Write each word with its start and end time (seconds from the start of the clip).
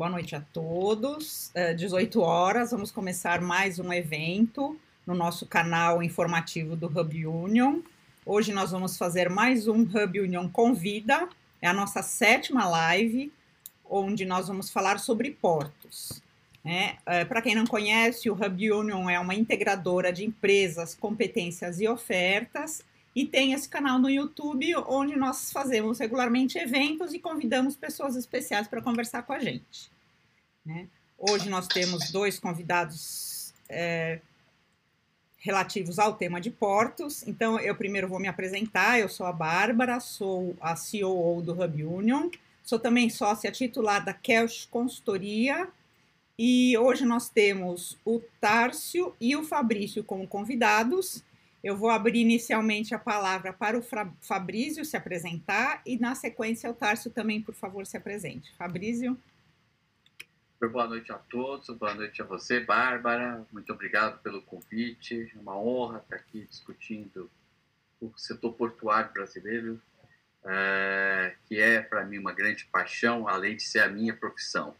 Boa 0.00 0.08
noite 0.08 0.34
a 0.34 0.40
todos. 0.40 1.50
É, 1.54 1.74
18 1.74 2.22
horas, 2.22 2.70
vamos 2.70 2.90
começar 2.90 3.42
mais 3.42 3.78
um 3.78 3.92
evento 3.92 4.80
no 5.06 5.14
nosso 5.14 5.44
canal 5.44 6.02
informativo 6.02 6.74
do 6.74 6.86
Hub 6.86 7.26
Union. 7.26 7.80
Hoje 8.24 8.50
nós 8.50 8.70
vamos 8.70 8.96
fazer 8.96 9.28
mais 9.28 9.68
um 9.68 9.82
Hub 9.82 10.18
Union 10.18 10.48
Convida, 10.48 11.28
é 11.60 11.68
a 11.68 11.74
nossa 11.74 12.00
sétima 12.02 12.66
live, 12.66 13.30
onde 13.84 14.24
nós 14.24 14.48
vamos 14.48 14.70
falar 14.70 14.98
sobre 14.98 15.32
portos. 15.32 16.22
É, 16.64 16.96
é, 17.04 17.24
Para 17.26 17.42
quem 17.42 17.54
não 17.54 17.66
conhece, 17.66 18.30
o 18.30 18.32
Hub 18.32 18.72
Union 18.72 19.06
é 19.10 19.20
uma 19.20 19.34
integradora 19.34 20.10
de 20.10 20.24
empresas, 20.24 20.94
competências 20.94 21.78
e 21.78 21.86
ofertas 21.86 22.82
e 23.14 23.26
tem 23.26 23.52
esse 23.52 23.68
canal 23.68 23.98
no 23.98 24.08
YouTube 24.08 24.74
onde 24.86 25.16
nós 25.16 25.50
fazemos 25.50 25.98
regularmente 25.98 26.58
eventos 26.58 27.12
e 27.12 27.18
convidamos 27.18 27.76
pessoas 27.76 28.16
especiais 28.16 28.68
para 28.68 28.82
conversar 28.82 29.22
com 29.22 29.32
a 29.32 29.38
gente. 29.38 29.90
Né? 30.64 30.88
Hoje 31.18 31.48
nós 31.48 31.66
temos 31.66 32.10
dois 32.10 32.38
convidados 32.38 33.52
é, 33.68 34.20
relativos 35.38 35.98
ao 35.98 36.14
tema 36.14 36.40
de 36.40 36.50
portos. 36.50 37.26
Então, 37.26 37.58
eu 37.58 37.74
primeiro 37.74 38.08
vou 38.08 38.20
me 38.20 38.28
apresentar. 38.28 38.98
Eu 38.98 39.08
sou 39.08 39.26
a 39.26 39.32
Bárbara, 39.32 40.00
sou 40.00 40.56
a 40.60 40.76
CEO 40.76 41.42
do 41.42 41.52
Hub 41.52 41.84
Union, 41.84 42.30
sou 42.62 42.78
também 42.78 43.10
sócia 43.10 43.50
titular 43.50 44.04
da 44.04 44.12
Kelch 44.12 44.68
Consultoria. 44.68 45.68
E 46.38 46.76
hoje 46.78 47.04
nós 47.04 47.28
temos 47.28 47.98
o 48.04 48.20
Tárcio 48.40 49.14
e 49.20 49.36
o 49.36 49.44
Fabrício 49.44 50.02
como 50.02 50.26
convidados. 50.26 51.22
Eu 51.62 51.76
vou 51.76 51.90
abrir 51.90 52.20
inicialmente 52.20 52.94
a 52.94 52.98
palavra 52.98 53.52
para 53.52 53.78
o 53.78 53.84
Fabrício 54.22 54.82
se 54.82 54.96
apresentar 54.96 55.82
e, 55.84 55.98
na 55.98 56.14
sequência, 56.14 56.70
o 56.70 56.74
Tárcio 56.74 57.10
também, 57.10 57.42
por 57.42 57.54
favor, 57.54 57.86
se 57.86 57.98
apresente. 57.98 58.50
Fabrício. 58.56 59.18
Boa 60.68 60.86
noite 60.86 61.10
a 61.10 61.16
todos, 61.16 61.70
boa 61.70 61.94
noite 61.94 62.20
a 62.20 62.24
você, 62.26 62.60
Bárbara. 62.60 63.46
Muito 63.50 63.72
obrigado 63.72 64.20
pelo 64.20 64.42
convite. 64.42 65.32
É 65.34 65.40
uma 65.40 65.56
honra 65.56 66.00
estar 66.00 66.16
aqui 66.16 66.44
discutindo 66.44 67.30
o 67.98 68.12
setor 68.14 68.52
portuário 68.52 69.10
brasileiro, 69.10 69.80
é, 70.44 71.34
que 71.46 71.58
é, 71.58 71.80
para 71.80 72.04
mim, 72.04 72.18
uma 72.18 72.34
grande 72.34 72.66
paixão, 72.66 73.26
além 73.26 73.56
de 73.56 73.62
ser 73.62 73.80
a 73.80 73.88
minha 73.88 74.14
profissão. 74.14 74.76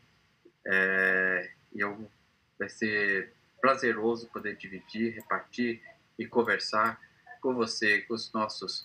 É, 0.67 1.51
eu, 1.75 2.11
vai 2.59 2.69
ser 2.69 3.33
prazeroso 3.59 4.29
poder 4.29 4.57
dividir, 4.57 5.15
repartir 5.15 5.83
e 6.19 6.27
conversar 6.27 7.01
com 7.41 7.55
você, 7.55 8.03
com 8.03 8.13
os 8.13 8.31
nossos 8.35 8.83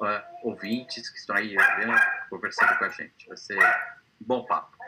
uh, 0.00 0.22
ouvintes 0.42 1.08
que 1.08 1.18
estão 1.18 1.36
aí 1.36 1.54
conversando 2.28 2.76
com 2.78 2.84
a 2.84 2.88
gente. 2.88 3.28
Vai 3.28 3.36
ser 3.36 3.58
um 4.20 4.24
bom 4.24 4.44
papo. 4.44 4.81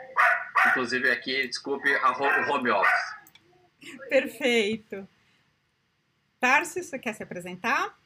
Inclusive 0.75 1.09
aqui, 1.09 1.47
desculpe, 1.47 1.89
a 1.95 2.11
o 2.11 2.51
home 2.51 2.69
office. 2.69 3.15
Perfeito. 4.09 5.07
Tarso, 6.37 6.83
você 6.83 6.99
quer 6.99 7.13
se 7.13 7.23
apresentar? 7.23 7.97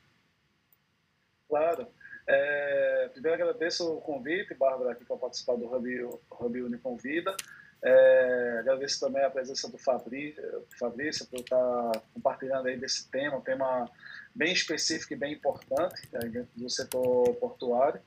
Claro. 1.47 1.87
É, 2.27 3.09
primeiro 3.11 3.41
agradeço 3.41 3.91
o 3.91 3.99
convite, 4.01 4.53
Bárbara, 4.53 4.91
aqui 4.91 5.03
para 5.03 5.17
participar 5.17 5.55
do 5.55 5.65
Hub, 5.65 6.19
Hub 6.29 6.61
Uni 6.61 6.77
Convida. 6.77 7.35
É, 7.81 8.57
agradeço 8.59 8.99
também 8.99 9.23
a 9.23 9.31
presença 9.31 9.67
do 9.67 9.79
Fabrício, 9.79 10.67
Fabrício 10.77 11.25
por 11.25 11.39
estar 11.39 11.91
compartilhando 12.13 12.67
aí 12.67 12.77
desse 12.77 13.09
tema, 13.09 13.37
um 13.37 13.41
tema 13.41 13.89
bem 14.35 14.53
específico 14.53 15.13
e 15.13 15.17
bem 15.17 15.33
importante 15.33 16.07
né, 16.11 16.19
dentro 16.19 16.51
do 16.55 16.69
setor 16.69 17.33
portuário. 17.37 17.99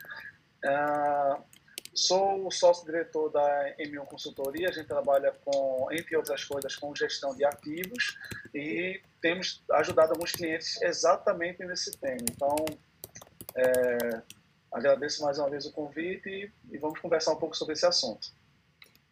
É, 0.64 1.36
sou 1.95 2.51
sócio-diretor 2.51 3.31
da 3.31 3.77
M1 3.79 4.07
Consultoria, 4.07 4.69
a 4.69 4.73
gente 4.73 4.87
trabalha 4.87 5.33
com, 5.45 5.89
entre 5.92 6.17
outras 6.17 6.45
coisas, 6.45 6.75
com 6.77 6.95
gestão 6.95 7.35
de 7.35 7.45
ativos 7.45 8.17
e 8.55 9.01
temos 9.20 9.63
ajudado 9.73 10.13
alguns 10.13 10.33
clientes 10.33 10.81
exatamente 10.83 11.64
nesse 11.64 11.92
tema. 11.98 12.25
Então, 12.31 12.57
é, 13.55 14.23
agradeço 14.73 15.23
mais 15.23 15.39
uma 15.39 15.51
vez 15.51 15.67
o 15.67 15.73
convite 15.73 16.29
e, 16.29 16.51
e 16.75 16.79
vamos 16.79 16.98
conversar 16.98 17.33
um 17.33 17.36
pouco 17.36 17.57
sobre 17.57 17.75
esse 17.75 17.86
assunto. 17.86 18.33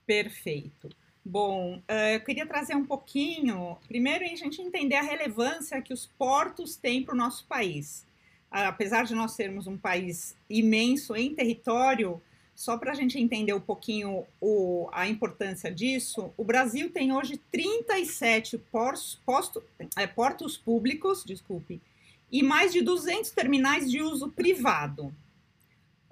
Perfeito. 0.07 0.89
Bom, 1.25 1.81
eh, 1.87 2.17
eu 2.17 2.21
queria 2.21 2.47
trazer 2.47 2.75
um 2.75 2.85
pouquinho, 2.85 3.77
primeiro, 3.87 4.25
a 4.25 4.29
gente 4.35 4.63
entender 4.63 4.97
a 4.97 5.03
relevância 5.03 5.81
que 5.83 5.93
os 5.93 6.07
portos 6.07 6.77
têm 6.77 7.05
para 7.05 7.15
o 7.15 7.17
nosso 7.17 7.47
país. 7.47 8.07
Apesar 8.51 9.05
de 9.05 9.15
nós 9.15 9.33
sermos 9.33 9.67
um 9.67 9.77
país 9.77 10.35
imenso 10.49 11.15
em 11.15 11.35
território, 11.35 12.21
só 12.61 12.77
para 12.77 12.93
a 12.93 12.95
gente 12.95 13.19
entender 13.19 13.55
um 13.55 13.61
pouquinho 13.61 14.27
o, 14.39 14.87
a 14.93 15.09
importância 15.09 15.73
disso, 15.73 16.31
o 16.37 16.45
Brasil 16.45 16.91
tem 16.91 17.11
hoje 17.11 17.41
37 17.51 18.59
portos, 18.71 19.19
posto, 19.25 19.63
é, 19.97 20.07
portos 20.07 20.59
públicos, 20.59 21.25
desculpe, 21.25 21.81
e 22.31 22.43
mais 22.43 22.71
de 22.71 22.83
200 22.83 23.31
terminais 23.31 23.91
de 23.91 24.03
uso 24.03 24.29
privado. 24.29 25.11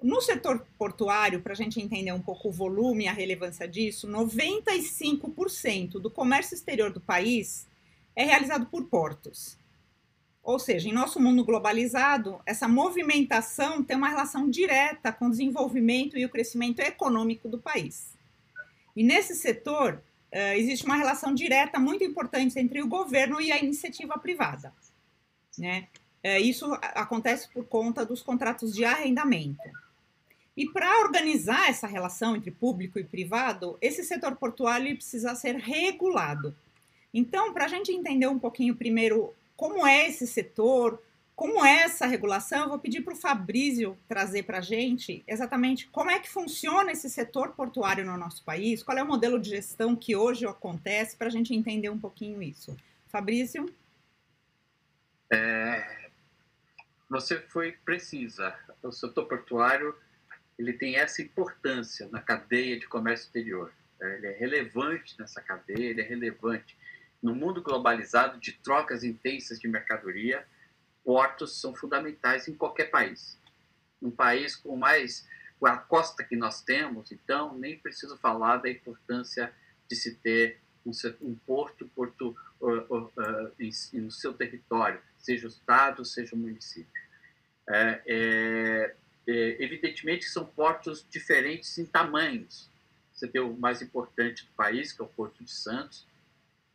No 0.01 0.19
setor 0.21 0.65
portuário, 0.75 1.39
para 1.39 1.53
a 1.53 1.55
gente 1.55 1.79
entender 1.79 2.13
um 2.13 2.21
pouco 2.21 2.49
o 2.49 2.51
volume 2.51 3.03
e 3.03 3.07
a 3.07 3.13
relevância 3.13 3.67
disso, 3.67 4.07
95% 4.07 5.99
do 5.99 6.09
comércio 6.09 6.55
exterior 6.55 6.91
do 6.91 6.99
país 6.99 7.67
é 8.15 8.23
realizado 8.23 8.65
por 8.65 8.85
portos. 8.85 9.55
Ou 10.49 10.57
seja, 10.57 10.89
em 10.89 10.91
nosso 10.91 11.19
mundo 11.19 11.45
globalizado, 11.45 12.41
essa 12.43 12.67
movimentação 12.67 13.83
tem 13.83 13.95
uma 13.95 14.09
relação 14.09 14.49
direta 14.49 15.11
com 15.11 15.27
o 15.27 15.29
desenvolvimento 15.29 16.17
e 16.17 16.25
o 16.25 16.29
crescimento 16.29 16.79
econômico 16.79 17.47
do 17.47 17.59
país. 17.59 18.17
E 18.95 19.03
nesse 19.03 19.35
setor, 19.35 20.01
uh, 20.33 20.53
existe 20.55 20.87
uma 20.87 20.95
relação 20.95 21.35
direta 21.35 21.77
muito 21.77 22.03
importante 22.03 22.57
entre 22.57 22.81
o 22.81 22.87
governo 22.87 23.39
e 23.39 23.51
a 23.51 23.59
iniciativa 23.59 24.17
privada. 24.17 24.73
Né? 25.55 25.87
Uh, 26.25 26.41
isso 26.41 26.65
acontece 26.81 27.47
por 27.49 27.65
conta 27.65 28.03
dos 28.03 28.23
contratos 28.23 28.73
de 28.73 28.83
arrendamento. 28.83 29.69
E 30.57 30.67
para 30.67 31.01
organizar 31.01 31.69
essa 31.69 31.85
relação 31.85 32.35
entre 32.35 32.49
público 32.49 32.97
e 32.97 33.03
privado, 33.03 33.77
esse 33.79 34.03
setor 34.03 34.35
portuário 34.35 34.95
precisa 34.95 35.35
ser 35.35 35.57
regulado. 35.57 36.55
Então, 37.13 37.53
para 37.53 37.65
a 37.65 37.67
gente 37.67 37.91
entender 37.91 38.25
um 38.25 38.39
pouquinho 38.39 38.75
primeiro 38.75 39.31
como 39.59 39.85
é 39.85 40.07
esse 40.07 40.25
setor, 40.25 41.03
como 41.35 41.65
é 41.65 41.81
essa 41.81 42.05
regulação, 42.05 42.63
eu 42.63 42.69
vou 42.69 42.79
pedir 42.79 43.01
para 43.01 43.13
o 43.13 43.17
Fabrício 43.17 43.97
trazer 44.07 44.43
para 44.43 44.59
a 44.59 44.61
gente 44.61 45.21
exatamente 45.27 45.85
como 45.87 46.09
é 46.09 46.17
que 46.17 46.29
funciona 46.29 46.93
esse 46.93 47.09
setor 47.09 47.49
portuário 47.49 48.05
no 48.05 48.17
nosso 48.17 48.41
país, 48.45 48.81
qual 48.81 48.97
é 48.97 49.03
o 49.03 49.05
modelo 49.05 49.37
de 49.37 49.49
gestão 49.49 49.97
que 49.97 50.15
hoje 50.15 50.45
acontece, 50.45 51.17
para 51.17 51.27
a 51.27 51.29
gente 51.29 51.53
entender 51.53 51.89
um 51.89 51.99
pouquinho 51.99 52.41
isso. 52.41 52.73
Fabrício? 53.09 53.65
É, 55.29 56.07
você 57.09 57.41
foi 57.41 57.73
precisa. 57.83 58.57
O 58.81 58.93
setor 58.93 59.27
portuário 59.27 59.93
ele 60.57 60.71
tem 60.71 60.95
essa 60.95 61.21
importância 61.21 62.07
na 62.07 62.21
cadeia 62.21 62.79
de 62.79 62.87
comércio 62.87 63.25
exterior. 63.25 63.73
Ele 63.99 64.27
é 64.27 64.37
relevante 64.37 65.19
nessa 65.19 65.41
cadeia, 65.41 65.89
ele 65.89 65.99
é 65.99 66.05
relevante. 66.05 66.77
No 67.21 67.35
mundo 67.35 67.61
globalizado 67.61 68.39
de 68.39 68.53
trocas 68.53 69.03
intensas 69.03 69.59
de 69.59 69.67
mercadoria, 69.67 70.45
portos 71.03 71.59
são 71.59 71.73
fundamentais 71.75 72.47
em 72.47 72.55
qualquer 72.55 72.89
país. 72.89 73.37
Um 74.01 74.11
país 74.11 74.55
com 74.55 74.75
mais 74.77 75.27
com 75.59 75.67
a 75.67 75.75
costa 75.75 76.23
que 76.23 76.37
nós 76.37 76.61
temos, 76.61 77.11
então 77.11 77.57
nem 77.57 77.77
preciso 77.77 78.17
falar 78.17 78.57
da 78.57 78.69
importância 78.69 79.53
de 79.89 79.95
se 79.95 80.15
ter 80.15 80.57
um, 80.85 80.91
um 81.21 81.35
porto, 81.35 81.85
porto 81.93 82.35
uh, 82.61 82.67
uh, 82.67 83.11
uh, 83.17 83.51
em, 83.59 83.71
no 83.99 84.09
seu 84.09 84.33
território, 84.33 85.01
seja 85.17 85.45
o 85.45 85.49
estado, 85.49 86.05
seja 86.05 86.33
o 86.33 86.39
município. 86.39 86.87
É, 87.67 88.01
é, 88.07 88.95
é, 89.27 89.63
evidentemente 89.63 90.25
são 90.25 90.45
portos 90.45 91.05
diferentes 91.09 91.77
em 91.77 91.85
tamanhos. 91.85 92.69
Você 93.13 93.27
tem 93.27 93.41
o 93.41 93.53
mais 93.53 93.81
importante 93.81 94.45
do 94.45 94.51
país, 94.53 94.93
que 94.93 95.01
é 95.01 95.05
o 95.05 95.07
Porto 95.07 95.43
de 95.43 95.51
Santos, 95.51 96.07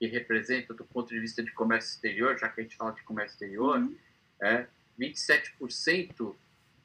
que 0.09 0.17
representa, 0.17 0.75
do 0.75 0.85
ponto 0.85 1.09
de 1.09 1.19
vista 1.19 1.43
de 1.43 1.51
comércio 1.53 1.95
exterior, 1.95 2.39
já 2.39 2.49
que 2.49 2.61
a 2.61 2.65
gente 2.65 2.77
fala 2.77 2.93
de 2.93 3.03
comércio 3.03 3.35
exterior, 3.35 3.79
uhum. 3.79 3.97
é, 4.41 4.67
27% 4.99 6.35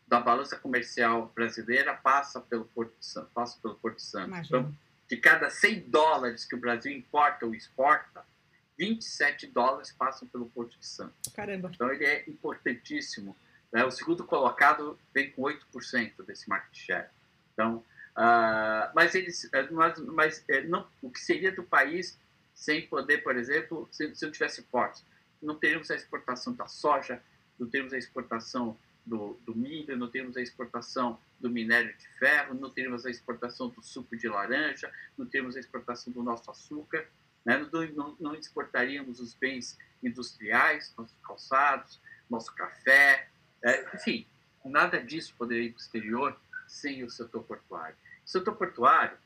da 0.07 0.19
balança 0.19 0.57
comercial 0.57 1.31
brasileira 1.35 1.93
passa 1.93 2.39
pelo 2.41 2.65
Porto 2.65 2.93
de 2.99 3.05
Santos. 3.05 3.31
Passa 3.33 3.59
pelo 3.61 3.75
Porto 3.75 3.97
de 3.97 4.03
Santos. 4.03 4.47
Então, 4.47 4.73
de 5.07 5.17
cada 5.17 5.49
100 5.49 5.81
dólares 5.81 6.45
que 6.45 6.55
o 6.55 6.59
Brasil 6.59 6.91
importa 6.91 7.45
ou 7.45 7.53
exporta, 7.53 8.23
27 8.77 9.47
dólares 9.47 9.91
passam 9.91 10.27
pelo 10.27 10.49
Porto 10.49 10.77
de 10.79 10.85
Santos. 10.85 11.31
Caramba. 11.33 11.69
Então, 11.73 11.91
ele 11.91 12.05
é 12.05 12.23
importantíssimo 12.27 13.35
né? 13.71 13.83
O 13.85 13.91
segundo 13.91 14.23
colocado 14.23 14.97
vem 15.13 15.31
com 15.31 15.43
8% 15.43 16.25
desse 16.25 16.49
market 16.49 16.75
share. 16.75 17.07
Então, 17.53 17.77
uh, 18.17 18.91
mas 18.95 19.15
eles, 19.15 19.49
mas, 19.71 19.99
mas 19.99 20.43
eh, 20.49 20.61
não, 20.61 20.87
o 21.01 21.09
que 21.09 21.19
seria 21.19 21.51
do 21.51 21.63
país 21.63 22.17
sem 22.59 22.85
poder, 22.85 23.23
por 23.23 23.37
exemplo, 23.37 23.87
se, 23.89 24.13
se 24.13 24.25
não 24.25 24.33
tivesse 24.33 24.61
portos? 24.63 25.01
Não 25.41 25.55
teríamos 25.55 25.89
a 25.89 25.95
exportação 25.95 26.53
da 26.53 26.67
soja, 26.67 27.23
não 27.57 27.69
teríamos 27.69 27.93
a 27.93 27.97
exportação 27.97 28.77
do, 29.05 29.39
do, 29.45 29.55
milho, 29.55 29.95
não 29.95 30.09
temos 30.09 30.35
a 30.35 30.41
exportação 30.41 31.17
do 31.39 31.49
minério 31.49 31.95
de 31.95 32.05
ferro, 32.19 32.53
não 32.53 32.69
temos 32.69 33.05
a 33.05 33.09
exportação 33.09 33.69
do 33.69 33.81
suco 33.81 34.13
de 34.17 34.27
laranja, 34.27 34.91
não 35.17 35.25
temos 35.25 35.55
a 35.55 35.59
exportação 35.61 36.11
do 36.11 36.21
nosso 36.21 36.51
açúcar, 36.51 37.07
né? 37.45 37.65
não, 37.71 37.87
não, 37.93 38.17
não, 38.19 38.35
exportaríamos 38.35 39.21
os 39.21 39.33
bens 39.33 39.77
industriais, 40.03 40.93
nossos 40.97 41.17
calçados, 41.23 42.01
nosso 42.29 42.53
café, 42.53 43.29
é, 43.63 43.95
enfim, 43.95 44.27
nada 44.65 45.01
disso 45.01 45.33
poderia 45.37 45.63
ir 45.63 45.71
para 45.71 45.77
o 45.77 45.81
exterior 45.81 46.39
sem 46.67 47.05
o 47.05 47.09
setor 47.09 47.43
portuário. 47.43 47.95
O 48.25 48.29
setor 48.29 48.57
portuário, 48.57 49.17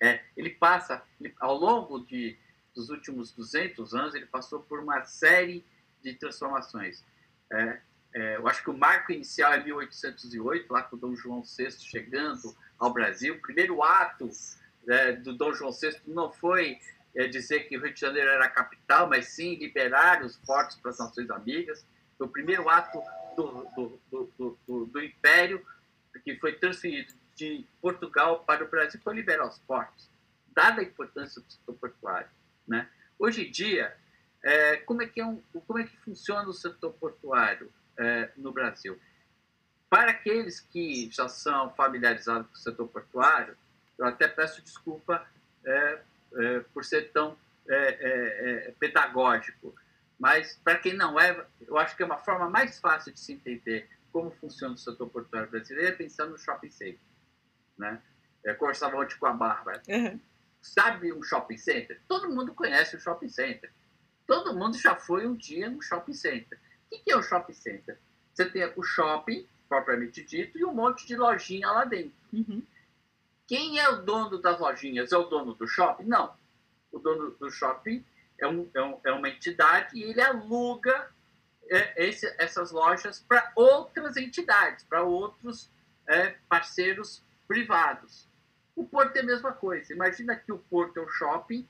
é, 0.00 0.20
ele 0.36 0.50
passa, 0.50 1.02
ao 1.38 1.54
longo 1.56 2.00
de, 2.00 2.36
dos 2.74 2.88
últimos 2.88 3.32
200 3.32 3.94
anos, 3.94 4.14
ele 4.14 4.26
passou 4.26 4.60
por 4.60 4.80
uma 4.80 5.04
série 5.04 5.64
de 6.02 6.14
transformações. 6.14 7.04
É, 7.52 7.80
é, 8.14 8.36
eu 8.36 8.48
acho 8.48 8.62
que 8.62 8.70
o 8.70 8.76
marco 8.76 9.12
inicial 9.12 9.52
é 9.52 9.62
1808, 9.62 10.72
lá 10.72 10.82
com 10.82 10.96
o 10.96 10.98
Dom 10.98 11.14
João 11.14 11.42
VI 11.42 11.70
chegando 11.72 12.56
ao 12.78 12.92
Brasil. 12.92 13.34
O 13.34 13.40
primeiro 13.40 13.82
ato 13.82 14.30
é, 14.88 15.12
do 15.12 15.34
Dom 15.34 15.52
João 15.52 15.70
VI 15.70 16.00
não 16.06 16.32
foi 16.32 16.78
é, 17.14 17.26
dizer 17.28 17.68
que 17.68 17.76
o 17.76 17.82
Rio 17.82 17.92
de 17.92 18.00
Janeiro 18.00 18.30
era 18.30 18.46
a 18.46 18.50
capital, 18.50 19.08
mas 19.08 19.28
sim 19.28 19.56
liberar 19.56 20.24
os 20.24 20.36
portos 20.38 20.76
para 20.76 20.90
as 20.90 20.98
nações 20.98 21.28
amigas. 21.30 21.86
Foi 22.16 22.26
o 22.26 22.30
primeiro 22.30 22.68
ato 22.68 23.02
do, 23.36 24.00
do, 24.08 24.58
do, 24.66 24.86
do 24.86 25.02
Império 25.02 25.64
que 26.24 26.36
foi 26.36 26.54
transferido 26.54 27.12
de 27.48 27.66
Portugal 27.80 28.44
para 28.44 28.64
o 28.64 28.68
Brasil 28.68 29.00
foi 29.02 29.14
liberar 29.14 29.46
os 29.46 29.58
portos, 29.60 30.08
dada 30.48 30.80
a 30.80 30.84
importância 30.84 31.40
do 31.40 31.50
setor 31.50 31.74
portuário. 31.74 32.28
Né? 32.66 32.88
Hoje 33.18 33.46
em 33.46 33.50
dia, 33.50 33.96
é, 34.42 34.76
como, 34.78 35.02
é 35.02 35.06
que 35.06 35.20
é 35.20 35.26
um, 35.26 35.42
como 35.66 35.78
é 35.78 35.84
que 35.84 35.96
funciona 35.98 36.48
o 36.48 36.54
setor 36.54 36.92
portuário? 36.94 37.70
é, 38.00 38.30
no 38.36 38.50
Brasil. 38.50 38.98
Para 39.88 40.12
aqueles 40.12 40.60
que 40.60 41.10
já 41.10 41.28
são 41.28 41.70
familiarizados 41.74 42.46
com 42.48 42.54
o 42.54 42.58
setor 42.58 42.88
portuário, 42.88 43.56
eu 43.98 44.06
até 44.06 44.26
peço 44.26 44.62
desculpa 44.62 45.26
é, 45.64 45.98
é, 46.34 46.60
por 46.72 46.84
ser 46.84 47.10
tão 47.12 47.36
é, 47.68 48.72
pedagógico, 48.78 49.74
mas 50.18 50.58
para 50.64 50.78
quem 50.78 50.94
não 50.94 51.20
é, 51.20 51.44
eu 51.60 51.76
acho 51.78 51.96
que 51.96 52.02
é 52.02 52.06
uma 52.06 52.18
forma 52.18 52.48
mais 52.48 52.80
fácil 52.80 53.12
de 53.12 53.20
se 53.20 53.32
entender 53.32 53.88
como 54.12 54.30
funciona 54.30 54.74
o 54.74 54.78
setor 54.78 55.08
portuário 55.08 55.50
brasileiro 55.50 55.96
pensando 55.96 56.32
no 56.32 56.38
shopping 56.38 56.70
center. 56.70 56.98
Né? 57.80 58.00
Eu 58.44 58.54
conversava 58.56 58.96
ontem 58.96 59.16
com 59.16 59.26
a 59.26 59.32
Bárbara. 59.32 59.82
Uhum. 59.88 60.20
Sabe 60.60 61.12
um 61.12 61.22
shopping 61.22 61.56
center? 61.56 61.98
Todo 62.06 62.30
mundo 62.30 62.54
conhece 62.54 62.94
o 62.94 63.00
shopping 63.00 63.30
center. 63.30 63.70
Todo 64.26 64.54
mundo 64.54 64.76
já 64.76 64.94
foi 64.94 65.26
um 65.26 65.34
dia 65.34 65.70
no 65.70 65.80
shopping 65.80 66.12
center. 66.12 66.58
O 66.92 66.98
que 66.98 67.10
é 67.10 67.16
o 67.16 67.22
shopping 67.22 67.54
center? 67.54 67.98
Você 68.34 68.44
tem 68.44 68.70
o 68.76 68.82
shopping, 68.82 69.46
propriamente 69.68 70.22
dito, 70.22 70.58
e 70.58 70.64
um 70.64 70.74
monte 70.74 71.06
de 71.06 71.16
lojinha 71.16 71.70
lá 71.70 71.84
dentro. 71.84 72.12
Uhum. 72.32 72.62
Quem 73.46 73.80
é 73.80 73.88
o 73.88 74.02
dono 74.02 74.38
das 74.38 74.60
lojinhas? 74.60 75.10
É 75.10 75.16
o 75.16 75.24
dono 75.24 75.54
do 75.54 75.66
shopping? 75.66 76.04
Não. 76.04 76.34
O 76.92 76.98
dono 76.98 77.30
do 77.30 77.50
shopping 77.50 78.04
é, 78.38 78.46
um, 78.46 78.68
é, 78.74 78.82
um, 78.82 79.00
é 79.04 79.12
uma 79.12 79.28
entidade 79.28 79.96
e 79.96 80.02
ele 80.02 80.20
aluga 80.20 81.10
é, 81.68 82.06
esse, 82.06 82.26
essas 82.38 82.70
lojas 82.70 83.20
para 83.20 83.50
outras 83.56 84.16
entidades, 84.16 84.84
para 84.84 85.02
outros 85.02 85.70
é, 86.06 86.34
parceiros 86.48 87.22
privados. 87.50 88.28
O 88.76 88.86
porto 88.86 89.16
é 89.16 89.20
a 89.22 89.24
mesma 89.24 89.52
coisa. 89.52 89.92
Imagina 89.92 90.36
que 90.36 90.52
o 90.52 90.58
porto 90.58 91.00
é 91.00 91.02
um 91.02 91.08
shopping 91.08 91.68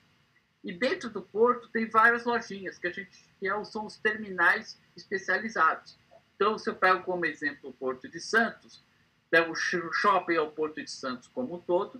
e 0.63 0.71
dentro 0.71 1.09
do 1.09 1.23
porto 1.23 1.69
tem 1.69 1.89
várias 1.89 2.23
lojinhas 2.23 2.77
que 2.77 2.85
a 2.85 2.91
gente 2.91 3.09
que 3.39 3.47
é 3.49 3.63
são 3.63 3.87
os 3.87 3.97
terminais 3.97 4.79
especializados. 4.95 5.97
Então, 6.35 6.55
se 6.59 6.69
eu 6.69 6.75
pego 6.75 7.01
como 7.01 7.25
exemplo 7.25 7.71
o 7.71 7.73
Porto 7.73 8.07
de 8.07 8.19
Santos, 8.19 8.83
pego 9.31 9.53
o 9.53 9.55
shopping 9.55 10.35
é 10.35 10.41
o 10.41 10.51
Porto 10.51 10.83
de 10.83 10.91
Santos 10.91 11.27
como 11.29 11.55
um 11.55 11.59
todo, 11.59 11.99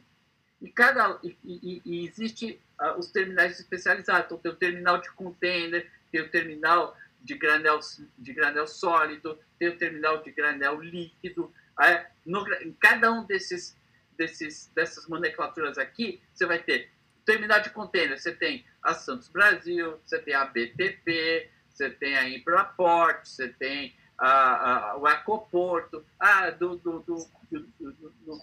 e 0.62 0.70
cada 0.70 1.20
e, 1.24 1.36
e, 1.44 1.82
e 1.84 2.08
existe 2.08 2.62
uh, 2.80 3.00
os 3.00 3.08
terminais 3.08 3.60
especializados. 3.60 4.26
Então, 4.26 4.38
tem 4.38 4.52
o 4.52 4.56
terminal 4.56 5.02
de 5.02 5.12
container, 5.14 5.92
tem 6.12 6.22
o 6.22 6.30
terminal 6.30 6.96
de 7.20 7.34
granel, 7.34 7.80
de 8.16 8.32
granel 8.32 8.68
sólido, 8.68 9.40
tem 9.58 9.70
o 9.70 9.78
terminal 9.78 10.22
de 10.22 10.32
granel 10.32 10.80
líquido. 10.80 11.52
Uh, 11.80 12.06
no, 12.26 12.48
em 12.56 12.74
cada 12.74 13.12
um 13.12 13.26
desses, 13.26 13.78
desses, 14.18 14.72
dessas 14.76 15.08
nomenclaturas 15.08 15.78
aqui, 15.78 16.22
você 16.34 16.46
vai 16.46 16.60
ter 16.60 16.92
terminal 17.26 17.62
de 17.62 17.70
container, 17.70 18.20
você 18.20 18.34
tem 18.34 18.66
a 18.84 18.94
Santos 18.94 19.30
Brasil, 19.30 20.00
você 20.06 20.20
tem 20.20 20.34
a 20.34 20.46
BTP, 20.46 21.50
você 21.70 21.90
tem 21.90 22.18
a 22.18 22.30
Impraport, 22.30 23.26
você 23.26 23.50
tem 23.50 23.96
a, 24.18 24.92
a, 24.92 24.98
o 24.98 25.08
Ecoporto, 25.08 26.06
ah, 26.20 26.50
do, 26.52 26.78
do, 26.78 27.00
do, 27.00 27.28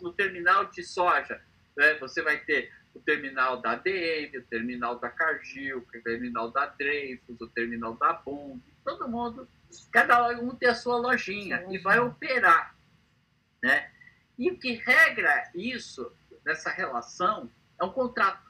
no 0.02 0.12
terminal 0.12 0.64
de 0.66 0.82
soja, 0.82 1.40
né? 1.76 1.94
você 1.94 2.22
vai 2.22 2.38
ter 2.38 2.72
o 2.94 3.00
terminal 3.00 3.60
da 3.60 3.72
ADM, 3.72 4.36
o 4.38 4.42
terminal 4.42 4.98
da 4.98 5.08
Cargill, 5.08 5.78
o 5.78 6.02
terminal 6.02 6.50
da 6.50 6.66
Dreyfus, 6.66 7.40
o 7.40 7.48
terminal 7.48 7.94
da 7.94 8.12
Bond, 8.12 8.60
todo 8.84 9.08
mundo, 9.08 9.48
cada 9.92 10.28
um 10.40 10.54
tem 10.54 10.69
a 10.69 10.75
sua 10.75 10.96
lojinha 10.96 11.64
e 11.70 11.78
vai 11.78 11.98
operar, 12.00 12.75
né? 13.62 13.90
E 14.38 14.50
o 14.50 14.58
que 14.58 14.75
regra 14.75 15.50
isso, 15.55 16.12
nessa 16.44 16.70
relação, 16.70 17.50
é 17.81 17.84
um 17.84 17.90
contrato 17.90 18.49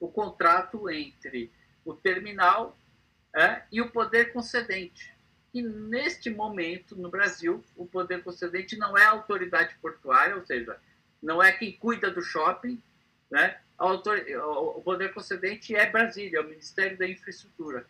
o 0.00 0.08
contrato 0.08 0.88
entre 0.88 1.52
o 1.84 1.94
terminal 1.94 2.76
é, 3.36 3.62
e 3.70 3.82
o 3.82 3.90
poder 3.90 4.32
concedente. 4.32 5.14
E 5.52 5.62
neste 5.62 6.30
momento, 6.30 6.96
no 6.96 7.10
Brasil, 7.10 7.62
o 7.76 7.86
poder 7.86 8.24
concedente 8.24 8.76
não 8.76 8.96
é 8.96 9.04
a 9.04 9.10
autoridade 9.10 9.74
portuária, 9.82 10.36
ou 10.36 10.46
seja, 10.46 10.80
não 11.22 11.42
é 11.42 11.52
quem 11.52 11.76
cuida 11.76 12.10
do 12.10 12.22
shopping, 12.22 12.82
né? 13.30 13.60
Autor... 13.76 14.18
o 14.76 14.80
poder 14.82 15.12
concedente 15.12 15.74
é 15.74 15.88
Brasília, 15.90 16.38
é 16.38 16.40
o 16.40 16.48
Ministério 16.48 16.96
da 16.96 17.06
Infraestrutura. 17.06 17.86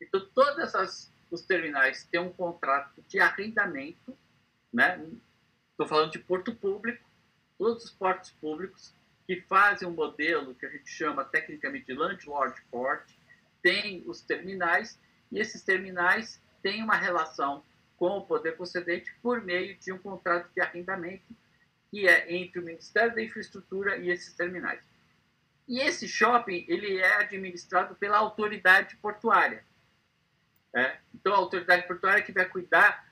Então, 0.00 0.24
todos 0.34 1.10
os 1.30 1.42
terminais 1.42 2.04
têm 2.04 2.20
um 2.20 2.32
contrato 2.32 3.02
de 3.08 3.18
arrendamento, 3.18 4.16
né? 4.72 5.04
Estou 5.78 5.86
falando 5.86 6.10
de 6.10 6.18
porto 6.18 6.52
público, 6.52 7.08
todos 7.56 7.84
os 7.84 7.90
portos 7.92 8.30
públicos 8.30 8.92
que 9.28 9.40
fazem 9.42 9.86
um 9.86 9.92
modelo 9.92 10.52
que 10.56 10.66
a 10.66 10.68
gente 10.68 10.90
chama 10.90 11.24
tecnicamente 11.24 11.86
de 11.86 11.94
landlord 11.94 12.60
port, 12.68 13.08
tem 13.62 14.02
os 14.04 14.20
terminais, 14.20 14.98
e 15.30 15.38
esses 15.38 15.62
terminais 15.62 16.42
têm 16.64 16.82
uma 16.82 16.96
relação 16.96 17.62
com 17.96 18.18
o 18.18 18.26
poder 18.26 18.56
concedente 18.56 19.14
por 19.22 19.40
meio 19.40 19.78
de 19.78 19.92
um 19.92 19.98
contrato 19.98 20.52
de 20.52 20.60
arrendamento 20.60 21.32
que 21.92 22.08
é 22.08 22.34
entre 22.34 22.58
o 22.58 22.64
Ministério 22.64 23.14
da 23.14 23.22
Infraestrutura 23.22 23.98
e 23.98 24.10
esses 24.10 24.34
terminais. 24.34 24.80
E 25.68 25.78
esse 25.78 26.08
shopping 26.08 26.64
ele 26.66 26.98
é 26.98 27.20
administrado 27.20 27.94
pela 27.94 28.18
autoridade 28.18 28.96
portuária. 28.96 29.64
É? 30.74 30.98
Então, 31.14 31.34
a 31.34 31.36
autoridade 31.36 31.86
portuária 31.86 32.20
que 32.24 32.32
vai 32.32 32.46
cuidar 32.46 33.08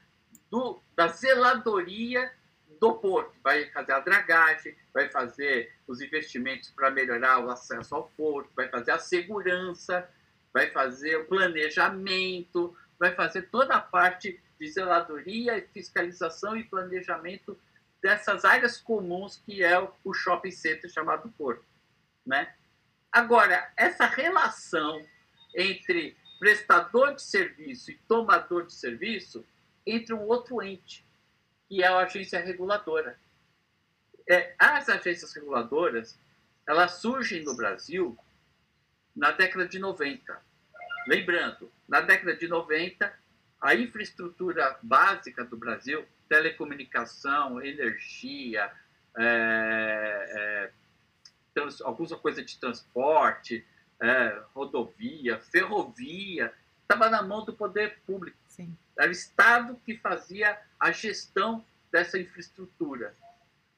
do, 0.50 0.83
da 0.97 1.07
zeladoria 1.07 2.35
do 2.80 2.95
porto, 2.95 3.35
vai 3.42 3.71
fazer 3.71 3.92
a 3.92 4.00
dragagem, 4.00 4.76
vai 4.92 5.09
fazer 5.09 5.75
os 5.87 6.00
investimentos 6.00 6.71
para 6.71 6.90
melhorar 6.90 7.40
o 7.40 7.50
acesso 7.50 7.95
ao 7.95 8.09
porto, 8.16 8.50
vai 8.54 8.68
fazer 8.68 8.90
a 8.92 8.99
segurança, 8.99 10.09
vai 10.52 10.71
fazer 10.71 11.16
o 11.16 11.26
planejamento, 11.26 12.76
vai 12.99 13.14
fazer 13.14 13.42
toda 13.50 13.75
a 13.75 13.80
parte 13.80 14.40
de 14.59 14.68
zeladoria, 14.68 15.66
fiscalização 15.73 16.56
e 16.56 16.64
planejamento 16.64 17.59
dessas 18.02 18.45
áreas 18.45 18.78
comuns 18.78 19.37
que 19.45 19.62
é 19.62 19.78
o 20.04 20.14
shopping 20.14 20.50
center 20.50 20.90
chamado 20.90 21.28
porto, 21.37 21.64
né? 22.25 22.54
Agora, 23.12 23.73
essa 23.76 24.06
relação 24.06 25.02
entre 25.54 26.16
prestador 26.38 27.14
de 27.14 27.23
serviço 27.23 27.90
e 27.90 27.95
tomador 28.09 28.66
de 28.66 28.75
serviço 28.75 29.45
entre 29.87 30.12
um 30.12 30.26
outro 30.26 30.62
ente, 30.62 31.06
que 31.69 31.83
é 31.83 31.87
a 31.87 31.99
agência 31.99 32.41
reguladora. 32.41 33.19
É, 34.29 34.55
as 34.59 34.89
agências 34.89 35.33
reguladoras, 35.33 36.19
elas 36.67 36.93
surgem 36.93 37.45
no 37.45 37.57
Brasil 37.57 38.19
na 39.15 39.31
década 39.31 39.67
de 39.67 39.79
90. 39.79 40.41
Lembrando, 41.07 41.71
na 41.89 42.01
década 42.01 42.35
de 42.37 42.49
90, 42.49 43.13
a 43.61 43.75
infraestrutura 43.75 44.79
básica 44.83 45.45
do 45.45 45.57
Brasil, 45.57 46.05
telecomunicação, 46.29 47.63
energia, 47.63 48.71
é, 49.17 50.27
é, 50.31 50.73
trans, 51.55 51.81
alguma 51.81 52.19
coisa 52.19 52.45
de 52.45 52.59
transporte, 52.59 53.65
é, 54.01 54.43
rodovia, 54.55 55.39
ferrovia, 55.39 56.53
estava 56.83 57.09
na 57.09 57.23
mão 57.23 57.45
do 57.45 57.53
poder 57.53 57.99
público. 58.07 58.37
Sim. 58.49 58.77
Era 58.99 59.09
o 59.09 59.12
Estado 59.12 59.81
que 59.85 59.97
fazia 59.99 60.59
a 60.79 60.91
gestão 60.91 61.65
dessa 61.91 62.19
infraestrutura. 62.19 63.15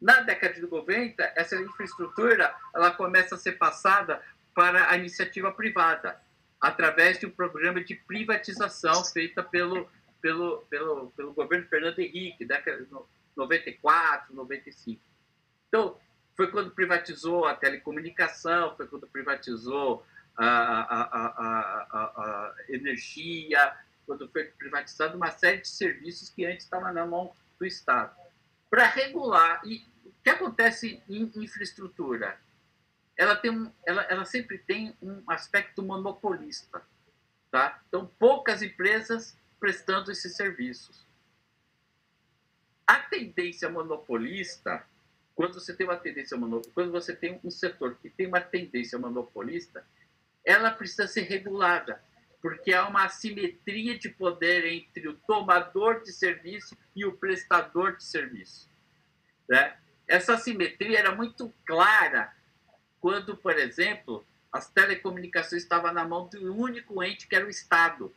Na 0.01 0.21
década 0.21 0.55
de 0.55 0.63
90, 0.63 1.33
essa 1.35 1.57
infraestrutura 1.57 2.55
ela 2.75 2.91
começa 2.93 3.35
a 3.35 3.39
ser 3.39 3.53
passada 3.53 4.23
para 4.55 4.91
a 4.91 4.97
iniciativa 4.97 5.53
privada, 5.53 6.21
através 6.61 7.19
de 7.19 7.27
um 7.27 7.31
programa 7.31 7.83
de 7.83 7.95
privatização 7.95 9.05
feita 9.05 9.43
pelo, 9.43 9.89
pelo, 10.21 10.59
pelo, 10.71 11.11
pelo 11.11 11.33
governo 11.33 11.67
Fernando 11.69 11.99
Henrique, 11.99 12.45
década 12.45 12.85
de 12.85 12.91
94, 13.37 14.35
95. 14.35 15.01
Então, 15.69 15.97
foi 16.37 16.49
quando 16.51 16.71
privatizou 16.71 17.45
a 17.45 17.55
telecomunicação, 17.55 18.77
foi 18.77 18.87
quando 18.87 19.07
privatizou 19.09 20.05
a, 20.37 20.47
a, 20.47 21.03
a, 21.03 22.03
a 22.03 22.55
energia, 22.69 23.75
quando 24.09 24.27
foi 24.31 24.45
privatizada 24.45 25.15
uma 25.15 25.31
série 25.31 25.61
de 25.61 25.69
serviços 25.69 26.31
que 26.31 26.47
antes 26.47 26.65
estavam 26.65 26.91
na 26.95 27.05
mão 27.05 27.31
do 27.59 27.67
Estado. 27.67 28.17
Para 28.71 28.87
regular, 28.87 29.61
e 29.67 29.85
o 30.03 30.13
que 30.25 30.31
acontece 30.31 31.03
em 31.07 31.31
infraestrutura? 31.37 32.41
Ela, 33.15 33.37
tem 33.37 33.51
um, 33.51 33.71
ela, 33.85 34.03
ela 34.05 34.25
sempre 34.25 34.57
tem 34.57 34.97
um 35.03 35.23
aspecto 35.31 35.83
monopolista. 35.83 36.81
Tá? 37.51 37.83
Então, 37.87 38.11
poucas 38.19 38.63
empresas 38.63 39.37
prestando 39.61 40.11
esses 40.11 40.35
serviços. 40.35 41.07
A 42.87 42.99
tendência 42.99 43.69
monopolista, 43.69 44.87
quando 45.35 45.55
você 45.55 45.75
tem 45.75 45.87
uma 45.87 45.97
tendência 45.97 46.35
monopolista, 46.35 46.73
quando 46.73 46.93
você 46.93 47.15
tem 47.15 47.39
um 47.45 47.51
setor 47.51 47.97
que 47.97 48.09
tem 48.09 48.27
uma 48.27 48.41
tendência 48.41 48.99
monopolista, 48.99 49.85
ela 50.43 50.71
precisa 50.71 51.07
ser 51.07 51.23
regulada, 51.23 52.03
porque 52.41 52.73
há 52.73 52.87
uma 52.87 53.05
assimetria 53.05 53.99
de 53.99 54.09
poder 54.09 54.65
entre 54.67 55.09
o 55.09 55.15
tomador 55.15 56.03
de 56.03 56.13
serviço 56.13 56.77
e 56.95 57.05
o 57.05 57.13
prestador 57.13 57.97
de 57.97 58.05
serviço. 58.05 58.71
Né? 59.49 59.77
Essa 60.07 60.35
assimetria 60.35 60.99
era 60.99 61.15
muito 61.15 61.53
clara 61.67 62.33
quando, 63.01 63.37
por 63.37 63.59
exemplo, 63.59 64.27
as 64.53 64.71
telecomunicações 64.71 65.63
estavam 65.63 65.93
na 65.93 66.07
mão 66.07 66.29
de 66.29 66.39
um 66.39 66.57
único 66.57 67.03
ente, 67.03 67.27
que 67.27 67.37
era 67.37 67.47
o 67.47 67.51
Estado. 67.51 68.15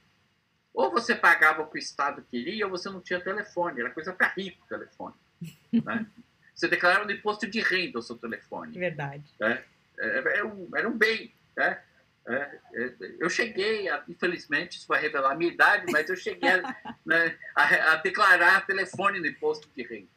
Ou 0.74 0.90
você 0.92 1.14
pagava 1.14 1.62
o 1.62 1.68
que 1.68 1.78
o 1.78 1.80
Estado 1.80 2.26
queria, 2.30 2.66
ou 2.66 2.72
você 2.72 2.90
não 2.90 3.02
tinha 3.02 3.20
telefone. 3.20 3.82
Era 3.82 3.90
coisa 3.90 4.14
para 4.14 4.28
rico 4.28 4.64
o 4.64 4.68
telefone. 4.68 5.16
Né? 5.72 6.06
Você 6.54 6.68
declarava 6.68 7.06
no 7.06 7.12
imposto 7.12 7.48
de 7.48 7.62
renda 7.62 7.98
o 7.98 8.02
seu 8.02 8.18
telefone. 8.18 8.78
Verdade. 8.78 9.24
Né? 9.40 9.64
Era, 9.98 10.46
um, 10.46 10.70
era 10.76 10.88
um 10.88 10.96
bem. 10.96 11.34
Né? 11.56 11.82
É, 12.28 12.60
é, 12.74 12.94
eu 13.20 13.30
cheguei, 13.30 13.90
a, 13.90 14.04
infelizmente, 14.08 14.78
isso 14.78 14.88
vai 14.88 15.02
revelar 15.02 15.32
a 15.32 15.36
minha 15.36 15.52
idade, 15.52 15.92
mas 15.92 16.10
eu 16.10 16.16
cheguei 16.16 16.50
a, 16.50 16.76
né, 17.06 17.38
a, 17.56 17.94
a 17.94 17.96
declarar 17.98 18.66
telefone 18.66 19.20
no 19.20 19.28
imposto 19.28 19.68
de 19.76 19.84
renda. 19.84 20.10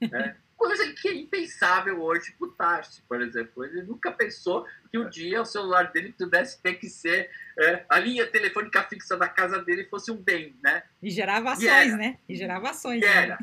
Né? 0.00 0.36
Coisa 0.56 0.92
que 0.94 1.08
é 1.08 1.14
impensável 1.14 2.00
hoje 2.00 2.32
para 2.38 2.48
o 2.48 2.52
Tarsi, 2.52 3.02
por 3.02 3.20
exemplo. 3.20 3.64
Ele 3.64 3.82
nunca 3.82 4.10
pensou 4.10 4.66
que 4.90 4.98
um 4.98 5.08
dia 5.08 5.42
o 5.42 5.44
celular 5.44 5.92
dele 5.92 6.14
pudesse 6.18 6.60
ter 6.62 6.74
que 6.74 6.88
ser 6.88 7.30
é, 7.58 7.84
a 7.88 7.98
linha 7.98 8.26
telefônica 8.26 8.82
fixa 8.84 9.16
da 9.16 9.28
casa 9.28 9.62
dele 9.62 9.84
fosse 9.84 10.10
um 10.10 10.16
bem, 10.16 10.56
né? 10.62 10.82
E 11.02 11.10
gerava 11.10 11.52
ações, 11.52 11.92
e 11.92 11.96
né? 11.96 12.18
E 12.28 12.34
gerava 12.36 12.70
ações. 12.70 13.02
E 13.02 13.06
era, 13.06 13.34
né? 13.34 13.38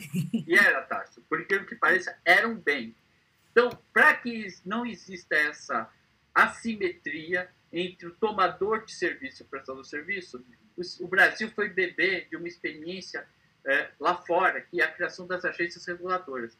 e 0.47 0.55
era, 0.55 0.81
Tarso. 0.81 1.21
Por 1.29 1.39
incrível 1.39 1.67
que 1.67 1.75
pareça, 1.75 2.17
era 2.25 2.47
um 2.47 2.55
bem. 2.55 2.95
Então, 3.51 3.69
para 3.93 4.15
que 4.15 4.47
não 4.65 4.83
exista 4.83 5.35
essa 5.35 5.87
assimetria 6.33 7.47
entre 7.73 8.07
o 8.07 8.15
tomador 8.15 8.85
de 8.85 8.93
serviço 8.93 9.43
e 9.43 9.45
o 9.45 9.49
prestador 9.49 9.81
de 9.81 9.89
serviço, 9.89 10.45
o 11.01 11.07
Brasil 11.07 11.49
foi 11.51 11.69
beber 11.69 12.29
de 12.29 12.37
uma 12.37 12.47
experiência 12.47 13.27
é, 13.65 13.91
lá 13.99 14.15
fora, 14.15 14.61
que 14.61 14.79
é 14.79 14.85
a 14.85 14.91
criação 14.91 15.27
das 15.27 15.43
agências 15.43 15.85
reguladoras 15.85 16.55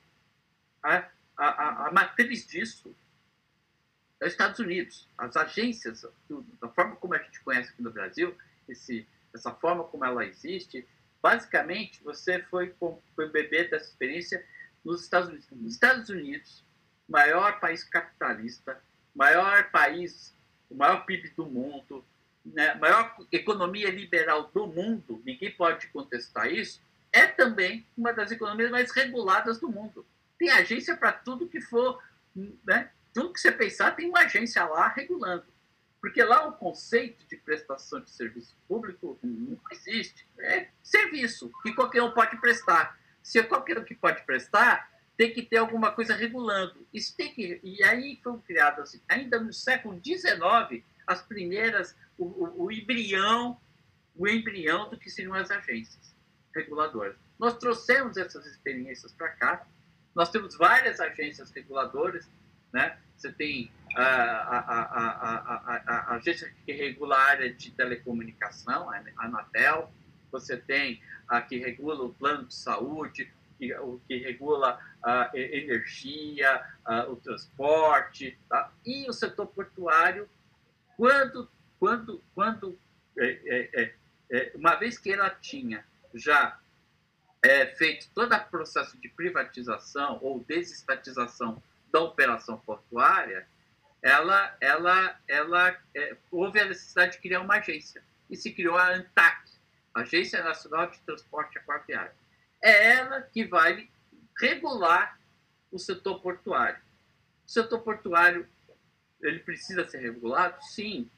a, 0.84 1.10
a, 1.38 1.88
a 1.88 1.92
matriz 1.92 2.46
disso 2.46 2.94
é 4.20 4.26
os 4.26 4.34
Estados 4.34 4.60
Unidos. 4.60 5.10
As 5.18 5.36
agências, 5.36 6.06
da 6.62 6.70
forma 6.70 6.96
como 6.98 7.16
a 7.16 7.18
gente 7.18 7.40
conhece 7.42 7.72
aqui 7.72 7.82
no 7.82 7.92
Brasil, 7.92 8.38
esse, 8.68 9.08
essa 9.34 9.52
forma 9.54 9.84
como 9.86 10.06
ela 10.06 10.26
existe, 10.26 10.88
basicamente 11.22 12.04
você 12.04 12.44
foi, 12.44 12.76
foi 13.16 13.30
beber 13.30 13.70
dessa 13.70 13.90
experiência 13.90 14.46
nos 14.84 15.04
Estados 15.04 15.30
Unidos. 15.30 15.48
Nos 15.52 15.74
Estados 15.74 16.10
Unidos, 16.10 16.64
maior 17.08 17.60
país 17.60 17.84
capitalista, 17.84 18.82
maior 19.16 19.70
país, 19.72 20.36
o 20.74 20.76
maior 20.76 21.06
PIB 21.06 21.30
do 21.30 21.46
mundo, 21.46 22.04
né, 22.44 22.74
maior 22.76 23.16
economia 23.32 23.90
liberal 23.90 24.50
do 24.54 24.68
mundo, 24.68 25.22
ninguém 25.26 25.52
pode 25.52 25.88
contestar 25.88 26.52
isso, 26.52 26.82
é 27.12 27.28
também 27.28 27.86
uma 27.96 28.12
das 28.12 28.32
economias 28.32 28.72
mais 28.72 28.92
reguladas 28.92 29.60
do 29.60 29.70
mundo. 29.70 30.06
Tem 30.38 30.50
agência 30.50 30.98
para 30.98 31.12
tudo 31.14 31.48
que 31.48 31.62
for, 31.62 32.02
né? 32.66 32.90
Tudo 33.14 33.32
que 33.32 33.40
você 33.40 33.52
pensar 33.52 33.96
tem 33.96 34.10
uma 34.10 34.22
agência 34.22 34.66
lá 34.66 34.88
regulando. 34.88 35.46
Porque 36.02 36.22
lá 36.24 36.48
o 36.48 36.54
conceito 36.54 37.24
de 37.28 37.38
prestação 37.38 38.02
de 38.02 38.10
serviço 38.10 38.58
público 38.68 39.18
não 39.22 39.60
existe. 39.72 40.28
É 40.40 40.68
serviço 40.82 41.52
que 41.62 41.74
qualquer 41.74 42.02
um 42.02 42.12
pode 42.12 42.36
prestar. 42.42 42.98
Se 43.22 43.40
é 43.40 43.44
qualquer 43.44 43.78
um 43.78 43.86
que 43.86 43.96
pode 43.96 44.24
prestar, 44.24 44.92
tem 45.18 45.34
que 45.34 45.42
ter 45.42 45.58
alguma 45.58 45.92
coisa 45.92 46.16
regulando. 46.16 46.86
Isso 46.94 47.16
tem 47.16 47.34
que, 47.34 47.60
e 47.64 47.84
aí 47.84 48.20
foram 48.24 48.40
criadas, 48.40 48.90
assim, 48.90 49.02
ainda 49.08 49.40
no 49.40 49.54
século 49.54 50.00
XIX, 50.04 50.84
as 51.06 51.22
primeiras, 51.22 51.96
o, 52.18 52.26
o, 52.26 52.66
o 52.66 52.72
embrião, 52.72 53.60
o 54.16 54.28
embrião 54.28 54.90
do 54.90 54.98
que 54.98 55.10
seriam 55.10 55.34
as 55.34 55.52
agências 55.52 56.14
reguladoras. 56.56 57.16
Nós 57.38 57.58
trouxemos 57.58 58.18
essas 58.18 58.46
experiências 58.46 59.12
para 59.12 59.30
cá, 59.30 59.68
nós 60.16 60.30
temos 60.30 60.56
várias 60.56 61.00
agências 61.00 61.52
reguladoras, 61.52 62.28
né? 62.72 62.98
Você 63.18 63.32
tem 63.32 63.72
a, 63.96 64.04
a, 64.04 64.60
a, 64.60 66.12
a, 66.12 66.16
agência 66.16 66.54
que 66.66 66.72
regula 66.72 67.16
a 67.16 67.24
área 67.24 67.54
de 67.54 67.72
telecomunicação, 67.72 68.90
a 68.90 69.04
Anatel, 69.18 69.92
você 70.32 70.58
tem 70.58 71.02
a 71.28 71.42
que 71.42 71.58
regula 71.58 72.04
o 72.04 72.14
plano 72.14 72.46
de 72.46 72.56
saúde, 72.56 73.32
que, 73.58 73.74
o 73.76 74.02
que 74.08 74.18
regula 74.18 74.80
a 75.04 75.30
energia, 75.34 76.64
a, 76.86 77.06
o 77.08 77.16
transporte, 77.16 78.38
tá? 78.50 78.72
e 78.86 79.08
o 79.10 79.14
setor 79.14 79.48
portuário, 79.48 80.30
quando, 80.98 81.50
quando, 81.80 82.24
quando 82.34 82.78
é, 83.18 83.26
é, 83.26 83.82
é, 83.82 83.94
é 84.32 84.52
uma 84.56 84.76
vez 84.76 84.98
que 84.98 85.12
ela 85.12 85.30
tinha 85.30 85.84
já 86.14 86.60
é, 87.44 87.66
feito 87.68 88.08
todo 88.14 88.34
o 88.34 88.46
processo 88.46 88.98
de 88.98 89.10
privatização 89.10 90.20
ou 90.22 90.40
desestatização 90.40 91.62
da 91.92 92.00
operação 92.00 92.58
portuária, 92.58 93.46
ela, 94.02 94.56
ela, 94.60 95.20
ela 95.28 95.78
é, 95.96 96.18
houve 96.32 96.60
a 96.60 96.66
necessidade 96.66 97.14
de 97.14 97.18
criar 97.20 97.42
uma 97.42 97.56
agência 97.56 98.04
e 98.30 98.36
se 98.36 98.52
criou 98.52 98.78
a 98.78 98.90
ANTAC, 98.90 99.52
Agência 99.94 100.44
Nacional 100.44 100.90
de 100.90 101.00
Transporte 101.00 101.58
Aquaviário. 101.58 102.12
É 102.64 102.94
ela 102.94 103.22
que 103.22 103.44
vai 103.44 103.90
regular 104.40 105.20
o 105.70 105.78
setor 105.78 106.22
portuário. 106.22 106.82
O 107.46 107.52
setor 107.52 107.82
portuário 107.82 108.48
ele 109.22 109.40
precisa 109.40 109.88
ser 109.88 110.00
regulado? 110.00 110.56
Sim, 110.64 111.10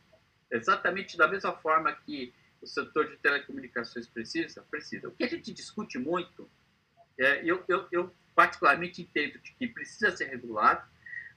exatamente 0.50 1.16
da 1.16 1.28
mesma 1.28 1.54
forma 1.58 1.94
que 1.94 2.34
o 2.62 2.66
setor 2.66 3.10
de 3.10 3.18
telecomunicações 3.18 4.08
precisa? 4.08 4.64
Precisa. 4.72 5.08
O 5.08 5.12
que 5.12 5.24
a 5.24 5.30
gente 5.30 5.54
discute 5.54 6.00
muito, 6.00 6.50
é, 7.18 7.44
eu, 7.44 7.64
eu, 7.68 7.88
eu 7.92 8.16
particularmente 8.34 9.02
entendo 9.04 9.40
de 9.40 9.54
que 9.54 9.68
precisa 9.68 10.16
ser 10.16 10.26
regulado, 10.26 10.84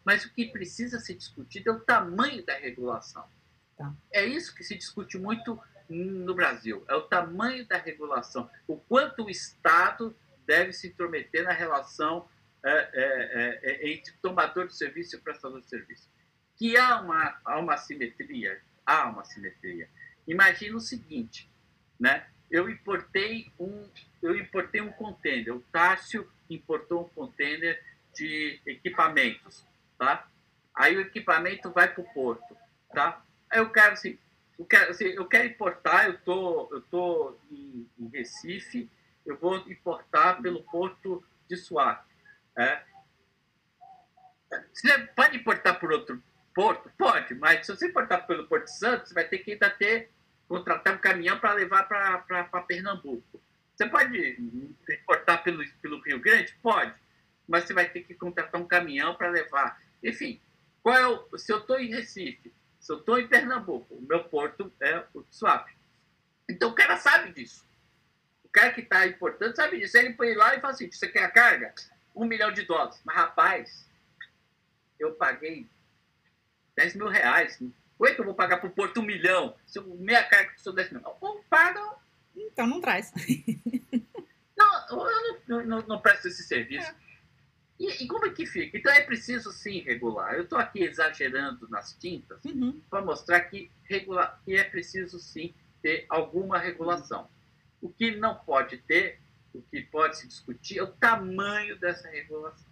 mas 0.04 0.24
o 0.24 0.32
que 0.32 0.46
precisa 0.46 0.98
ser 0.98 1.14
discutido 1.14 1.68
é 1.68 1.72
o 1.72 1.80
tamanho 1.80 2.44
da 2.44 2.54
regulação. 2.54 3.28
Tá. 3.76 3.94
É 4.10 4.24
isso 4.24 4.54
que 4.54 4.64
se 4.64 4.74
discute 4.74 5.18
muito 5.18 5.60
no 5.88 6.34
Brasil, 6.34 6.84
é 6.88 6.94
o 6.94 7.02
tamanho 7.02 7.66
da 7.66 7.78
regulação, 7.78 8.50
o 8.66 8.76
quanto 8.76 9.24
o 9.24 9.30
Estado 9.30 10.14
deve 10.46 10.72
se 10.72 10.88
intrometer 10.88 11.44
na 11.44 11.52
relação 11.52 12.28
é, 12.64 12.70
é, 12.70 13.60
é, 13.62 13.86
é 13.86 13.92
entre 13.92 14.12
tomador 14.20 14.66
de 14.66 14.76
serviço 14.76 15.16
e 15.16 15.20
prestador 15.20 15.60
de 15.60 15.68
serviço. 15.68 16.08
Que 16.56 16.76
há 16.76 17.00
uma, 17.00 17.40
há 17.44 17.58
uma 17.58 17.76
simetria, 17.76 18.60
há 18.84 19.08
uma 19.08 19.24
simetria. 19.24 19.88
Imagina 20.26 20.76
o 20.76 20.80
seguinte, 20.80 21.48
né? 21.98 22.26
Eu 22.50 22.68
importei 22.68 23.52
um, 23.58 23.88
eu 24.22 24.36
importei 24.36 24.80
um 24.80 24.90
container. 24.90 25.54
O 25.54 25.60
Tássio 25.72 26.30
importou 26.48 27.04
um 27.04 27.08
container 27.08 27.82
de 28.14 28.60
equipamentos, 28.66 29.64
tá? 29.98 30.26
Aí 30.74 30.96
o 30.96 31.00
equipamento 31.00 31.70
vai 31.70 31.92
para 31.92 32.02
o 32.02 32.12
porto, 32.12 32.56
tá? 32.92 33.22
Aí 33.50 33.58
eu 33.58 33.70
quero 33.70 33.92
assim, 33.92 34.18
eu 34.58 34.64
quero, 34.64 34.90
assim, 34.90 35.04
eu 35.04 35.26
quero 35.26 35.46
importar. 35.46 36.06
Eu 36.06 36.18
tô, 36.18 36.68
eu 36.72 36.80
tô 36.82 37.38
em, 37.50 37.88
em 37.98 38.08
Recife. 38.08 38.90
Eu 39.24 39.36
vou 39.36 39.56
importar 39.68 40.42
pelo 40.42 40.62
porto 40.64 41.24
de 41.48 41.56
Suape. 41.56 42.08
É. 42.56 42.82
Você 44.72 44.98
pode 45.14 45.36
importar 45.36 45.74
por 45.74 45.92
outro 45.92 46.22
porto? 46.54 46.90
Pode, 46.98 47.34
mas 47.34 47.64
se 47.64 47.74
você 47.74 47.86
importar 47.86 48.22
pelo 48.26 48.48
Porto 48.48 48.66
Santo, 48.66 49.06
você 49.06 49.14
vai 49.14 49.24
ter 49.28 49.38
que 49.38 49.52
ainda 49.52 49.70
ter 49.70 50.10
contratar 50.48 50.94
um 50.94 50.98
caminhão 50.98 51.38
para 51.38 51.52
levar 51.52 51.84
para 51.84 52.62
Pernambuco. 52.66 53.40
Você 53.76 53.86
pode 53.86 54.36
importar 54.90 55.38
pelo, 55.38 55.62
pelo 55.80 56.00
Rio 56.00 56.18
Grande? 56.18 56.56
Pode, 56.62 56.94
mas 57.46 57.64
você 57.64 57.74
vai 57.74 57.88
ter 57.88 58.02
que 58.02 58.14
contratar 58.14 58.60
um 58.60 58.66
caminhão 58.66 59.14
para 59.14 59.28
levar. 59.28 59.80
Enfim, 60.02 60.40
qual 60.82 60.96
é 60.96 61.06
o, 61.06 61.38
se 61.38 61.52
eu 61.52 61.58
estou 61.58 61.78
em 61.78 61.94
Recife, 61.94 62.52
se 62.88 62.92
eu 62.94 63.00
estou 63.00 63.18
em 63.18 63.28
Pernambuco, 63.28 63.96
o 63.96 64.00
meu 64.00 64.24
porto 64.24 64.72
é 64.80 65.04
o 65.12 65.22
Suape. 65.30 65.76
Então 66.48 66.70
o 66.70 66.74
cara 66.74 66.96
sabe 66.96 67.34
disso. 67.34 67.62
O 68.42 68.48
cara 68.48 68.72
que 68.72 68.80
está 68.80 69.06
importando 69.06 69.54
sabe 69.54 69.78
disso. 69.78 69.98
Ele 69.98 70.14
põe 70.14 70.32
lá 70.32 70.54
e 70.54 70.60
fala 70.60 70.72
assim: 70.72 70.90
você 70.90 71.06
quer 71.06 71.24
a 71.24 71.30
carga? 71.30 71.74
Um 72.16 72.24
milhão 72.24 72.50
de 72.50 72.62
dólares. 72.62 72.98
Mas, 73.04 73.14
rapaz, 73.14 73.90
eu 74.98 75.12
paguei 75.12 75.68
10 76.76 76.94
mil 76.94 77.08
reais. 77.08 77.58
Como 77.58 78.08
é 78.08 78.14
que 78.14 78.22
eu 78.22 78.24
vou 78.24 78.34
pagar 78.34 78.56
para 78.56 78.70
o 78.70 78.72
Porto 78.72 79.00
um 79.00 79.04
milhão? 79.04 79.54
Se 79.66 79.78
meia 79.82 80.24
carga 80.24 80.54
custou 80.54 80.72
10 80.72 80.92
mil. 80.92 81.02
Não, 81.02 81.42
paga. 81.42 81.94
Então 82.34 82.66
não 82.66 82.80
traz. 82.80 83.12
não, 84.56 84.88
eu 84.88 85.38
não, 85.46 85.66
não, 85.66 85.78
não 85.82 86.00
presto 86.00 86.28
esse 86.28 86.42
serviço. 86.42 86.90
É. 86.90 87.07
E, 87.78 88.04
e, 88.04 88.08
como 88.08 88.26
é 88.26 88.30
que 88.30 88.44
fica? 88.44 88.76
Então 88.76 88.92
é 88.92 89.02
preciso 89.02 89.52
sim 89.52 89.80
regular. 89.80 90.34
Eu 90.34 90.42
estou 90.42 90.58
aqui 90.58 90.82
exagerando 90.82 91.68
nas 91.68 91.94
tintas 91.94 92.44
uhum. 92.44 92.80
para 92.90 93.02
mostrar 93.02 93.40
que, 93.42 93.70
regular, 93.84 94.40
que 94.44 94.56
é 94.56 94.64
preciso 94.64 95.18
sim 95.20 95.54
ter 95.80 96.04
alguma 96.08 96.58
regulação. 96.58 97.28
O 97.80 97.88
que 97.88 98.16
não 98.16 98.34
pode 98.34 98.78
ter, 98.78 99.20
o 99.54 99.62
que 99.62 99.82
pode 99.82 100.18
se 100.18 100.26
discutir, 100.26 100.78
é 100.78 100.82
o 100.82 100.88
tamanho 100.88 101.78
dessa 101.78 102.08
regulação. 102.08 102.66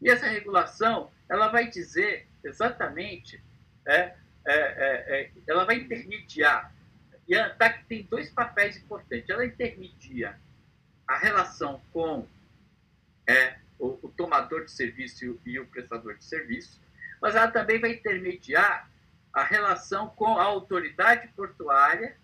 E 0.00 0.08
essa 0.08 0.26
regulação, 0.26 1.10
ela 1.28 1.48
vai 1.48 1.68
dizer 1.68 2.28
exatamente, 2.44 3.42
é, 3.84 3.94
é, 3.94 4.16
é, 4.46 5.20
é 5.22 5.30
ela 5.48 5.64
vai 5.64 5.76
intermediar. 5.76 6.72
E 7.26 7.34
a 7.34 7.46
ANTAC 7.46 7.84
tem 7.86 8.04
dois 8.04 8.30
papéis 8.30 8.76
importantes. 8.76 9.28
Ela 9.28 9.44
intermedia 9.44 10.38
a 11.08 11.18
relação 11.18 11.80
com 11.92 12.26
é, 13.26 13.58
o, 13.78 13.98
o 14.02 14.08
tomador 14.36 14.64
de 14.64 14.70
serviço 14.70 15.40
e 15.44 15.58
o, 15.58 15.66
prestador 15.66 16.16
de 16.16 16.24
serviço, 16.24 16.80
mas 17.20 17.34
ela 17.34 17.50
também 17.50 17.80
vai 17.80 17.92
intermediar 17.92 18.90
a 19.32 19.42
relação 19.42 20.08
com 20.10 20.38
a 20.38 20.44
autoridade 20.44 21.28
portuária 21.28 22.16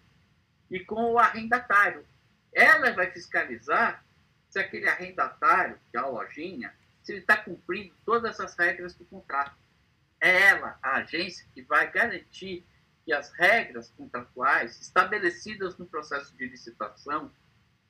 e 0.71 0.81
com 0.81 1.13
o 1.13 1.19
arrendatário. 1.19 2.05
Ela 2.53 2.93
vai 2.93 3.11
fiscalizar 3.11 4.05
se 4.49 4.59
aquele 4.59 4.89
arrendatário, 4.89 5.79
que 5.91 5.97
é 5.97 6.01
a 6.01 6.07
lojinha, 6.07 6.73
se 7.03 7.13
ele 7.13 7.21
está 7.21 7.37
cumprindo 7.37 7.95
todas 8.05 8.39
as 8.39 8.57
regras 8.57 8.95
do 8.95 9.05
contrato. 9.07 9.57
É 10.21 10.43
ela, 10.43 10.79
a 10.83 10.97
agência, 10.97 11.47
que 11.53 11.63
vai 11.63 11.91
garantir 11.91 12.65
que 13.05 13.13
as 13.13 13.33
regras 13.33 13.91
contratuais 13.91 14.81
estabelecidas 14.81 15.77
no 15.77 15.87
processo 15.87 16.37
de 16.37 16.47
licitação, 16.47 17.33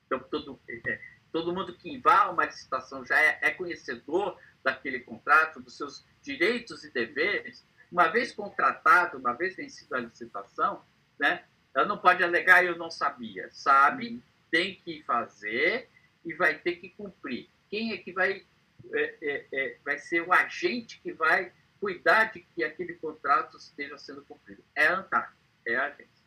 então 0.07 0.19
todo, 0.21 0.59
é, 0.69 1.01
todo 1.33 1.53
mundo 1.53 1.75
que 1.75 1.99
vai 1.99 2.17
a 2.17 2.31
uma 2.31 2.45
licitação 2.45 3.05
já 3.05 3.19
é, 3.19 3.39
é 3.41 3.51
conhecedor 3.51 4.39
daquele 4.63 5.01
contrato, 5.01 5.61
dos 5.61 5.77
seus 5.77 6.05
direitos 6.23 6.85
e 6.85 6.91
deveres, 6.91 7.65
uma 7.91 8.09
vez 8.09 8.33
contratado, 8.33 9.19
uma 9.19 9.33
vez 9.33 9.57
vencida 9.57 9.97
a 9.97 10.01
licitação, 10.01 10.85
né, 11.19 11.45
ela 11.75 11.87
não 11.87 11.99
pode 11.99 12.23
alegar 12.23 12.65
eu 12.65 12.77
não 12.77 12.91
sabia. 12.91 13.49
Sabe, 13.53 14.09
uhum. 14.09 14.23
tem 14.51 14.77
que 14.77 15.03
fazer 15.03 15.89
e 16.25 16.35
vai 16.35 16.59
ter 16.59 16.77
que 16.77 16.91
cumprir. 16.91 17.49
Quem 17.69 17.93
é 17.93 17.97
que 17.97 18.13
vai, 18.13 18.45
é, 18.93 19.15
é, 19.23 19.47
é, 19.53 19.77
vai 19.85 19.99
ser 19.99 20.23
o 20.23 20.33
agente 20.33 21.01
que 21.03 21.13
vai 21.13 21.53
cuidar 21.81 22.33
de 22.33 22.41
que 22.41 22.63
aquele 22.63 22.95
contrato 22.95 23.57
esteja 23.57 23.99
sendo 23.99 24.23
cumprido? 24.23 24.63
É 24.75 24.87
a 24.87 24.99
ANTAC, 24.99 25.33
é 25.67 25.77
a 25.77 25.87
agência. 25.87 26.23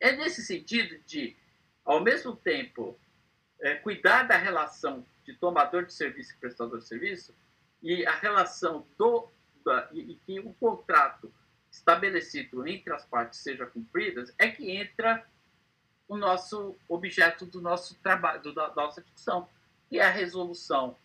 É 0.00 0.12
nesse 0.12 0.42
sentido 0.42 0.98
de, 1.06 1.36
ao 1.84 2.02
mesmo 2.02 2.34
tempo, 2.34 2.98
é, 3.60 3.74
cuidar 3.74 4.24
da 4.24 4.36
relação 4.36 5.04
de 5.24 5.34
tomador 5.34 5.84
de 5.84 5.92
serviço 5.92 6.32
e 6.32 6.36
prestador 6.36 6.78
de 6.78 6.86
serviço 6.86 7.34
e 7.82 8.06
a 8.06 8.14
relação 8.14 8.86
do 8.98 9.28
da, 9.64 9.88
e, 9.92 10.12
e, 10.12 10.14
que 10.24 10.40
o 10.40 10.52
contrato 10.54 11.32
estabelecido 11.70 12.66
entre 12.66 12.92
as 12.92 13.04
partes 13.04 13.40
seja 13.40 13.66
cumprido 13.66 14.24
é 14.38 14.48
que 14.48 14.70
entra 14.70 15.26
o 16.08 16.16
nosso 16.16 16.76
objeto 16.88 17.44
do 17.44 17.60
nosso 17.60 17.96
trabalho, 17.96 18.54
da 18.54 18.72
nossa 18.74 19.00
discussão, 19.00 19.48
que 19.88 19.98
é 19.98 20.04
a 20.04 20.10
resolução 20.10 20.96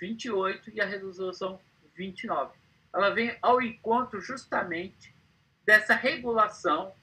28 0.00 0.70
e 0.70 0.80
a 0.80 0.86
resolução 0.86 1.60
29. 1.94 2.54
Ela 2.92 3.10
vem 3.10 3.36
ao 3.42 3.60
encontro 3.60 4.20
justamente 4.20 5.14
dessa 5.64 5.94
regulação 5.94 6.94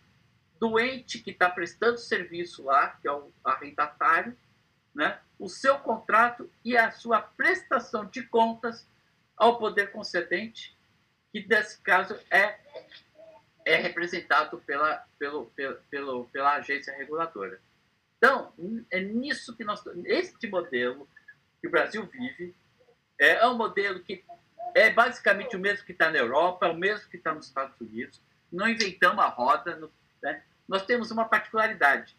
do 0.60 0.80
ente 0.80 1.20
que 1.20 1.32
está 1.32 1.50
prestando 1.50 1.98
serviço 1.98 2.64
lá, 2.64 2.90
que 3.02 3.08
é 3.08 3.12
o 3.12 3.32
arrendatário, 3.44 4.36
né, 4.94 5.20
o 5.40 5.50
seu 5.50 5.78
contrato 5.80 6.50
e 6.64 6.78
a 6.78 6.92
sua 6.92 7.22
prestação 7.22 8.06
de 8.06 8.24
contas 8.24 8.88
ao 9.36 9.58
poder 9.58 9.92
concedente, 9.92 10.78
que 11.32 11.46
nesse 11.48 11.82
caso 11.82 12.18
é, 12.30 12.60
é 13.66 13.76
representado 13.76 14.58
pela, 14.60 15.06
pelo, 15.18 15.48
pelo, 15.48 15.76
pelo, 15.90 16.26
pela 16.26 16.54
agência 16.54 16.96
reguladora. 16.96 17.60
Então, 18.18 18.54
é 18.90 19.02
nisso 19.02 19.56
que 19.56 19.64
nós. 19.64 19.84
Este 20.06 20.48
modelo 20.48 21.10
que 21.60 21.68
o 21.68 21.72
Brasil 21.72 22.06
vive 22.06 22.56
é 23.20 23.46
um 23.48 23.58
modelo 23.58 24.00
que 24.00 24.24
é 24.74 24.90
basicamente 24.90 25.56
o 25.56 25.60
mesmo 25.60 25.86
que 25.86 25.92
está 25.92 26.10
na 26.10 26.20
Europa, 26.20 26.68
é 26.68 26.70
o 26.70 26.76
mesmo 26.76 27.10
que 27.10 27.18
está 27.18 27.34
nos 27.34 27.48
Estados 27.48 27.80
Unidos. 27.82 28.22
Não 28.52 28.68
inventamos 28.68 29.24
a 29.24 29.28
roda. 29.28 29.90
Né? 30.22 30.42
Nós 30.68 30.86
temos 30.86 31.12
uma 31.12 31.26
particularidade 31.26 32.16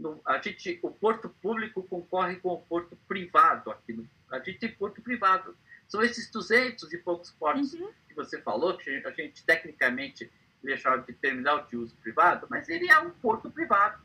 no, 0.00 0.20
a 0.24 0.38
gente, 0.38 0.80
o 0.82 0.90
porto 0.90 1.28
público 1.28 1.82
concorre 1.82 2.36
com 2.36 2.48
o 2.54 2.62
porto 2.62 2.96
privado 3.06 3.70
aqui. 3.70 3.92
No, 3.92 4.08
a 4.30 4.38
gente 4.38 4.58
tem 4.58 4.72
porto 4.72 5.02
privado. 5.02 5.54
São 5.86 6.02
esses 6.02 6.30
200 6.30 6.90
e 6.92 6.98
poucos 6.98 7.30
portos 7.32 7.74
uhum. 7.74 7.92
que 8.08 8.14
você 8.14 8.40
falou, 8.40 8.76
que 8.76 8.88
a 8.88 8.94
gente, 8.94 9.06
a 9.06 9.10
gente 9.10 9.44
tecnicamente 9.44 10.30
deixava 10.62 11.02
de 11.02 11.12
terminal 11.12 11.66
de 11.66 11.76
uso 11.76 11.94
privado, 11.96 12.46
mas 12.48 12.68
ele 12.68 12.90
é 12.90 12.98
um 12.98 13.10
porto 13.10 13.50
privado, 13.50 14.02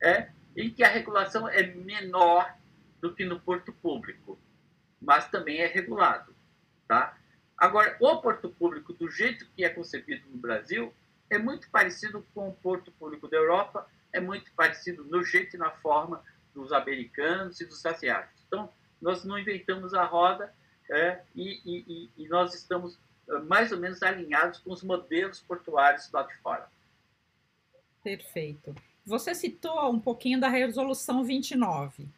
é, 0.00 0.28
em 0.56 0.70
que 0.70 0.82
a 0.82 0.88
regulação 0.88 1.48
é 1.48 1.62
menor 1.62 2.54
do 3.00 3.14
que 3.14 3.24
no 3.24 3.38
porto 3.38 3.72
público, 3.72 4.38
mas 5.00 5.28
também 5.28 5.60
é 5.60 5.66
regulado. 5.66 6.34
Tá? 6.86 7.16
Agora, 7.56 7.96
o 8.00 8.16
porto 8.18 8.48
público, 8.48 8.92
do 8.92 9.08
jeito 9.10 9.46
que 9.54 9.64
é 9.64 9.68
concebido 9.68 10.28
no 10.30 10.36
Brasil, 10.36 10.92
é 11.30 11.38
muito 11.38 11.68
parecido 11.70 12.24
com 12.34 12.48
o 12.48 12.54
porto 12.54 12.90
público 12.92 13.28
da 13.28 13.36
Europa, 13.36 13.88
é 14.12 14.20
muito 14.20 14.52
parecido 14.52 15.04
no 15.04 15.24
jeito 15.24 15.56
e 15.56 15.58
na 15.58 15.70
forma 15.70 16.22
dos 16.54 16.72
americanos 16.72 17.60
e 17.60 17.66
dos 17.66 17.84
asiáticos. 17.84 18.42
Então, 18.46 18.70
nós 19.00 19.24
não 19.24 19.38
inventamos 19.38 19.94
a 19.94 20.04
roda 20.04 20.54
é, 20.90 21.22
e, 21.34 21.60
e, 21.64 22.10
e, 22.16 22.28
nós 22.28 22.54
estamos 22.54 22.98
é, 23.28 23.38
mais 23.38 23.72
ou 23.72 23.78
menos 23.78 24.02
alinhados 24.02 24.58
com 24.60 24.72
os 24.72 24.82
modelos 24.82 25.40
portuários 25.40 26.10
lá 26.12 26.22
de 26.22 26.34
fora. 26.38 26.68
Perfeito. 28.04 28.74
Você 29.04 29.34
citou 29.34 29.90
um 29.90 29.98
pouquinho 29.98 30.38
da 30.38 30.48
resolução 30.48 31.24
29. 31.24 32.08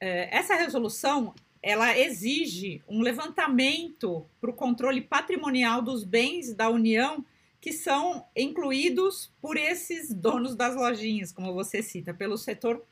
É, 0.00 0.34
essa 0.34 0.54
resolução 0.54 1.34
ela 1.62 1.96
exige 1.96 2.82
um 2.88 3.02
levantamento 3.02 4.26
para 4.40 4.50
o 4.50 4.54
controle 4.54 5.00
patrimonial 5.00 5.80
dos 5.80 6.02
bens 6.02 6.52
da 6.52 6.68
União 6.68 7.24
que 7.62 7.72
são 7.72 8.26
incluídos 8.34 9.32
por 9.40 9.56
esses 9.56 10.12
donos 10.12 10.56
das 10.56 10.74
lojinhas, 10.74 11.30
como 11.30 11.54
você 11.54 11.80
cita, 11.80 12.12
pelo 12.12 12.36
setor 12.36 12.84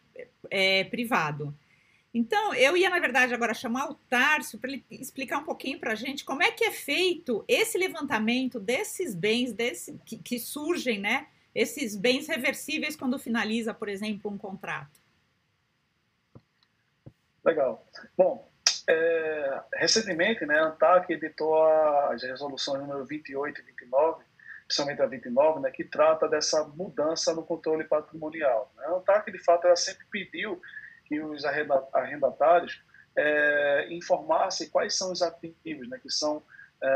é, 0.48 0.84
privado. 0.84 1.52
Então, 2.14 2.54
eu 2.54 2.76
ia, 2.76 2.88
na 2.88 3.00
verdade, 3.00 3.34
agora 3.34 3.52
chamar 3.52 3.90
o 3.90 3.94
Tárcio 3.94 4.60
para 4.60 4.70
ele 4.70 4.84
explicar 4.88 5.38
um 5.38 5.44
pouquinho 5.44 5.80
para 5.80 5.90
a 5.92 5.96
gente 5.96 6.24
como 6.24 6.44
é 6.44 6.52
que 6.52 6.62
é 6.62 6.70
feito 6.70 7.44
esse 7.48 7.76
levantamento 7.76 8.60
desses 8.60 9.12
bens 9.12 9.52
desse, 9.52 9.98
que, 10.06 10.16
que, 10.16 10.38
surgem, 10.38 11.00
né? 11.00 11.26
Esses 11.52 11.96
bens 11.96 12.28
reversíveis 12.28 12.94
quando 12.94 13.18
finaliza, 13.18 13.74
por 13.74 13.88
exemplo, 13.88 14.30
um 14.30 14.38
contrato. 14.38 15.00
Legal. 17.44 17.84
Bom, 18.16 18.48
é, 18.88 19.62
recentemente, 19.74 20.46
né, 20.46 20.60
a 20.60 20.66
ANTAC 20.66 21.12
editou 21.12 21.60
as 21.64 22.22
resoluções 22.22 22.80
número 22.82 23.04
28 23.04 23.60
e 23.60 23.64
29, 23.64 24.29
principalmente 24.70 25.02
a 25.02 25.06
29, 25.06 25.60
né, 25.60 25.70
que 25.72 25.82
trata 25.82 26.28
dessa 26.28 26.62
mudança 26.62 27.34
no 27.34 27.42
controle 27.42 27.82
patrimonial. 27.82 28.72
Né? 28.76 28.84
A 28.84 28.92
ANTAC, 28.92 29.32
de 29.32 29.38
fato, 29.42 29.66
ela 29.66 29.74
sempre 29.74 30.06
pediu 30.12 30.62
que 31.06 31.20
os 31.20 31.44
arrendatários 31.44 32.80
é, 33.16 33.88
informassem 33.90 34.70
quais 34.70 34.96
são 34.96 35.10
os 35.10 35.22
ativos, 35.22 35.88
né, 35.88 35.98
que 36.00 36.08
são, 36.08 36.40
é, 36.80 36.88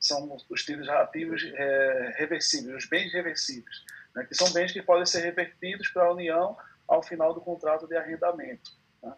são 0.00 0.34
os 0.48 0.64
títulos 0.64 0.88
ativos 0.88 1.44
é, 1.44 2.14
reversíveis, 2.16 2.74
os 2.74 2.88
bens 2.88 3.12
reversíveis, 3.12 3.84
né, 4.14 4.24
que 4.24 4.34
são 4.34 4.50
bens 4.54 4.72
que 4.72 4.80
podem 4.80 5.04
ser 5.04 5.20
revertidos 5.20 5.88
para 5.88 6.04
a 6.04 6.12
União 6.12 6.56
ao 6.88 7.02
final 7.02 7.34
do 7.34 7.40
contrato 7.42 7.86
de 7.86 7.96
arrendamento. 7.98 8.72
Né? 9.02 9.12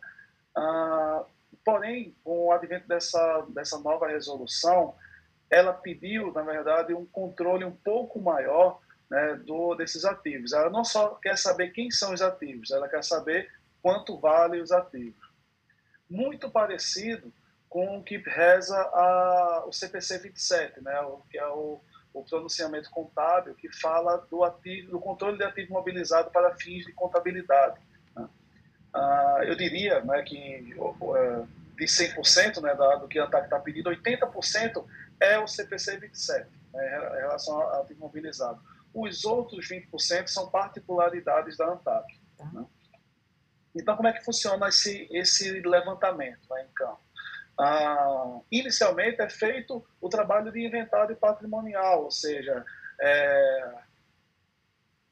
Ah, 0.56 1.24
porém, 1.64 2.16
com 2.24 2.46
o 2.46 2.52
advento 2.52 2.88
dessa, 2.88 3.46
dessa 3.50 3.78
nova 3.78 4.08
resolução, 4.08 4.92
ela 5.50 5.72
pediu, 5.72 6.32
na 6.32 6.42
verdade, 6.42 6.94
um 6.94 7.04
controle 7.04 7.64
um 7.64 7.74
pouco 7.74 8.20
maior 8.20 8.80
né, 9.10 9.34
do, 9.44 9.74
desses 9.74 10.04
ativos. 10.04 10.52
Ela 10.52 10.70
não 10.70 10.84
só 10.84 11.16
quer 11.16 11.36
saber 11.36 11.70
quem 11.70 11.90
são 11.90 12.14
os 12.14 12.22
ativos, 12.22 12.70
ela 12.70 12.88
quer 12.88 13.02
saber 13.02 13.50
quanto 13.82 14.18
vale 14.18 14.60
os 14.60 14.70
ativos. 14.70 15.28
Muito 16.08 16.48
parecido 16.48 17.32
com 17.68 17.98
o 17.98 18.02
que 18.02 18.18
reza 18.18 18.76
a, 18.76 19.64
o 19.66 19.72
CPC 19.72 20.18
27, 20.18 20.80
né, 20.82 21.00
o, 21.00 21.20
que 21.30 21.38
é 21.38 21.46
o, 21.48 21.80
o 22.14 22.24
pronunciamento 22.24 22.90
contábil 22.90 23.54
que 23.54 23.68
fala 23.80 24.16
do, 24.30 24.44
ativo, 24.44 24.92
do 24.92 25.00
controle 25.00 25.36
de 25.36 25.44
ativo 25.44 25.72
mobilizado 25.72 26.30
para 26.30 26.54
fins 26.56 26.84
de 26.86 26.92
contabilidade. 26.92 27.80
Né. 28.14 28.28
uh, 28.94 29.42
eu 29.44 29.56
diria 29.56 30.00
né, 30.02 30.22
que 30.22 30.74
uh, 30.78 31.48
de 31.80 31.86
100% 31.86 32.60
né, 32.60 32.74
da, 32.74 32.96
do 32.96 33.08
que 33.08 33.18
a 33.18 33.24
ANTAC 33.24 33.44
está 33.44 33.58
pedindo, 33.58 33.88
80% 33.88 34.84
é 35.18 35.38
o 35.38 35.46
CPC 35.46 35.96
27, 35.96 36.46
né, 36.74 37.16
em 37.16 37.20
relação 37.20 37.58
a 37.58 37.80
ativo 37.80 38.00
mobilizado. 38.00 38.60
Os 38.92 39.24
outros 39.24 39.66
20% 39.66 40.26
são 40.26 40.50
particularidades 40.50 41.56
da 41.56 41.72
ANTAC. 41.72 42.20
Tá. 42.36 42.44
Né? 42.52 42.66
Então, 43.74 43.96
como 43.96 44.08
é 44.08 44.12
que 44.12 44.22
funciona 44.22 44.68
esse, 44.68 45.08
esse 45.10 45.62
levantamento 45.62 46.46
né, 46.50 46.66
em 46.68 46.74
campo? 46.74 47.00
Ah, 47.58 48.40
inicialmente 48.52 49.22
é 49.22 49.30
feito 49.30 49.82
o 50.02 50.08
trabalho 50.10 50.52
de 50.52 50.66
inventário 50.66 51.16
patrimonial, 51.16 52.04
ou 52.04 52.10
seja, 52.10 52.62
é, 53.00 53.74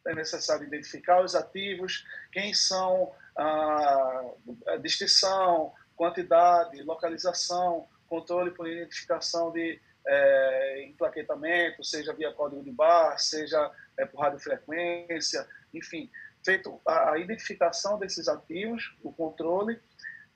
é 0.07 0.15
necessário 0.15 0.67
identificar 0.67 1.23
os 1.23 1.35
ativos, 1.35 2.05
quem 2.31 2.53
são 2.53 3.15
a, 3.37 4.23
a 4.67 4.77
distinção, 4.77 5.73
quantidade, 5.99 6.81
localização, 6.83 7.89
controle 8.09 8.53
por 8.53 8.69
identificação 8.69 9.51
de 9.51 9.79
é, 10.07 10.87
emplaquetamento, 10.89 11.85
seja 11.85 12.15
via 12.15 12.33
código 12.33 12.63
de 12.63 12.71
barra, 12.71 13.19
seja 13.19 13.71
é, 13.99 14.07
por 14.07 14.21
radiofrequência, 14.21 15.47
enfim, 15.75 16.09
feito 16.43 16.81
a, 16.87 17.13
a 17.13 17.19
identificação 17.19 17.99
desses 17.99 18.29
ativos, 18.29 18.97
o 19.03 19.13
controle, 19.13 19.79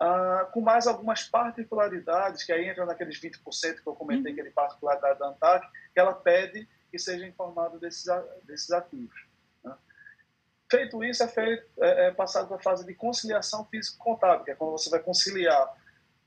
ah, 0.01 0.49
com 0.53 0.61
mais 0.61 0.89
algumas 0.89 1.23
particularidades, 1.23 2.43
que 2.43 2.53
aí 2.53 2.69
entra 2.69 2.85
naqueles 2.85 3.21
20% 3.21 3.83
que 3.83 3.87
eu 3.87 3.95
comentei, 3.95 4.33
uhum. 4.33 4.39
aquele 4.39 4.51
particularidade 4.51 5.19
da 5.21 5.29
ANTAC, 5.29 5.65
que 5.95 6.01
ela 6.01 6.13
pede 6.13 6.69
que 6.91 6.99
seja 6.99 7.25
informado 7.25 7.79
desses, 7.79 8.05
desses 8.43 8.71
ativos. 8.73 9.32
Feito 10.73 11.05
isso, 11.05 11.23
é, 11.23 11.29
feito, 11.29 11.67
é, 11.83 12.07
é 12.07 12.11
passado 12.13 12.49
para 12.49 12.57
a 12.57 12.63
fase 12.63 12.87
de 12.87 12.95
conciliação 12.95 13.63
físico-contábil, 13.67 14.43
que 14.47 14.51
é 14.53 14.55
quando 14.55 14.71
você 14.71 14.89
vai 14.89 15.01
conciliar 15.01 15.71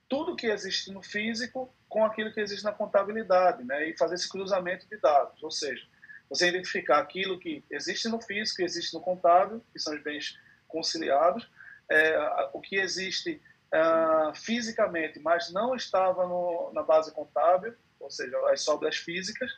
tudo 0.08 0.36
que 0.36 0.46
existe 0.46 0.92
no 0.92 1.02
físico 1.02 1.74
com 1.90 2.06
aquilo 2.06 2.32
que 2.32 2.40
existe 2.40 2.64
na 2.64 2.72
contabilidade, 2.72 3.64
né? 3.64 3.90
e 3.90 3.98
fazer 3.98 4.14
esse 4.14 4.30
cruzamento 4.30 4.88
de 4.88 4.98
dados, 4.98 5.42
ou 5.42 5.50
seja, 5.50 5.84
você 6.30 6.48
identificar 6.48 7.00
aquilo 7.00 7.40
que 7.40 7.64
existe 7.72 8.08
no 8.08 8.22
físico 8.22 8.62
e 8.62 8.66
existe 8.66 8.94
no 8.94 9.02
contábil, 9.02 9.64
que 9.74 9.80
são 9.80 9.96
os 9.96 10.04
bens 10.04 10.40
conciliados, 10.68 11.50
é, 11.90 12.16
o 12.54 12.62
que 12.62 12.76
existe 12.76 13.42
uh, 13.74 14.36
fisicamente, 14.36 15.20
mas 15.20 15.52
não 15.52 15.76
estava 15.76 16.28
no, 16.28 16.72
na 16.72 16.84
base 16.84 17.12
contábil, 17.12 17.74
ou 18.00 18.12
seja, 18.12 18.38
as 18.52 18.62
sobras 18.62 18.96
físicas, 18.96 19.52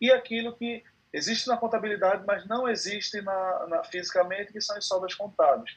e 0.00 0.10
aquilo 0.10 0.52
que 0.56 0.82
existe 1.12 1.48
na 1.48 1.56
contabilidade, 1.56 2.24
mas 2.26 2.46
não 2.46 2.68
existe 2.68 3.20
na, 3.20 3.66
na 3.66 3.84
fisicamente, 3.84 4.52
que 4.52 4.60
são 4.60 4.76
as 4.76 4.86
sobras 4.86 5.14
contábeis. 5.14 5.76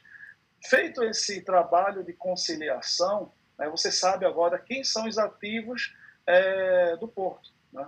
Feito 0.64 1.04
esse 1.04 1.42
trabalho 1.42 2.02
de 2.02 2.12
conciliação, 2.12 3.32
né, 3.58 3.68
você 3.68 3.92
sabe 3.92 4.24
agora 4.24 4.58
quem 4.58 4.82
são 4.82 5.06
os 5.06 5.18
ativos 5.18 5.94
é, 6.26 6.96
do 6.96 7.06
porto. 7.06 7.50
Né? 7.72 7.86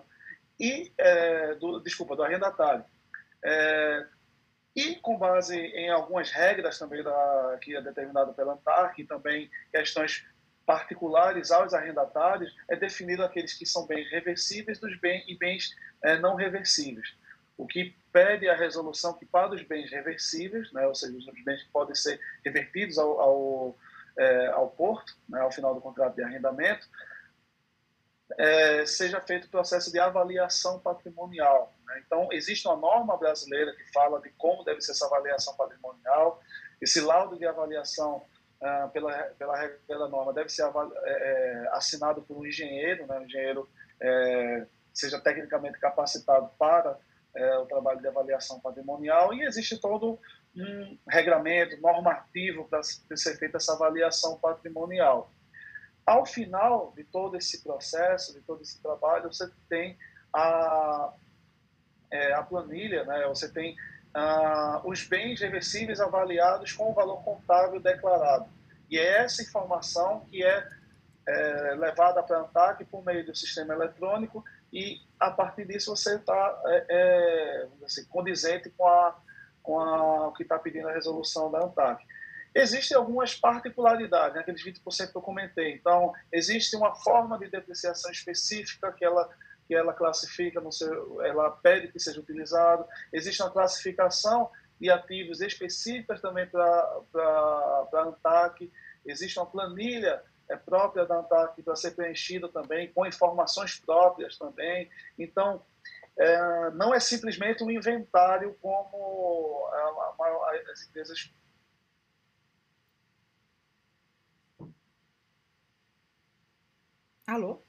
E, 0.61 0.93
é, 0.99 1.55
do, 1.55 1.81
desculpa, 1.81 2.15
do 2.15 2.23
arrendatário. 2.23 2.85
É, 3.45 4.07
e 4.77 4.97
com 4.97 5.19
base 5.19 5.57
em 5.57 5.91
algumas 5.91 6.31
regras 6.31 6.79
também 6.79 7.03
da, 7.03 7.59
que 7.61 7.75
é 7.75 7.83
determinado 7.83 8.33
pela 8.35 8.53
ANTARC 8.53 8.99
e 9.01 9.07
também 9.07 9.51
questões 9.73 10.25
particulares 10.65 11.51
aos 11.51 11.73
arrendatários, 11.73 12.55
é 12.69 12.77
definido 12.77 13.25
aqueles 13.25 13.55
que 13.55 13.65
são 13.65 13.87
bens 13.87 14.09
reversíveis 14.11 14.79
dos 14.79 14.95
bens 15.01 15.25
e 15.27 15.35
bens 15.35 15.75
é, 16.05 16.19
não 16.19 16.35
reversíveis. 16.35 17.17
O 17.59 17.67
que 17.67 17.95
pede 18.13 18.49
a 18.49 18.57
resolução 18.57 19.13
que 19.13 19.27
para 19.27 19.55
os 19.55 19.63
bens 19.63 19.91
reversíveis, 19.91 20.73
né, 20.73 20.87
ou 20.87 20.95
seja, 20.95 21.15
os 21.17 21.45
bens 21.45 21.63
que 21.65 21.71
podem 21.71 21.95
ser 21.95 22.19
revertidos 22.45 22.99
ao, 22.99 23.21
ao, 23.21 23.79
é, 24.17 24.47
ao 24.49 24.71
porto, 24.71 25.13
né, 25.29 25.41
ao 25.41 25.53
final 25.53 25.75
do 25.75 25.81
contrato 25.81 26.15
de 26.15 26.23
arrendamento, 26.23 26.89
é, 28.39 28.87
seja 28.87 29.21
feito 29.21 29.47
o 29.47 29.51
processo 29.51 29.91
de 29.91 29.99
avaliação 29.99 30.79
patrimonial. 30.79 31.75
Né? 31.85 32.03
Então, 32.07 32.29
existe 32.31 32.67
uma 32.69 32.77
norma 32.77 33.17
brasileira 33.17 33.75
que 33.75 33.93
fala 33.93 34.21
de 34.21 34.31
como 34.31 34.65
deve 34.65 34.81
ser 34.81 34.93
essa 34.93 35.07
avaliação 35.07 35.57
patrimonial. 35.57 36.41
Esse 36.81 37.01
laudo 37.01 37.37
de 37.37 37.47
avaliação 37.47 38.25
ah, 38.61 38.89
pela, 38.93 39.13
pela 39.39 39.75
da 39.89 40.09
norma 40.09 40.33
deve 40.33 40.49
ser 40.49 40.63
é, 40.65 40.69
é, 41.05 41.69
assinado 41.73 42.23
por 42.23 42.37
um 42.37 42.47
engenheiro, 42.47 43.07
né? 43.07 43.19
um 43.19 43.25
engenheiro 43.25 43.69
é, 44.01 44.67
seja 44.93 45.21
tecnicamente 45.21 45.79
capacitado 45.79 46.51
para 46.59 46.99
é, 47.35 47.59
o 47.59 47.67
trabalho 47.67 48.01
de 48.01 48.09
avaliação 48.09 48.61
patrimonial 48.61 49.33
e 49.35 49.43
existe 49.43 49.79
todo 49.79 50.19
um 50.57 50.99
regramento 51.09 51.81
normativo 51.81 52.65
para 52.65 52.83
ser 52.83 53.37
feita 53.37 53.59
essa 53.59 53.75
avaliação 53.75 54.39
patrimonial. 54.39 55.31
Ao 56.05 56.25
final 56.25 56.93
de 56.97 57.05
todo 57.05 57.37
esse 57.37 57.63
processo, 57.63 58.33
de 58.33 58.41
todo 58.41 58.63
esse 58.63 58.81
trabalho, 58.83 59.33
você 59.33 59.49
tem 59.69 59.97
a, 60.33 61.13
é, 62.11 62.33
a 62.33 62.43
planilha, 62.43 63.05
né? 63.05 63.27
você 63.29 63.49
tem 63.53 63.77
os 64.85 65.05
bens 65.05 65.41
reversíveis 65.41 66.01
avaliados 66.01 66.73
com 66.73 66.91
o 66.91 66.95
valor 66.95 67.23
contábil 67.23 67.79
declarado. 67.79 68.49
E 68.91 68.99
é 68.99 69.19
essa 69.19 69.43
informação 69.43 70.25
que 70.31 70.43
é, 70.43 70.67
é 71.29 71.75
levada 71.75 72.23
para 72.23 72.39
a 72.39 72.41
ANTAC 72.41 72.85
por 72.87 73.05
meio 73.05 73.25
do 73.25 73.35
sistema 73.35 73.75
eletrônico 73.75 74.45
e 74.73 75.01
a 75.19 75.31
partir 75.31 75.67
disso 75.67 75.95
você 75.95 76.17
está 76.17 76.63
é, 76.67 76.87
é, 76.89 77.69
assim, 77.85 78.05
condizente 78.07 78.71
com, 78.71 78.87
a, 78.87 79.19
com 79.63 79.81
a, 79.81 80.29
o 80.29 80.33
que 80.33 80.43
está 80.43 80.59
pedindo 80.59 80.89
a 80.89 80.93
resolução 80.93 81.51
da 81.51 81.65
ANTAC. 81.65 82.05
Existem 82.55 82.97
algumas 82.97 83.35
particularidades, 83.35 84.35
né, 84.35 84.41
aqueles 84.41 84.65
20% 84.65 85.11
que 85.11 85.17
eu 85.17 85.23
comentei. 85.23 85.75
Então, 85.75 86.13
existe 86.33 86.77
uma 86.77 86.95
forma 86.95 87.39
de 87.39 87.49
depreciação 87.49 88.11
específica 88.11 88.93
que 88.93 89.05
ela, 89.05 89.29
que 89.67 89.75
ela 89.75 89.93
classifica, 89.93 90.61
no 90.61 90.73
seu, 90.73 91.23
ela 91.23 91.51
pede 91.51 91.89
que 91.89 92.01
seja 92.01 92.21
utilizado. 92.21 92.87
Existe 93.13 93.43
uma 93.43 93.51
classificação 93.51 94.51
de 94.81 94.91
ativos 94.91 95.41
específicas 95.41 96.21
também 96.21 96.47
para 96.47 96.65
a 96.65 98.03
ANTAC. 98.07 98.73
Existe 99.05 99.39
uma 99.39 99.47
planilha 99.47 100.23
é, 100.49 100.57
própria 100.57 101.05
da 101.07 101.19
ANTAC 101.19 101.63
para 101.63 101.77
ser 101.77 101.93
preenchida 101.93 102.49
também, 102.49 102.93
com 102.93 103.07
informações 103.07 103.79
próprias 103.79 104.37
também. 104.37 104.91
Então, 105.19 105.63
é, 106.17 106.71
não 106.71 106.95
é 106.95 107.01
simplesmente 107.01 107.63
um 107.63 107.71
inventário 107.71 108.57
como 108.61 109.69
as 110.73 110.83
empresas 110.83 111.31
Alô? 117.29 117.63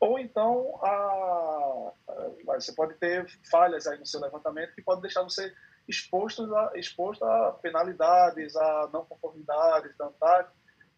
Ou 0.00 0.18
então, 0.18 0.80
a, 0.82 1.92
a, 2.08 2.58
você 2.58 2.72
pode 2.74 2.94
ter 2.94 3.24
falhas 3.48 3.86
aí 3.86 3.96
no 4.00 4.04
seu 4.04 4.20
levantamento 4.20 4.74
que 4.74 4.82
pode 4.82 5.00
deixar 5.00 5.22
você 5.22 5.54
exposto 5.88 6.54
a, 6.54 6.72
exposto 6.76 7.24
a 7.24 7.52
penalidades, 7.52 8.56
a 8.56 8.90
não 8.92 9.04
conformidades 9.04 9.96
da. 9.96 10.48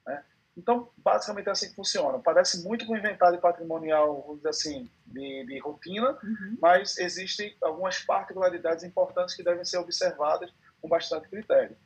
Né? 0.07 0.25
Então, 0.57 0.91
basicamente 0.97 1.49
é 1.49 1.51
assim 1.53 1.69
que 1.69 1.75
funciona. 1.75 2.19
Parece 2.19 2.65
muito 2.65 2.87
com 2.87 2.95
o 2.95 2.97
inventário 2.97 3.41
patrimonial, 3.41 4.23
vamos 4.23 4.39
dizer 4.39 4.49
assim, 4.49 4.91
de, 5.07 5.45
de 5.47 5.59
rotina, 5.59 6.19
uhum. 6.23 6.57
mas 6.61 6.97
existem 6.99 7.55
algumas 7.63 7.99
particularidades 7.99 8.83
importantes 8.83 9.35
que 9.35 9.43
devem 9.43 9.65
ser 9.65 9.79
observadas 9.79 10.51
com 10.81 10.89
bastante 10.89 11.29
critério. 11.29 11.77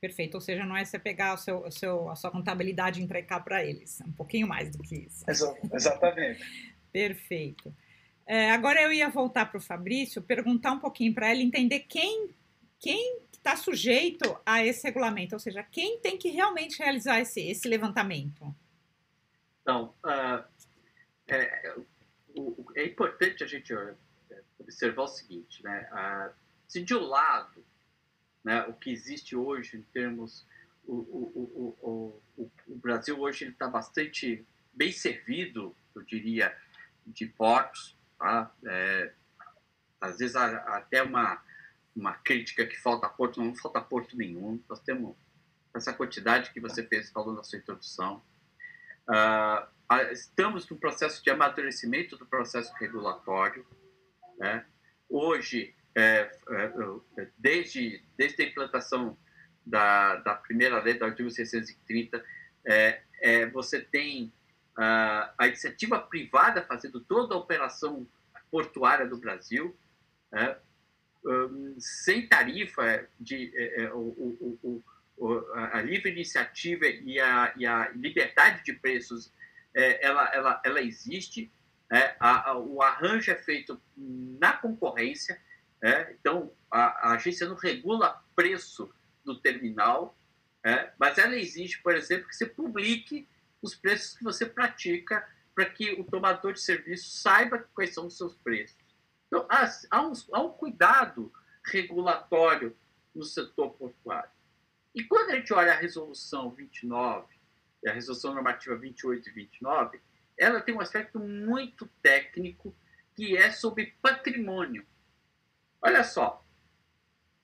Perfeito, 0.00 0.36
ou 0.36 0.40
seja, 0.40 0.64
não 0.64 0.76
é 0.76 0.84
você 0.84 0.98
pegar 0.98 1.34
o 1.34 1.36
seu, 1.36 1.58
o 1.64 1.70
seu, 1.72 2.08
a 2.08 2.14
sua 2.14 2.30
contabilidade 2.30 3.00
e 3.00 3.04
entregar 3.04 3.42
para 3.42 3.64
eles, 3.64 4.00
é 4.00 4.04
um 4.04 4.12
pouquinho 4.12 4.46
mais 4.46 4.70
do 4.70 4.78
que 4.78 4.94
isso. 4.94 5.24
Exatamente. 5.28 6.40
Perfeito. 6.92 7.74
É, 8.28 8.50
agora 8.50 8.82
eu 8.82 8.92
ia 8.92 9.08
voltar 9.08 9.46
para 9.46 9.56
o 9.56 9.60
Fabrício, 9.60 10.20
perguntar 10.20 10.72
um 10.72 10.78
pouquinho 10.78 11.14
para 11.14 11.32
ele, 11.32 11.42
entender 11.42 11.80
quem 11.80 12.36
quem 12.78 13.22
está 13.32 13.56
sujeito 13.56 14.38
a 14.46 14.64
esse 14.64 14.86
regulamento, 14.86 15.34
ou 15.34 15.40
seja, 15.40 15.64
quem 15.64 15.98
tem 15.98 16.16
que 16.16 16.28
realmente 16.28 16.78
realizar 16.78 17.18
esse, 17.18 17.40
esse 17.40 17.66
levantamento. 17.66 18.54
Então, 19.62 19.92
uh, 20.04 20.44
é, 21.26 21.74
é, 22.76 22.86
importante 22.86 23.42
a 23.42 23.46
gente 23.48 23.74
observar 24.60 25.02
o 25.02 25.08
seguinte, 25.08 25.64
né? 25.64 25.88
Uh, 25.90 26.32
se 26.68 26.82
de 26.82 26.94
um 26.94 27.00
lado 27.00 27.64
né, 28.44 28.62
o 28.62 28.72
que 28.72 28.90
existe 28.90 29.36
hoje 29.36 29.76
em 29.76 29.82
termos. 29.82 30.46
O, 30.86 30.94
o, 30.94 31.76
o, 31.82 32.22
o, 32.38 32.50
o 32.66 32.76
Brasil 32.76 33.20
hoje 33.20 33.44
está 33.44 33.68
bastante 33.68 34.42
bem 34.72 34.90
servido, 34.90 35.76
eu 35.94 36.02
diria, 36.02 36.56
de 37.06 37.26
portos. 37.26 37.97
Tá? 38.18 38.52
É, 38.66 39.12
às 40.00 40.18
vezes 40.18 40.36
há, 40.36 40.56
até 40.76 41.02
uma, 41.02 41.42
uma 41.94 42.14
crítica 42.14 42.66
que 42.66 42.76
falta 42.76 43.08
porto, 43.08 43.42
não 43.42 43.54
falta 43.54 43.80
porto 43.80 44.16
nenhum. 44.16 44.62
Nós 44.68 44.80
temos 44.80 45.16
essa 45.74 45.92
quantidade 45.92 46.50
que 46.50 46.60
você 46.60 46.82
fez 46.82 47.10
falando 47.10 47.36
na 47.36 47.44
sua 47.44 47.58
introdução. 47.58 48.22
Uh, 49.08 50.12
estamos 50.12 50.68
no 50.68 50.76
processo 50.76 51.22
de 51.22 51.30
amadurecimento 51.30 52.16
do 52.16 52.26
processo 52.26 52.72
regulatório. 52.74 53.66
Né? 54.38 54.64
Hoje, 55.08 55.74
é, 55.96 56.30
é, 56.50 57.28
desde, 57.38 58.02
desde 58.16 58.42
a 58.42 58.46
implantação 58.46 59.16
da, 59.64 60.16
da 60.16 60.34
primeira 60.34 60.82
lei, 60.82 60.94
do 60.94 61.04
artigo 61.04 61.30
630, 61.30 62.24
é, 62.64 63.02
é, 63.20 63.46
você 63.46 63.80
tem 63.80 64.32
a, 64.78 65.46
iniciativa 65.48 65.98
privada 65.98 66.62
fazendo 66.62 67.00
toda 67.00 67.34
a 67.34 67.38
operação 67.38 68.06
portuária 68.50 69.06
do 69.06 69.18
Brasil, 69.18 69.76
é, 70.32 70.56
um, 71.24 71.76
sem 71.78 72.26
tarifa 72.26 73.06
de 73.18 73.52
é, 73.56 73.82
é, 73.82 73.92
o, 73.92 73.98
o, 73.98 74.82
o, 75.18 75.54
a 75.54 75.82
livre 75.82 76.10
iniciativa 76.10 76.86
e 76.86 77.18
a, 77.18 77.52
e 77.56 77.66
a 77.66 77.90
liberdade 77.90 78.64
de 78.64 78.72
preços 78.72 79.32
é, 79.74 80.04
ela, 80.06 80.32
ela, 80.32 80.62
ela 80.64 80.80
existe 80.80 81.50
é, 81.90 82.14
a, 82.20 82.50
a, 82.50 82.58
o 82.58 82.80
arranjo 82.82 83.30
é 83.30 83.34
feito 83.34 83.80
na 83.96 84.52
concorrência 84.52 85.40
é, 85.82 86.12
então 86.12 86.52
a, 86.70 87.08
a, 87.08 87.14
agência 87.14 87.48
não 87.48 87.56
regula 87.56 88.22
preço 88.36 88.92
do 89.24 89.38
terminal 89.40 90.16
mas 90.98 91.16
ela 91.16 91.36
exige 91.36 91.78
por 91.78 91.94
exemplo 91.94 92.28
que 92.28 92.36
você 92.36 92.44
publique 92.44 93.26
os 93.62 93.74
preços 93.74 94.16
que 94.16 94.24
você 94.24 94.46
pratica 94.46 95.26
para 95.54 95.64
que 95.66 95.92
o 95.92 96.04
tomador 96.04 96.52
de 96.52 96.60
serviço 96.60 97.10
saiba 97.10 97.58
quais 97.74 97.94
são 97.94 98.06
os 98.06 98.16
seus 98.16 98.34
preços 98.36 98.88
então, 99.28 99.46
há, 99.48 99.70
há, 99.90 100.02
um, 100.02 100.12
há 100.32 100.42
um 100.42 100.50
cuidado 100.50 101.32
regulatório 101.64 102.76
no 103.14 103.22
setor 103.22 103.70
portuário. 103.74 104.30
E 104.94 105.04
quando 105.04 105.30
a 105.30 105.36
gente 105.36 105.52
olha 105.52 105.72
a 105.72 105.76
resolução 105.76 106.50
29 106.50 107.26
e 107.84 107.88
a 107.88 107.92
resolução 107.92 108.34
normativa 108.34 108.74
28 108.74 109.28
e 109.28 109.32
29, 109.32 110.00
ela 110.36 110.60
tem 110.60 110.74
um 110.74 110.80
aspecto 110.80 111.20
muito 111.20 111.86
técnico 112.02 112.74
que 113.14 113.36
é 113.36 113.50
sobre 113.50 113.94
patrimônio. 114.00 114.86
Olha 115.82 116.02
só, 116.02 116.44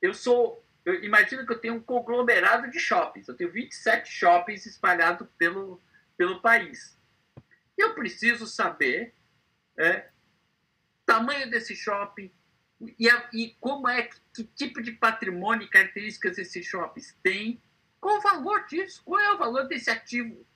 eu 0.00 0.14
sou, 0.14 0.64
imagino 1.02 1.46
que 1.46 1.52
eu 1.52 1.58
tenho 1.58 1.74
um 1.74 1.82
conglomerado 1.82 2.70
de 2.70 2.78
shoppings. 2.78 3.28
Eu 3.28 3.36
tenho 3.36 3.52
27 3.52 4.08
shoppings 4.10 4.64
espalhados 4.64 5.28
pelo, 5.36 5.80
pelo 6.16 6.40
país. 6.40 6.98
Eu 7.76 7.94
preciso 7.94 8.46
saber 8.46 9.14
é, 9.78 10.08
tamanho 11.04 11.50
desse 11.50 11.74
shopping 11.74 12.30
e, 12.98 13.08
e 13.32 13.56
como 13.60 13.88
é, 13.88 14.02
que, 14.02 14.18
que, 14.34 14.44
tipo 14.44 14.82
de 14.82 14.92
patrimônio 14.92 15.66
e 15.66 15.70
características 15.70 16.38
esses 16.38 16.66
shoppings 16.66 17.16
têm, 17.22 17.60
qual 18.00 18.18
o 18.18 18.20
valor 18.20 18.66
disso, 18.66 19.02
qual 19.04 19.20
é 19.20 19.32
o 19.32 19.38
valor 19.38 19.66
desse 19.66 19.90
ativo, 19.90 20.46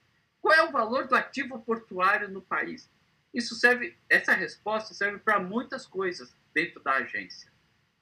qual 0.40 0.54
é 0.54 0.62
o 0.62 0.72
valor 0.72 1.06
do 1.06 1.14
ativo 1.14 1.60
portuário 1.60 2.28
no 2.28 2.42
país. 2.42 2.90
Isso 3.32 3.54
serve, 3.54 3.96
essa 4.08 4.32
resposta 4.32 4.94
serve 4.94 5.18
para 5.18 5.38
muitas 5.38 5.86
coisas 5.86 6.34
dentro 6.54 6.80
da 6.80 6.94
agência, 6.94 7.50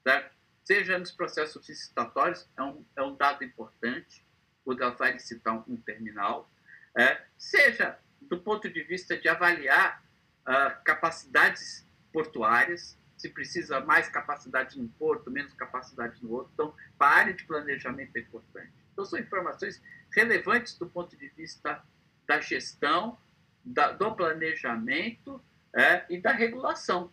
certo? 0.03 0.35
Seja 0.65 0.99
nos 0.99 1.13
processos 1.13 1.69
licitatórios, 1.69 2.49
é 2.57 2.63
um, 2.63 2.85
é 2.97 3.03
um 3.03 3.15
dado 3.15 3.45
importante, 3.45 4.25
quando 4.65 4.83
ela 4.83 4.95
vai 4.95 5.13
licitar 5.13 5.63
um 5.71 5.77
terminal, 5.77 6.51
é, 6.97 7.23
seja 7.37 7.99
do 8.23 8.41
ponto 8.41 8.69
de 8.69 8.83
vista 8.83 9.17
de 9.17 9.29
avaliar 9.29 10.03
uh, 10.43 10.83
capacidades 10.85 11.87
portuárias, 12.13 12.99
se 13.17 13.29
precisa 13.29 13.81
mais 13.81 14.09
capacidade 14.09 14.81
no 14.81 14.89
porto, 14.89 15.31
menos 15.31 15.53
capacidade 15.55 16.23
no 16.23 16.33
outro. 16.33 16.51
Então, 16.55 16.75
a 16.99 17.07
área 17.07 17.35
de 17.35 17.45
planejamento 17.45 18.17
é 18.17 18.21
importante. 18.21 18.73
Então, 18.93 19.05
são 19.05 19.19
informações 19.19 19.83
relevantes 20.11 20.77
do 20.77 20.87
ponto 20.87 21.17
de 21.17 21.29
vista 21.29 21.83
da 22.27 22.41
gestão, 22.41 23.19
da, 23.65 23.93
do 23.93 24.15
planejamento 24.15 25.43
é, 25.75 26.05
e 26.09 26.19
da 26.19 26.33
regulação. 26.33 27.13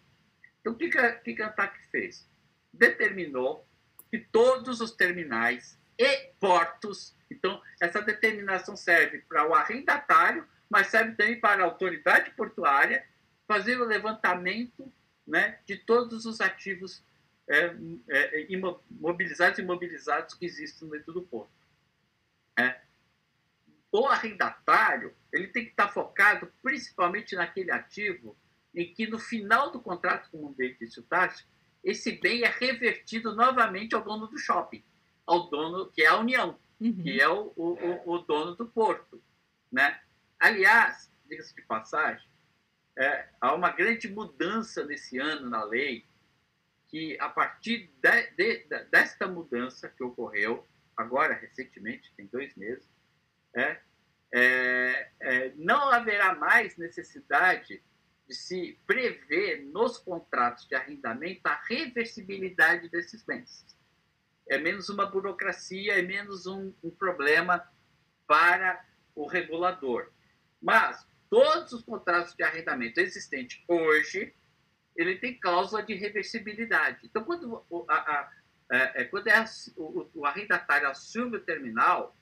Então, 0.62 0.74
o 0.74 0.76
que, 0.76 0.90
que, 0.90 1.36
que 1.36 1.42
a 1.42 1.48
ANTAC 1.48 1.78
fez? 1.90 2.30
Determinou 2.72 3.68
que 4.10 4.20
todos 4.20 4.80
os 4.80 4.92
terminais 4.92 5.78
e 5.98 6.34
portos, 6.40 7.16
então, 7.30 7.62
essa 7.82 8.02
determinação 8.02 8.76
serve 8.76 9.20
para 9.28 9.48
o 9.48 9.54
arrendatário, 9.54 10.48
mas 10.70 10.88
serve 10.88 11.16
também 11.16 11.40
para 11.40 11.64
a 11.64 11.66
autoridade 11.66 12.32
portuária 12.32 13.06
fazer 13.48 13.80
o 13.82 13.86
levantamento 13.86 14.92
né, 15.26 15.60
de 15.66 15.78
todos 15.78 16.26
os 16.26 16.40
ativos 16.42 17.04
é, 17.48 17.76
é, 18.08 18.52
imobilizados 18.52 19.60
e 19.60 19.62
imobilizados 19.62 20.36
que 20.36 20.46
existem 20.46 20.90
dentro 20.90 21.12
do 21.12 21.24
porto. 21.24 21.52
É. 22.58 22.80
O 23.92 24.08
arrendatário 24.08 25.14
ele 25.32 25.48
tem 25.48 25.66
que 25.66 25.72
estar 25.72 25.90
focado 25.90 26.52
principalmente 26.62 27.36
naquele 27.36 27.72
ativo 27.72 28.38
em 28.74 28.92
que 28.94 29.08
no 29.08 29.20
final 29.20 29.72
do 29.72 29.80
contrato, 29.80 30.30
disse 30.80 31.00
o 31.00 31.04
Tati, 31.04 31.46
esse 31.84 32.14
bem 32.14 32.44
é 32.44 32.50
revertido 32.50 33.36
novamente 33.36 33.94
ao 33.94 34.04
dono 34.04 34.28
do 34.28 34.38
shopping, 34.38 34.84
ao 35.26 35.50
dono 35.50 35.92
que 35.92 36.04
é 36.04 36.08
a 36.08 36.18
União, 36.18 36.60
uhum. 36.80 37.04
que 37.04 37.20
é 37.20 37.28
o, 37.28 37.54
o, 37.56 38.14
o, 38.14 38.20
dono 38.20 38.56
do 38.56 38.68
porto, 38.68 39.22
né? 39.72 40.00
Aliás, 40.40 41.12
diga-se 41.28 41.56
de 41.56 41.62
passagem, 41.62 42.28
é, 42.98 43.30
há 43.40 43.54
uma 43.54 43.72
grande 43.72 44.08
mudança 44.08 44.86
nesse 44.86 45.18
ano 45.18 45.50
na 45.50 45.64
lei, 45.64 46.06
que 46.88 47.18
a 47.20 47.30
partir 47.30 47.90
de, 48.02 48.22
de, 48.36 48.66
de, 48.66 48.84
desta 48.86 49.28
mudança 49.28 49.90
que 49.90 50.04
ocorreu, 50.04 50.68
agora 50.96 51.34
recentemente, 51.34 52.14
tem 52.16 52.28
dois 52.28 52.54
meses, 52.56 52.88
é, 53.56 53.80
é, 54.32 55.10
é, 55.20 55.54
não 55.56 55.90
haverá 55.90 56.36
mais 56.36 56.78
necessidade 56.78 57.82
de 58.28 58.36
se 58.36 58.80
prever 58.86 59.64
nos 59.66 59.98
contratos 59.98 60.68
de 60.68 60.76
arrendamento 60.76 61.42
a 61.46 61.62
reversibilidade 61.68 62.90
desses 62.90 63.24
bens. 63.24 63.66
É 64.48 64.58
menos 64.58 64.90
uma 64.90 65.06
burocracia, 65.06 65.98
é 65.98 66.02
menos 66.02 66.46
um, 66.46 66.74
um 66.84 66.90
problema 66.90 67.64
para 68.28 68.84
o 69.16 69.28
regulador. 69.28 70.10
Mas 70.62 71.06
todos 71.30 71.74
os 71.74 71.84
contratos 71.84 72.36
de 72.36 72.44
arrendamento 72.44 73.00
existentes 73.00 73.64
hoje, 73.68 74.34
ele 74.96 75.18
tem 75.18 75.40
cláusula 75.40 75.82
de 75.82 75.94
reversibilidade. 75.94 77.00
Então, 77.04 77.24
quando, 77.24 77.64
a, 77.90 77.94
a, 77.94 78.20
a, 78.20 78.32
é, 78.72 79.02
é, 79.02 79.04
quando 79.06 79.28
é, 79.28 79.46
o, 79.76 80.10
o 80.14 80.26
arrendatário 80.26 80.88
assume 80.88 81.38
o 81.38 81.42
terminal, 81.42 82.16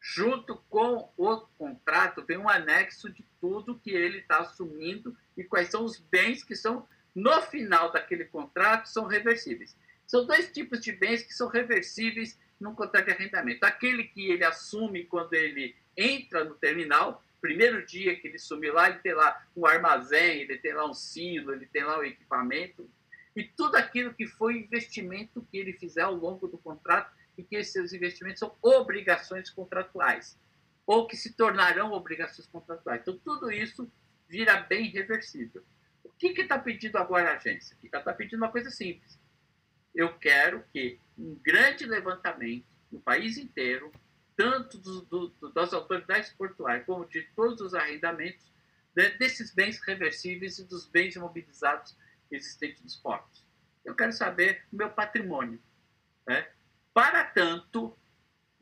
junto 0.00 0.56
com 0.68 1.10
o 1.16 1.40
contrato, 1.58 2.24
vem 2.24 2.38
um 2.38 2.48
anexo 2.48 3.10
de 3.10 3.24
tudo 3.40 3.78
que 3.78 3.90
ele 3.90 4.18
está 4.18 4.38
assumindo 4.38 5.16
e 5.36 5.44
quais 5.44 5.68
são 5.68 5.84
os 5.84 5.98
bens 5.98 6.44
que 6.44 6.54
são, 6.54 6.86
no 7.14 7.42
final 7.42 7.90
daquele 7.90 8.24
contrato, 8.24 8.88
são 8.88 9.06
reversíveis. 9.06 9.76
São 10.06 10.24
dois 10.24 10.52
tipos 10.52 10.80
de 10.80 10.92
bens 10.92 11.22
que 11.22 11.34
são 11.34 11.48
reversíveis 11.48 12.38
num 12.60 12.74
contrato 12.74 13.06
de 13.06 13.12
arrendamento. 13.12 13.64
Aquele 13.64 14.04
que 14.04 14.30
ele 14.30 14.44
assume 14.44 15.04
quando 15.04 15.34
ele 15.34 15.74
entra 15.96 16.44
no 16.44 16.54
terminal, 16.54 17.22
primeiro 17.40 17.84
dia 17.84 18.16
que 18.16 18.28
ele 18.28 18.38
sumiu 18.38 18.74
lá, 18.74 18.88
ele 18.88 18.98
tem 18.98 19.14
lá 19.14 19.44
um 19.56 19.66
armazém, 19.66 20.42
ele 20.42 20.58
tem 20.58 20.72
lá 20.72 20.88
um 20.88 20.94
silo, 20.94 21.52
ele 21.52 21.66
tem 21.66 21.84
lá 21.84 21.98
o 21.98 22.00
um 22.00 22.04
equipamento, 22.04 22.88
e 23.34 23.44
tudo 23.44 23.76
aquilo 23.76 24.14
que 24.14 24.26
foi 24.26 24.58
investimento 24.58 25.46
que 25.50 25.58
ele 25.58 25.72
fizer 25.72 26.02
ao 26.02 26.14
longo 26.14 26.48
do 26.48 26.58
contrato, 26.58 27.14
e 27.36 27.42
que 27.42 27.56
esses 27.56 27.92
investimentos 27.92 28.40
são 28.40 28.56
obrigações 28.62 29.50
contratuais, 29.50 30.38
ou 30.86 31.06
que 31.06 31.16
se 31.16 31.34
tornarão 31.34 31.92
obrigações 31.92 32.46
contratuais. 32.46 33.02
Então, 33.02 33.18
tudo 33.18 33.50
isso 33.52 33.90
vira 34.26 34.60
bem 34.60 34.88
reversível. 34.88 35.62
O 36.02 36.08
que 36.10 36.28
está 36.28 36.58
pedindo 36.58 36.96
agora 36.96 37.30
a 37.30 37.36
agência? 37.36 37.76
Ela 37.92 38.00
está 38.00 38.12
pedindo 38.14 38.38
uma 38.38 38.50
coisa 38.50 38.70
simples. 38.70 39.18
Eu 39.96 40.12
quero 40.18 40.62
que 40.72 41.00
um 41.18 41.34
grande 41.42 41.86
levantamento 41.86 42.66
no 42.92 43.00
país 43.00 43.38
inteiro 43.38 43.90
tanto 44.36 44.76
do, 44.76 45.00
do, 45.00 45.52
das 45.52 45.72
autoridades 45.72 46.30
portuárias 46.34 46.84
como 46.84 47.08
de 47.08 47.22
todos 47.34 47.62
os 47.62 47.74
arrendamentos 47.74 48.52
né, 48.94 49.08
desses 49.10 49.54
bens 49.54 49.80
reversíveis 49.80 50.58
e 50.58 50.64
dos 50.64 50.86
bens 50.86 51.16
imobilizados 51.16 51.96
existentes 52.30 52.82
nos 52.82 52.96
portos. 52.96 53.42
Eu 53.84 53.94
quero 53.94 54.12
saber 54.12 54.64
o 54.70 54.76
meu 54.76 54.90
patrimônio. 54.90 55.58
Né? 56.26 56.46
Para 56.92 57.24
tanto, 57.24 57.96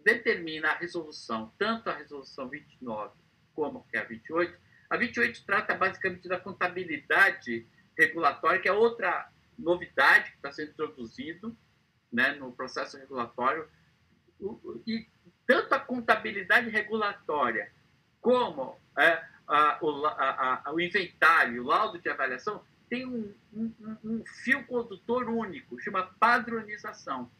determina 0.04 0.68
a 0.68 0.76
resolução, 0.76 1.52
tanto 1.58 1.90
a 1.90 1.96
resolução 1.96 2.48
29 2.48 3.12
como 3.54 3.84
a 3.92 4.02
28. 4.02 4.56
A 4.90 4.96
28 4.96 5.44
trata 5.44 5.74
basicamente 5.74 6.28
da 6.28 6.38
contabilidade 6.38 7.66
regulatória, 7.98 8.60
que 8.60 8.68
é 8.68 8.72
outra 8.72 9.28
novidade 9.58 10.30
que 10.30 10.36
está 10.36 10.52
sendo 10.52 10.70
introduzido 10.70 11.56
né, 12.12 12.32
no 12.32 12.52
processo 12.52 12.96
regulatório, 12.96 13.68
e 14.86 15.06
tanto 15.46 15.74
a 15.74 15.80
contabilidade 15.80 16.68
regulatória 16.68 17.72
como 18.20 18.78
é, 18.98 19.24
a, 19.46 19.78
a, 19.78 20.62
a, 20.68 20.72
o 20.72 20.80
inventário, 20.80 21.62
o 21.62 21.66
laudo 21.66 21.98
de 21.98 22.08
avaliação, 22.08 22.64
tem 22.88 23.06
um, 23.06 23.34
um, 23.52 23.72
um 24.04 24.24
fio 24.24 24.64
condutor 24.66 25.28
único, 25.28 25.78
chama 25.80 26.14
padronização. 26.18 27.30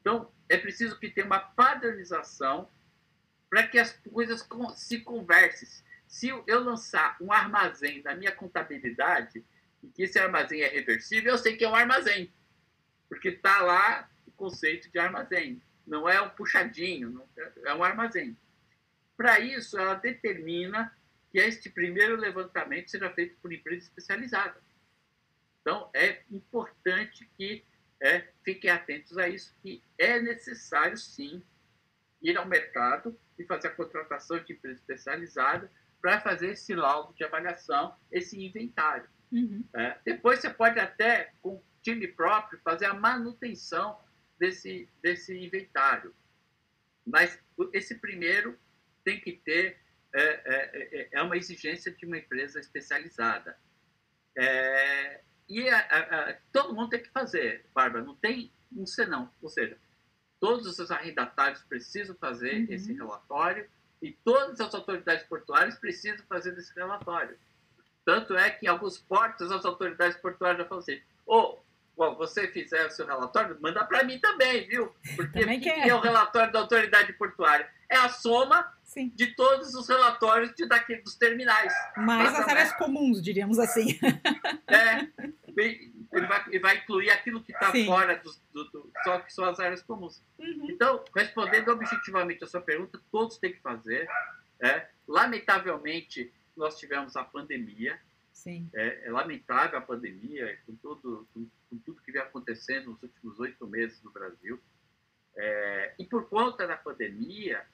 Então, 0.00 0.30
é 0.48 0.56
preciso 0.56 0.98
que 0.98 1.10
tenha 1.10 1.26
uma 1.26 1.38
padronização 1.38 2.68
para 3.48 3.66
que 3.66 3.78
as 3.78 3.92
coisas 4.10 4.46
se 4.76 5.00
conversem. 5.00 5.68
Se 6.08 6.28
eu 6.28 6.64
lançar 6.64 7.16
um 7.20 7.32
armazém 7.32 8.02
na 8.02 8.14
minha 8.14 8.32
contabilidade, 8.32 9.44
e 9.82 9.88
que 9.88 10.02
esse 10.04 10.18
armazém 10.18 10.62
é 10.62 10.68
reversível, 10.68 11.32
eu 11.32 11.38
sei 11.38 11.56
que 11.56 11.64
é 11.64 11.68
um 11.68 11.74
armazém. 11.74 12.32
porque 13.08 13.28
está 13.28 13.60
lá 13.60 14.10
o 14.26 14.30
conceito 14.32 14.90
de 14.90 14.98
armazém. 14.98 15.62
Não 15.86 16.08
é 16.08 16.20
um 16.22 16.30
puxadinho, 16.30 17.22
é 17.64 17.74
um 17.74 17.84
armazém. 17.84 18.36
Para 19.16 19.38
isso, 19.38 19.78
ela 19.78 19.94
determina 19.94 20.96
que 21.30 21.38
este 21.38 21.68
primeiro 21.68 22.16
levantamento 22.16 22.90
seja 22.90 23.10
feito 23.10 23.36
por 23.40 23.52
empresa 23.52 23.86
especializada. 23.86 24.60
Então, 25.60 25.90
é 25.94 26.22
importante 26.30 27.28
que 27.36 27.64
é, 28.00 28.28
fiquem 28.42 28.70
atentos 28.70 29.16
a 29.18 29.28
isso, 29.28 29.54
que 29.62 29.82
é 29.98 30.20
necessário, 30.20 30.96
sim, 30.96 31.42
ir 32.20 32.36
ao 32.36 32.46
mercado 32.46 33.18
e 33.38 33.44
fazer 33.44 33.68
a 33.68 33.74
contratação 33.74 34.42
de 34.42 34.52
empresa 34.52 34.80
especializada 34.80 35.70
para 36.00 36.20
fazer 36.20 36.50
esse 36.50 36.74
laudo 36.74 37.14
de 37.14 37.24
avaliação, 37.24 37.94
esse 38.10 38.42
inventário. 38.42 39.08
Uhum. 39.32 39.64
É, 39.74 39.98
depois 40.04 40.40
você 40.40 40.50
pode 40.50 40.78
até, 40.78 41.32
com 41.40 41.62
time 41.82 42.06
próprio, 42.06 42.60
fazer 42.62 42.86
a 42.86 42.94
manutenção 42.94 43.98
desse, 44.38 44.88
desse 45.02 45.36
inventário. 45.36 46.14
Mas 47.04 47.38
esse 47.72 47.96
primeiro 47.96 48.58
tem 49.02 49.20
que 49.20 49.32
ter, 49.32 49.78
é, 50.14 50.22
é, 50.22 50.98
é, 51.00 51.08
é 51.12 51.22
uma 51.22 51.36
exigência 51.36 51.90
de 51.90 52.04
uma 52.06 52.18
empresa 52.18 52.60
especializada. 52.60 53.56
É, 54.36 55.20
e 55.48 55.68
a, 55.68 55.78
a, 55.78 56.34
todo 56.52 56.74
mundo 56.74 56.90
tem 56.90 57.02
que 57.02 57.10
fazer, 57.10 57.66
Bárbara, 57.74 58.04
não 58.04 58.14
tem 58.14 58.52
um 58.76 58.86
senão. 58.86 59.32
Ou 59.40 59.48
seja, 59.48 59.76
todos 60.38 60.78
os 60.78 60.90
arrendatários 60.90 61.62
precisam 61.62 62.14
fazer 62.16 62.60
uhum. 62.60 62.66
esse 62.70 62.92
relatório 62.92 63.68
e 64.00 64.12
todas 64.24 64.60
as 64.60 64.74
autoridades 64.74 65.24
portuárias 65.26 65.78
precisam 65.78 66.24
fazer 66.26 66.56
esse 66.58 66.74
relatório. 66.74 67.38
Tanto 68.04 68.36
é 68.36 68.50
que 68.50 68.66
em 68.66 68.68
alguns 68.68 68.98
portos 68.98 69.50
as 69.50 69.64
autoridades 69.64 70.16
portuárias 70.18 70.58
já 70.58 70.64
falam 70.64 70.82
assim: 70.82 71.00
ô, 71.26 71.58
oh, 71.96 72.14
você 72.16 72.48
fizer 72.48 72.86
o 72.86 72.90
seu 72.90 73.06
relatório, 73.06 73.56
manda 73.60 73.84
para 73.84 74.02
mim 74.02 74.18
também, 74.18 74.66
viu? 74.66 74.92
Porque 75.14 75.40
também 75.40 75.60
que 75.60 75.68
é 75.68 75.94
o 75.94 76.00
relatório 76.00 76.52
da 76.52 76.60
autoridade 76.60 77.12
portuária? 77.14 77.68
É 77.88 77.96
a 77.96 78.08
soma 78.08 78.72
Sim. 78.82 79.12
de 79.14 79.34
todos 79.36 79.74
os 79.74 79.88
relatórios 79.88 80.54
de 80.54 80.66
daqui, 80.66 80.96
dos 80.96 81.14
terminais. 81.14 81.72
Mais 81.96 82.34
as 82.34 82.48
áreas 82.48 82.72
comuns, 82.72 83.22
diríamos 83.22 83.58
assim. 83.58 83.98
É, 84.66 85.06
ele 86.12 86.26
vai, 86.26 86.44
ele 86.48 86.58
vai 86.58 86.76
incluir 86.78 87.10
aquilo 87.10 87.42
que 87.42 87.52
está 87.52 87.72
fora 87.84 88.16
do, 88.16 88.32
do, 88.52 88.70
do, 88.70 88.92
só 89.04 89.18
que 89.20 89.32
são 89.32 89.44
as 89.44 89.60
áreas 89.60 89.82
comuns. 89.82 90.22
Uhum. 90.38 90.68
Então, 90.70 91.04
respondendo 91.14 91.68
objetivamente 91.68 92.42
a 92.42 92.46
sua 92.46 92.60
pergunta, 92.60 92.98
todos 93.10 93.38
têm 93.38 93.52
que 93.52 93.60
fazer. 93.60 94.08
É, 94.60 94.86
lamentavelmente, 95.06 96.32
nós 96.56 96.78
tivemos 96.78 97.16
a 97.16 97.24
pandemia. 97.24 97.98
Sim. 98.32 98.68
É, 98.74 99.06
é 99.06 99.10
lamentável 99.10 99.78
a 99.78 99.82
pandemia, 99.82 100.58
com 100.66 100.74
tudo, 100.76 101.28
com, 101.32 101.46
com, 101.68 101.78
tudo 101.78 102.02
que 102.02 102.12
vem 102.12 102.22
acontecendo 102.22 102.90
nos 102.90 103.02
últimos 103.02 103.40
oito 103.40 103.66
meses 103.66 104.02
no 104.02 104.10
Brasil. 104.10 104.60
É, 105.36 105.94
e 105.98 106.06
por 106.06 106.28
conta 106.28 106.66
da 106.66 106.76
pandemia, 106.76 107.64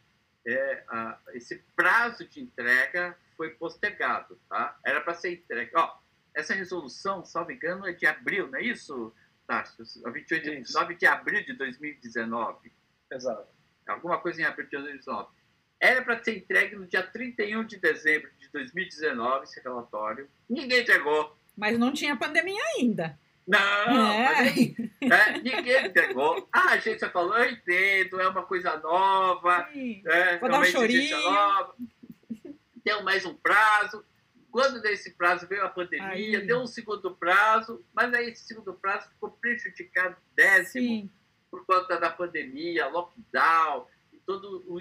é, 0.46 0.84
a, 0.88 1.18
esse 1.34 1.58
prazo 1.76 2.26
de 2.26 2.40
entrega 2.40 3.16
foi 3.36 3.50
postergado. 3.50 4.38
Tá? 4.48 4.78
Era 4.84 5.00
para 5.00 5.14
ser 5.14 5.32
entregue. 5.34 5.70
Ó, 5.74 5.98
essa 6.34 6.54
resolução, 6.54 7.24
salvo 7.24 7.52
engano, 7.52 7.86
é 7.86 7.92
de 7.92 8.06
abril, 8.06 8.48
não 8.48 8.58
é 8.58 8.62
isso, 8.62 9.12
Tarso? 9.46 9.82
28 10.12 10.64
de, 10.64 10.72
9 10.74 10.94
de 10.94 11.06
abril 11.06 11.44
de 11.44 11.54
2019. 11.54 12.72
Exato. 13.10 13.48
Alguma 13.86 14.20
coisa 14.20 14.42
em 14.42 14.44
abril 14.44 14.66
de 14.66 14.72
2019. 14.72 15.37
Era 15.80 16.02
para 16.02 16.22
ser 16.22 16.38
entregue 16.38 16.76
no 16.76 16.86
dia 16.86 17.02
31 17.02 17.64
de 17.64 17.76
dezembro 17.78 18.30
de 18.38 18.48
2019, 18.50 19.44
esse 19.44 19.60
relatório. 19.60 20.28
Ninguém 20.48 20.80
entregou. 20.80 21.36
Mas 21.56 21.78
não 21.78 21.92
tinha 21.92 22.16
pandemia 22.16 22.62
ainda. 22.76 23.18
Não, 23.46 23.58
é. 23.58 24.48
é, 25.00 25.38
ninguém 25.40 25.86
entregou. 25.86 26.46
A 26.52 26.72
agência 26.72 27.08
falou, 27.08 27.36
eu 27.38 27.50
entendo, 27.50 28.20
é 28.20 28.28
uma 28.28 28.42
coisa 28.42 28.76
nova. 28.78 29.66
Sim. 29.72 30.02
É, 30.04 30.38
Vou 30.38 30.48
é 30.48 30.52
dar 30.52 30.60
um 30.60 30.64
chorinho. 30.64 31.18
Nova. 31.18 31.74
Tem 32.84 33.02
mais 33.02 33.24
um 33.24 33.34
prazo. 33.34 34.04
Quando 34.50 34.82
desse 34.82 35.12
prazo 35.12 35.46
veio 35.46 35.64
a 35.64 35.68
pandemia, 35.68 36.38
aí. 36.38 36.46
deu 36.46 36.60
um 36.60 36.66
segundo 36.66 37.14
prazo, 37.14 37.84
mas 37.94 38.12
aí 38.12 38.30
esse 38.30 38.44
segundo 38.44 38.74
prazo 38.74 39.08
ficou 39.10 39.30
prejudicado 39.30 40.16
décimo 40.34 40.86
Sim. 40.86 41.10
por 41.50 41.64
conta 41.64 41.98
da 41.98 42.10
pandemia, 42.10 42.88
lockdown, 42.88 43.86
e, 44.12 44.16
todo 44.18 44.64
o, 44.66 44.80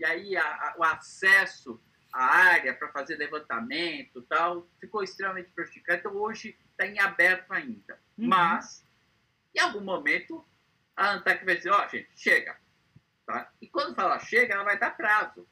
e 0.00 0.04
aí 0.04 0.36
a, 0.36 0.42
a, 0.42 0.74
o 0.78 0.82
acesso 0.82 1.80
à 2.12 2.24
área 2.24 2.74
para 2.74 2.88
fazer 2.88 3.16
levantamento 3.16 4.22
tal, 4.22 4.66
ficou 4.80 5.02
extremamente 5.02 5.50
prejudicado. 5.50 6.00
Então 6.00 6.16
hoje 6.16 6.58
está 6.70 6.86
em 6.86 6.98
aberto 6.98 7.52
ainda. 7.52 8.00
Uhum. 8.16 8.26
Mas, 8.28 8.84
em 9.54 9.60
algum 9.60 9.82
momento, 9.82 10.44
a 10.96 11.12
ANTAC 11.12 11.44
vai 11.44 11.56
dizer, 11.56 11.70
ó, 11.70 11.84
oh, 11.84 11.88
gente, 11.88 12.10
chega. 12.16 12.58
Tá? 13.26 13.52
E 13.60 13.68
quando 13.68 13.94
fala 13.94 14.18
chega, 14.18 14.54
ela 14.54 14.64
vai 14.64 14.78
dar 14.78 14.96
prazo. 14.96 15.46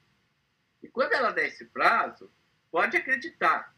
E 0.82 0.88
quando 0.88 1.12
ela 1.12 1.30
der 1.30 1.48
esse 1.48 1.66
prazo, 1.66 2.32
pode 2.70 2.96
acreditar, 2.96 3.74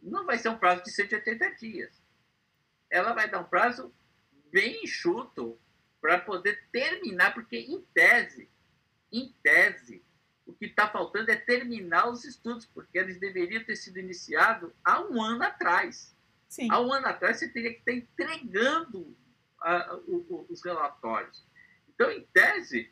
não 0.00 0.24
vai 0.24 0.38
ser 0.38 0.50
um 0.50 0.58
prazo 0.58 0.84
de 0.84 0.92
180 0.92 1.50
dias. 1.56 2.00
Ela 2.88 3.12
vai 3.12 3.28
dar 3.28 3.40
um 3.40 3.44
prazo 3.44 3.92
bem 4.52 4.84
enxuto 4.84 5.58
para 6.00 6.18
poder 6.18 6.62
terminar, 6.70 7.34
porque 7.34 7.56
em 7.56 7.80
tese, 7.94 8.48
em 9.10 9.34
tese, 9.42 10.04
o 10.46 10.52
que 10.52 10.66
está 10.66 10.88
faltando 10.88 11.30
é 11.30 11.36
terminar 11.36 12.08
os 12.08 12.24
estudos, 12.24 12.66
porque 12.66 12.98
eles 12.98 13.18
deveriam 13.18 13.64
ter 13.64 13.76
sido 13.76 13.98
iniciados 13.98 14.72
há 14.84 15.00
um 15.00 15.22
ano 15.22 15.44
atrás. 15.44 16.16
Sim. 16.48 16.68
Há 16.70 16.80
um 16.80 16.92
ano 16.92 17.06
atrás 17.06 17.38
você 17.38 17.48
teria 17.48 17.72
que 17.72 17.78
estar 17.78 17.92
entregando 17.92 19.00
uh, 19.00 20.46
os 20.48 20.62
relatórios. 20.62 21.44
Então, 21.88 22.10
em 22.10 22.26
tese, 22.32 22.90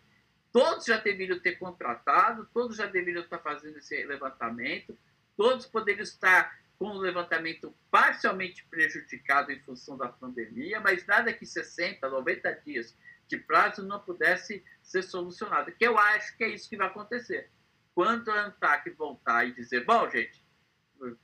todos 0.53 0.87
já 0.87 0.99
deveriam 0.99 1.39
ter 1.39 1.57
contratado, 1.57 2.49
todos 2.55 2.77
já 2.77 2.87
deveriam 2.87 3.23
estar 3.23 3.39
fazendo 3.39 3.79
esse 3.79 4.05
levantamento, 4.05 4.97
todos 5.37 5.67
poderiam 5.67 6.03
estar 6.03 6.59
com 6.79 6.87
o 6.87 6.99
levantamento 6.99 7.75
parcialmente 7.91 8.65
prejudicado 8.71 9.53
em 9.53 9.61
função 9.61 9.99
da 9.99 10.09
pandemia, 10.09 10.81
mas 10.81 11.05
nada 11.07 11.33
que 11.33 11.45
60, 11.45 12.09
90 12.09 12.53
dias 12.65 12.97
de 13.31 13.39
prazo 13.39 13.87
não 13.87 14.01
pudesse 14.01 14.65
ser 14.83 15.03
solucionado. 15.03 15.71
Que 15.73 15.87
eu 15.87 15.97
acho 15.97 16.37
que 16.37 16.45
é 16.45 16.49
isso 16.49 16.69
que 16.69 16.77
vai 16.77 16.89
acontecer. 16.89 17.49
Quando 17.95 18.29
a 18.31 18.47
ANTAC 18.47 18.91
voltar 18.91 19.47
e 19.47 19.53
dizer, 19.53 19.85
bom, 19.85 20.11
gente, 20.11 20.45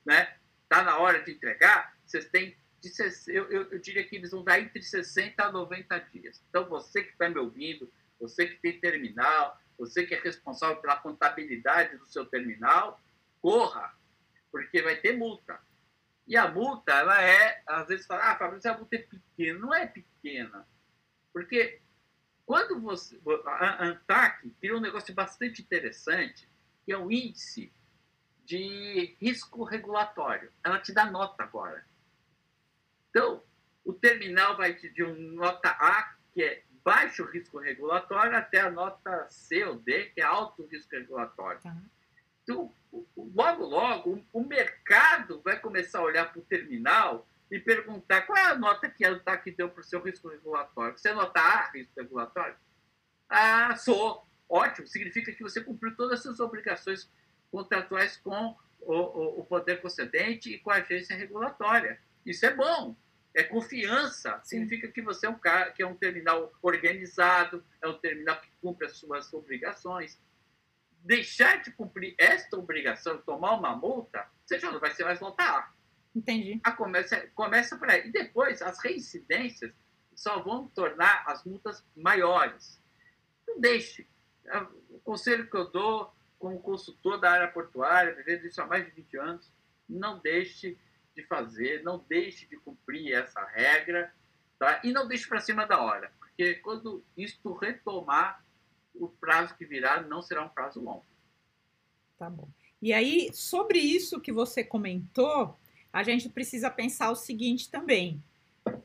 né, 0.05 0.37
tá 0.69 0.83
na 0.83 0.99
hora 0.99 1.23
de 1.23 1.33
entregar, 1.33 1.97
vocês 2.05 2.27
têm 2.27 2.57
de, 2.81 2.91
eu, 3.29 3.51
eu, 3.51 3.71
eu 3.73 3.79
diria 3.81 4.07
que 4.07 4.17
eles 4.17 4.31
vão 4.31 4.45
dar 4.45 4.61
entre 4.61 4.81
60 4.81 5.43
a 5.43 5.51
90 5.51 5.99
dias. 6.13 6.43
Então, 6.49 6.69
você 6.69 7.03
que 7.03 7.11
está 7.11 7.29
me 7.29 7.39
ouvindo, 7.39 7.93
você 8.21 8.47
que 8.47 8.61
tem 8.61 8.79
terminal, 8.79 9.61
você 9.77 10.07
que 10.07 10.15
é 10.15 10.21
responsável 10.21 10.77
pela 10.77 10.97
contabilidade 10.97 11.97
do 11.97 12.07
seu 12.07 12.25
terminal, 12.27 13.01
corra, 13.43 13.95
porque 14.53 14.81
vai 14.81 14.97
ter 14.97 15.17
multa. 15.17 15.59
E 16.27 16.37
a 16.37 16.49
multa, 16.49 16.93
ela 16.93 17.21
é, 17.21 17.63
às 17.67 17.89
vezes 17.89 18.07
fala, 18.07 18.31
ah, 18.31 18.37
Fabrício, 18.37 18.71
a 18.71 18.77
multa 18.77 18.97
é 18.97 18.99
pequena. 18.99 19.59
Não 19.59 19.75
é 19.75 19.87
pequena. 19.87 20.67
Porque 21.33 21.81
quando 22.47 22.81
você. 22.81 23.21
A 23.45 23.85
ANTAC 23.85 24.49
criou 24.61 24.79
um 24.79 24.83
negócio 24.83 25.13
bastante 25.13 25.61
interessante, 25.61 26.49
que 26.85 26.93
é 26.93 26.97
o 26.97 27.11
índice 27.11 27.73
de 28.45 29.17
risco 29.21 29.65
regulatório. 29.65 30.53
Ela 30.63 30.79
te 30.79 30.93
dá 30.93 31.11
nota 31.11 31.43
agora. 31.43 31.85
Então, 33.11 33.43
o 33.85 33.93
terminal 33.93 34.57
vai 34.57 34.75
de 34.75 35.03
um 35.03 35.15
nota 35.33 35.71
A, 35.71 36.15
que 36.33 36.43
é 36.43 36.63
baixo 36.85 37.25
risco 37.25 37.59
regulatório, 37.59 38.37
até 38.37 38.61
a 38.61 38.71
nota 38.71 39.27
C 39.29 39.65
ou 39.65 39.77
D, 39.81 40.07
que 40.11 40.21
é 40.21 40.25
alto 40.25 40.65
risco 40.67 40.95
regulatório. 40.95 41.61
Tá. 41.61 41.77
Então, 42.45 42.73
logo, 43.17 43.65
logo, 43.65 44.25
o 44.33 44.45
mercado 44.45 45.41
vai 45.43 45.59
começar 45.59 45.99
a 45.99 46.05
olhar 46.05 46.31
para 46.31 46.39
o 46.39 46.45
terminal 46.45 47.27
e 47.51 47.59
perguntar 47.59 48.23
qual 48.23 48.37
é 48.37 48.43
a 48.43 48.55
nota 48.55 48.89
que 48.89 49.05
a 49.05 49.11
ANTAC 49.11 49.51
deu 49.53 49.69
para 49.69 49.81
o 49.81 49.85
seu 49.85 50.01
risco 50.01 50.29
regulatório. 50.29 50.99
Você 50.99 51.13
nota 51.13 51.41
A, 51.41 51.71
risco 51.71 51.93
regulatório? 51.97 52.57
Ah, 53.29 53.77
sou. 53.77 54.27
Ótimo, 54.49 54.87
significa 54.87 55.33
que 55.33 55.43
você 55.43 55.61
cumpriu 55.61 55.97
todas 55.97 56.19
as 56.19 56.23
suas 56.23 56.41
obrigações 56.41 57.11
contratuais 57.51 58.17
com 58.17 58.57
o, 58.81 58.95
o, 58.95 59.41
o 59.41 59.45
poder 59.45 59.81
concedente 59.81 60.53
e 60.53 60.59
com 60.59 60.71
a 60.71 60.77
agência 60.77 61.17
regulatória. 61.17 62.01
Isso 62.25 62.47
é 62.47 62.55
bom. 62.55 62.97
É 63.35 63.43
confiança. 63.43 64.41
Significa 64.45 64.89
que 64.89 65.03
você 65.03 65.27
é 65.27 65.31
um 65.31 65.39
cara 65.39 65.71
que 65.73 65.83
é 65.83 65.87
um 65.87 65.97
terminal 65.97 66.53
organizado, 66.63 67.65
é 67.83 67.89
um 67.89 67.99
terminal 67.99 68.41
que 68.41 68.49
cumpre 68.61 68.87
as 68.87 68.97
suas 68.97 69.33
obrigações 69.33 70.19
deixar 71.07 71.63
de 71.63 71.71
cumprir 71.71 72.15
esta 72.19 72.59
obrigação, 72.59 73.19
tomar 73.19 73.55
uma 73.55 73.75
multa, 73.77 74.27
você 74.45 74.59
já 74.59 74.73
não 74.73 74.81
vai 74.81 74.93
ser 74.93 75.05
mais 75.05 75.21
nota 75.21 75.43
A. 75.43 75.73
Entendi. 76.17 76.61
Começa, 76.77 77.27
começa 77.35 77.77
por 77.77 77.91
aí. 77.91 78.09
E 78.09 78.13
depois, 78.13 78.63
as 78.63 78.83
reincidências 78.83 79.73
só 80.15 80.41
vão 80.43 80.67
tornar 80.69 81.25
as 81.27 81.45
multas 81.45 81.85
maiores. 81.95 82.83
Não 83.47 83.61
deixe. 83.61 84.09
É, 84.47 84.59
o 84.91 85.01
conselho 85.05 85.49
que 85.49 85.57
eu 85.57 85.71
dou 85.71 86.13
como 86.39 86.59
consultor 86.61 87.21
da 87.21 87.31
área 87.31 87.49
portuária, 87.49 88.15
vivendo 88.15 88.47
isso 88.47 88.61
há 88.63 88.67
mais 88.67 88.85
de 88.85 88.91
20 88.93 89.17
anos, 89.19 89.53
não 89.89 90.19
deixe 90.19 90.79
de 91.15 91.23
fazer, 91.25 91.83
não 91.83 92.05
deixe 92.09 92.47
de 92.47 92.57
cumprir 92.57 93.13
essa 93.13 93.45
regra, 93.45 94.13
Tá? 94.59 94.81
E 94.83 94.93
não 94.93 95.07
deixe 95.07 95.29
para 95.29 95.41
cima 95.41 95.67
da 95.67 95.83
hora, 95.83 96.11
porque 96.19 96.55
quando 96.57 97.05
isto 97.17 97.53
retomar, 97.55 98.43
o 98.95 99.09
prazo 99.09 99.55
que 99.55 99.67
virá 99.67 100.01
não 100.01 100.23
será 100.23 100.43
um 100.43 100.49
prazo 100.49 100.81
longo. 100.81 101.05
Tá 102.19 102.31
bom. 102.31 102.49
E 102.81 102.95
aí, 102.95 103.31
sobre 103.35 103.79
isso 103.79 104.21
que 104.21 104.33
você 104.33 104.65
comentou, 104.65 105.55
a 105.97 106.03
gente 106.03 106.29
precisa 106.29 106.69
pensar 106.69 107.11
o 107.11 107.17
seguinte 107.17 107.71
também. 107.71 108.23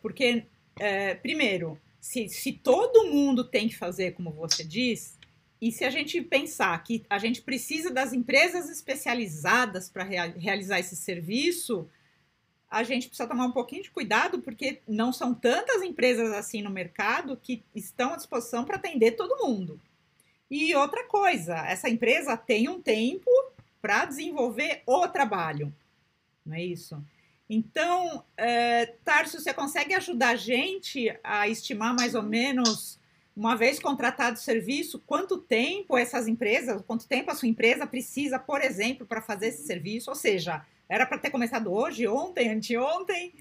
Porque, 0.01 0.45
é, 0.79 1.13
primeiro, 1.15 1.77
se, 1.99 2.29
se 2.29 2.53
todo 2.53 3.11
mundo 3.11 3.43
tem 3.43 3.67
que 3.67 3.75
fazer 3.75 4.13
como 4.13 4.31
você 4.31 4.63
diz, 4.63 5.19
e 5.61 5.73
se 5.73 5.83
a 5.83 5.89
gente 5.89 6.21
pensar 6.21 6.81
que 6.83 7.03
a 7.09 7.19
gente 7.19 7.41
precisa 7.41 7.91
das 7.91 8.13
empresas 8.13 8.69
especializadas 8.69 9.89
para 9.89 10.05
rea 10.05 10.33
realizar 10.37 10.79
esse 10.79 10.95
serviço, 10.95 11.85
a 12.69 12.81
gente 12.81 13.07
precisa 13.07 13.27
tomar 13.27 13.45
um 13.45 13.51
pouquinho 13.51 13.83
de 13.83 13.91
cuidado, 13.91 14.41
porque 14.41 14.81
não 14.87 15.11
são 15.11 15.33
tantas 15.33 15.81
empresas 15.83 16.31
assim 16.31 16.61
no 16.61 16.69
mercado 16.69 17.35
que 17.35 17.61
estão 17.75 18.13
à 18.13 18.15
disposição 18.15 18.63
para 18.63 18.77
atender 18.77 19.11
todo 19.11 19.45
mundo. 19.45 19.79
E 20.49 20.73
outra 20.75 21.03
coisa, 21.03 21.57
essa 21.67 21.89
empresa 21.89 22.37
tem 22.37 22.69
um 22.69 22.81
tempo 22.81 23.29
para 23.81 24.05
desenvolver 24.05 24.81
o 24.85 25.05
trabalho, 25.09 25.73
não 26.45 26.55
é 26.55 26.63
isso? 26.63 27.03
Então, 27.49 28.23
é, 28.37 28.85
Tarso, 29.03 29.39
você 29.39 29.53
consegue 29.53 29.93
ajudar 29.93 30.29
a 30.29 30.35
gente 30.35 31.13
a 31.21 31.49
estimar 31.49 31.93
mais 31.93 32.15
ou 32.15 32.23
menos, 32.23 32.97
uma 33.35 33.57
vez 33.57 33.77
contratado 33.77 34.37
o 34.37 34.41
serviço, 34.41 34.99
quanto 34.99 35.37
tempo 35.37 35.97
essas 35.97 36.27
empresas, 36.27 36.81
quanto 36.87 37.07
tempo 37.07 37.29
a 37.29 37.35
sua 37.35 37.49
empresa 37.49 37.85
precisa, 37.85 38.39
por 38.39 38.61
exemplo, 38.61 39.05
para 39.05 39.21
fazer 39.21 39.47
esse 39.47 39.65
serviço? 39.65 40.09
Ou 40.09 40.15
seja, 40.15 40.65
era 40.87 41.05
para 41.05 41.17
ter 41.17 41.29
começado 41.29 41.73
hoje, 41.73 42.07
ontem, 42.07 42.49
anteontem? 42.49 43.33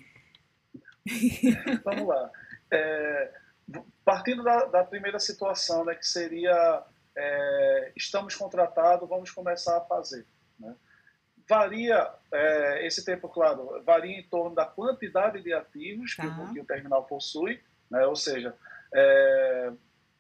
Vamos 1.84 2.09
lá. 2.09 2.30
É, 2.72 3.32
partindo 4.05 4.42
da, 4.42 4.64
da, 4.66 4.84
primeira 4.84 5.18
situação, 5.18 5.84
né, 5.84 5.94
que 5.94 6.07
seria 6.07 6.82
é, 7.16 7.92
estamos 7.96 8.34
contratados, 8.34 9.09
vamos 9.09 9.30
começar 9.30 9.76
a 9.76 9.80
fazer. 9.82 10.26
Né? 10.59 10.74
Varia, 11.51 12.09
é, 12.32 12.86
esse 12.86 13.05
tempo, 13.05 13.28
claro, 13.28 13.82
varia 13.84 14.16
em 14.16 14.22
torno 14.22 14.55
da 14.55 14.64
quantidade 14.64 15.42
de 15.42 15.53
ativos 15.53 16.14
tá. 16.14 16.22
que, 16.22 16.55
que, 16.55 16.61
o 16.61 16.64
terminal 16.64 17.03
possui, 17.03 17.61
né? 17.90 18.07
ou 18.07 18.14
seja, 18.14 18.55
é, 18.94 19.72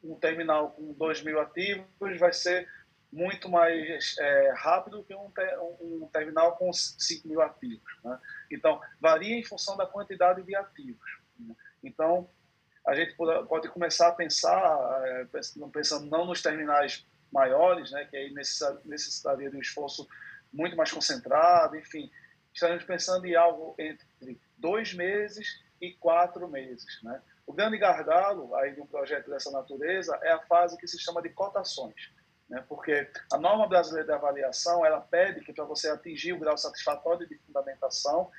um 0.02 0.16
terminal 0.16 0.72
com 0.72 0.92
2 0.92 1.22
mil 1.22 1.40
ativos 1.40 2.18
vai 2.18 2.32
ser 2.32 2.68
muito 3.12 3.48
mais 3.48 4.16
é, 4.18 4.52
rápido 4.56 5.04
que 5.04 5.14
um, 5.14 5.30
um, 5.80 6.08
terminal 6.12 6.56
com 6.56 6.72
5 6.72 7.28
mil 7.28 7.40
ativos. 7.40 7.92
Né? 8.02 8.18
Então, 8.50 8.80
varia 9.00 9.36
em 9.36 9.44
função 9.44 9.76
da 9.76 9.86
quantidade 9.86 10.42
de 10.42 10.56
ativos. 10.56 11.18
Né? 11.38 11.54
Então, 11.84 12.28
a 12.84 12.92
gente 12.92 13.14
pode 13.14 13.68
começar 13.68 14.08
a 14.08 14.12
pensar, 14.12 15.00
é, 15.04 15.26
pensando 15.72 16.06
não 16.06 16.24
nos 16.24 16.42
terminais 16.42 17.06
maiores, 17.32 17.92
né, 17.92 18.04
que 18.06 18.16
aí 18.16 18.34
necessitaria 18.84 19.48
de 19.48 19.56
um 19.56 19.60
esforço 19.60 20.08
muito 20.52 20.76
mais 20.76 20.90
concentrado, 20.90 21.76
enfim, 21.76 22.10
estaremos 22.52 22.84
pensando 22.84 23.26
em 23.26 23.34
algo 23.34 23.74
entre 23.78 24.40
dois 24.56 24.92
meses 24.92 25.62
e 25.80 25.92
quatro 25.92 26.48
meses. 26.48 27.00
Né? 27.02 27.20
O 27.46 27.52
grande 27.52 27.78
gargalo 27.78 28.54
aí 28.56 28.74
de 28.74 28.80
um 28.80 28.86
projeto 28.86 29.30
dessa 29.30 29.50
natureza 29.50 30.18
é 30.22 30.32
a 30.32 30.40
fase 30.40 30.76
que 30.76 30.86
se 30.86 30.98
chama 30.98 31.22
de 31.22 31.30
cotações, 31.30 32.12
né? 32.48 32.64
porque 32.68 33.08
a 33.32 33.38
norma 33.38 33.66
brasileira 33.66 34.06
de 34.06 34.12
avaliação 34.12 34.84
ela 34.84 35.00
pede 35.00 35.40
que 35.40 35.52
para 35.52 35.64
você 35.64 35.88
atingir 35.88 36.32
o 36.32 36.38
grau 36.38 36.56
satisfatório 36.56 37.28
de 37.28 37.38
fundamentação 37.38 38.30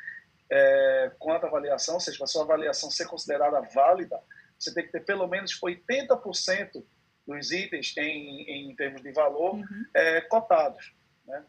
é, 0.49 1.11
quanto 1.17 1.45
à 1.45 1.47
avaliação, 1.47 1.95
ou 1.95 1.99
seja, 2.01 2.17
para 2.17 2.25
a 2.25 2.27
sua 2.27 2.43
avaliação 2.43 2.91
ser 2.91 3.07
considerada 3.07 3.61
válida, 3.73 4.21
você 4.59 4.73
tem 4.73 4.85
que 4.85 4.91
ter 4.91 5.05
pelo 5.05 5.25
menos 5.27 5.59
80% 5.59 6.83
dos 7.25 7.51
itens 7.51 7.95
em, 7.97 8.69
em 8.69 8.75
termos 8.75 9.01
de 9.01 9.11
valor 9.11 9.55
uhum. 9.55 9.85
é, 9.93 10.21
cotados. 10.21 10.93
Né? 11.25 11.43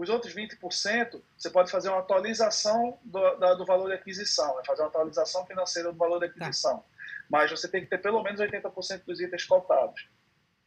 Os 0.00 0.08
outros 0.08 0.34
20%, 0.34 1.20
você 1.36 1.50
pode 1.50 1.70
fazer 1.70 1.90
uma 1.90 1.98
atualização 1.98 2.98
do, 3.04 3.36
da, 3.36 3.52
do 3.52 3.66
valor 3.66 3.88
de 3.88 3.96
aquisição, 3.96 4.56
né? 4.56 4.62
fazer 4.66 4.80
uma 4.80 4.88
atualização 4.88 5.44
financeira 5.44 5.92
do 5.92 5.98
valor 5.98 6.18
de 6.18 6.28
tá. 6.28 6.46
aquisição. 6.46 6.78
Tá. 6.78 6.84
Mas 7.28 7.50
você 7.50 7.68
tem 7.68 7.82
que 7.82 7.90
ter 7.90 7.98
pelo 7.98 8.22
menos 8.22 8.40
80% 8.40 9.04
dos 9.04 9.20
itens 9.20 9.44
cotados. 9.44 10.08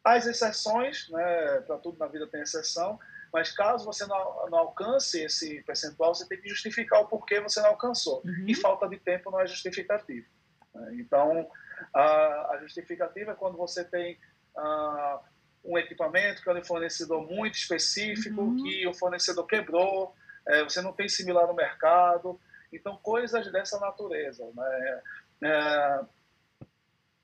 As 0.04 0.28
exceções, 0.28 1.10
né, 1.10 1.62
para 1.62 1.80
tudo 1.80 1.98
na 1.98 2.06
vida 2.06 2.28
tem 2.28 2.42
exceção, 2.42 3.00
mas 3.34 3.52
caso 3.52 3.86
você 3.86 4.06
não, 4.06 4.50
não, 4.52 4.60
alcance 4.60 5.20
esse 5.24 5.64
percentual, 5.64 6.14
você 6.14 6.28
tem 6.28 6.40
que 6.40 6.48
justificar 6.48 7.02
o 7.02 7.08
porquê 7.08 7.42
você 7.42 7.60
não 7.60 7.70
alcançou. 7.70 8.22
Uhum. 8.24 8.46
E 8.48 8.54
falta 8.54 8.88
de 8.88 9.00
tempo 9.00 9.32
não 9.32 9.42
é 9.42 9.48
justificativo. 9.48 10.28
Né? 10.76 10.98
Então, 11.00 11.50
a, 11.92 12.52
a, 12.52 12.58
justificativa 12.62 13.32
é 13.32 13.36
quando 13.36 13.58
você 13.58 13.84
tem 13.84 14.20
uh, 14.56 15.20
um 15.64 15.78
equipamento 15.78 16.42
que 16.42 16.50
é 16.50 16.54
um 16.54 16.64
fornecedor 16.64 17.26
muito 17.26 17.56
específico, 17.56 18.42
uhum. 18.42 18.64
que 18.64 18.86
o 18.88 18.94
fornecedor 18.94 19.46
quebrou, 19.48 20.14
é, 20.48 20.64
você 20.64 20.82
não 20.82 20.92
tem 20.92 21.08
similar 21.08 21.48
no 21.48 21.54
mercado. 21.54 22.40
Então, 22.72 22.98
coisas 22.98 23.52
dessa 23.52 23.80
natureza. 23.80 24.44
Né? 24.54 25.02
É, 25.44 26.00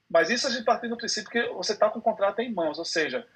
mas 0.09 0.29
isso 0.29 0.47
a 0.47 0.49
gente 0.49 0.63
parte 0.63 0.87
do 0.87 0.97
princípio 0.97 1.29
que 1.29 1.47
você 1.49 1.73
está 1.73 1.89
com 1.89 1.99
o 1.99 2.01
contrato 2.01 2.39
em 2.39 2.53
mãos, 2.53 2.79
ou 2.79 2.85
seja, 2.85 3.27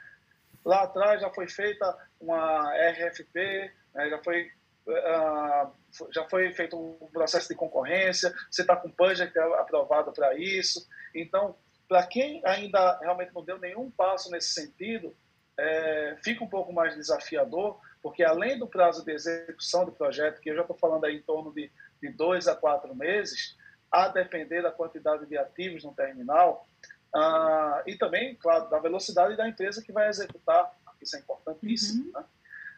lá 0.63 0.83
atrás 0.83 1.21
já 1.21 1.29
foi 1.29 1.47
feita 1.47 1.97
uma 2.19 2.71
RFP, 2.73 3.71
né, 3.93 4.09
já 4.09 4.17
foi 4.23 4.51
Uh, 4.85 5.71
já 6.11 6.27
foi 6.27 6.51
feito 6.51 6.77
um 6.77 7.07
processo 7.07 7.47
de 7.47 7.55
concorrência, 7.55 8.33
você 8.51 8.63
está 8.63 8.75
com 8.75 8.89
o 8.89 8.91
budget 8.91 9.31
aprovado 9.39 10.11
para 10.11 10.35
isso. 10.37 10.85
Então, 11.15 11.55
para 11.93 12.07
quem 12.07 12.41
ainda 12.43 12.97
realmente 12.97 13.31
não 13.35 13.45
deu 13.45 13.59
nenhum 13.59 13.91
passo 13.91 14.31
nesse 14.31 14.49
sentido, 14.49 15.15
é, 15.55 16.17
fica 16.23 16.43
um 16.43 16.49
pouco 16.49 16.73
mais 16.73 16.95
desafiador, 16.95 17.79
porque 18.01 18.23
além 18.23 18.57
do 18.57 18.65
prazo 18.65 19.05
de 19.05 19.11
execução 19.11 19.85
do 19.85 19.91
projeto, 19.91 20.41
que 20.41 20.49
eu 20.49 20.55
já 20.55 20.61
estou 20.61 20.75
falando 20.75 21.05
aí 21.05 21.17
em 21.17 21.21
torno 21.21 21.53
de, 21.53 21.71
de 22.01 22.09
dois 22.09 22.47
a 22.47 22.55
quatro 22.55 22.95
meses, 22.95 23.55
a 23.91 24.07
depender 24.07 24.63
da 24.63 24.71
quantidade 24.71 25.27
de 25.27 25.37
ativos 25.37 25.83
no 25.83 25.93
terminal, 25.93 26.67
ah, 27.13 27.83
e 27.85 27.95
também, 27.95 28.35
claro, 28.37 28.71
da 28.71 28.79
velocidade 28.79 29.37
da 29.37 29.47
empresa 29.47 29.83
que 29.83 29.91
vai 29.91 30.09
executar, 30.09 30.75
isso 30.99 31.15
é 31.15 31.19
importantíssimo. 31.19 32.05
Uhum. 32.05 32.11
Né? 32.11 32.25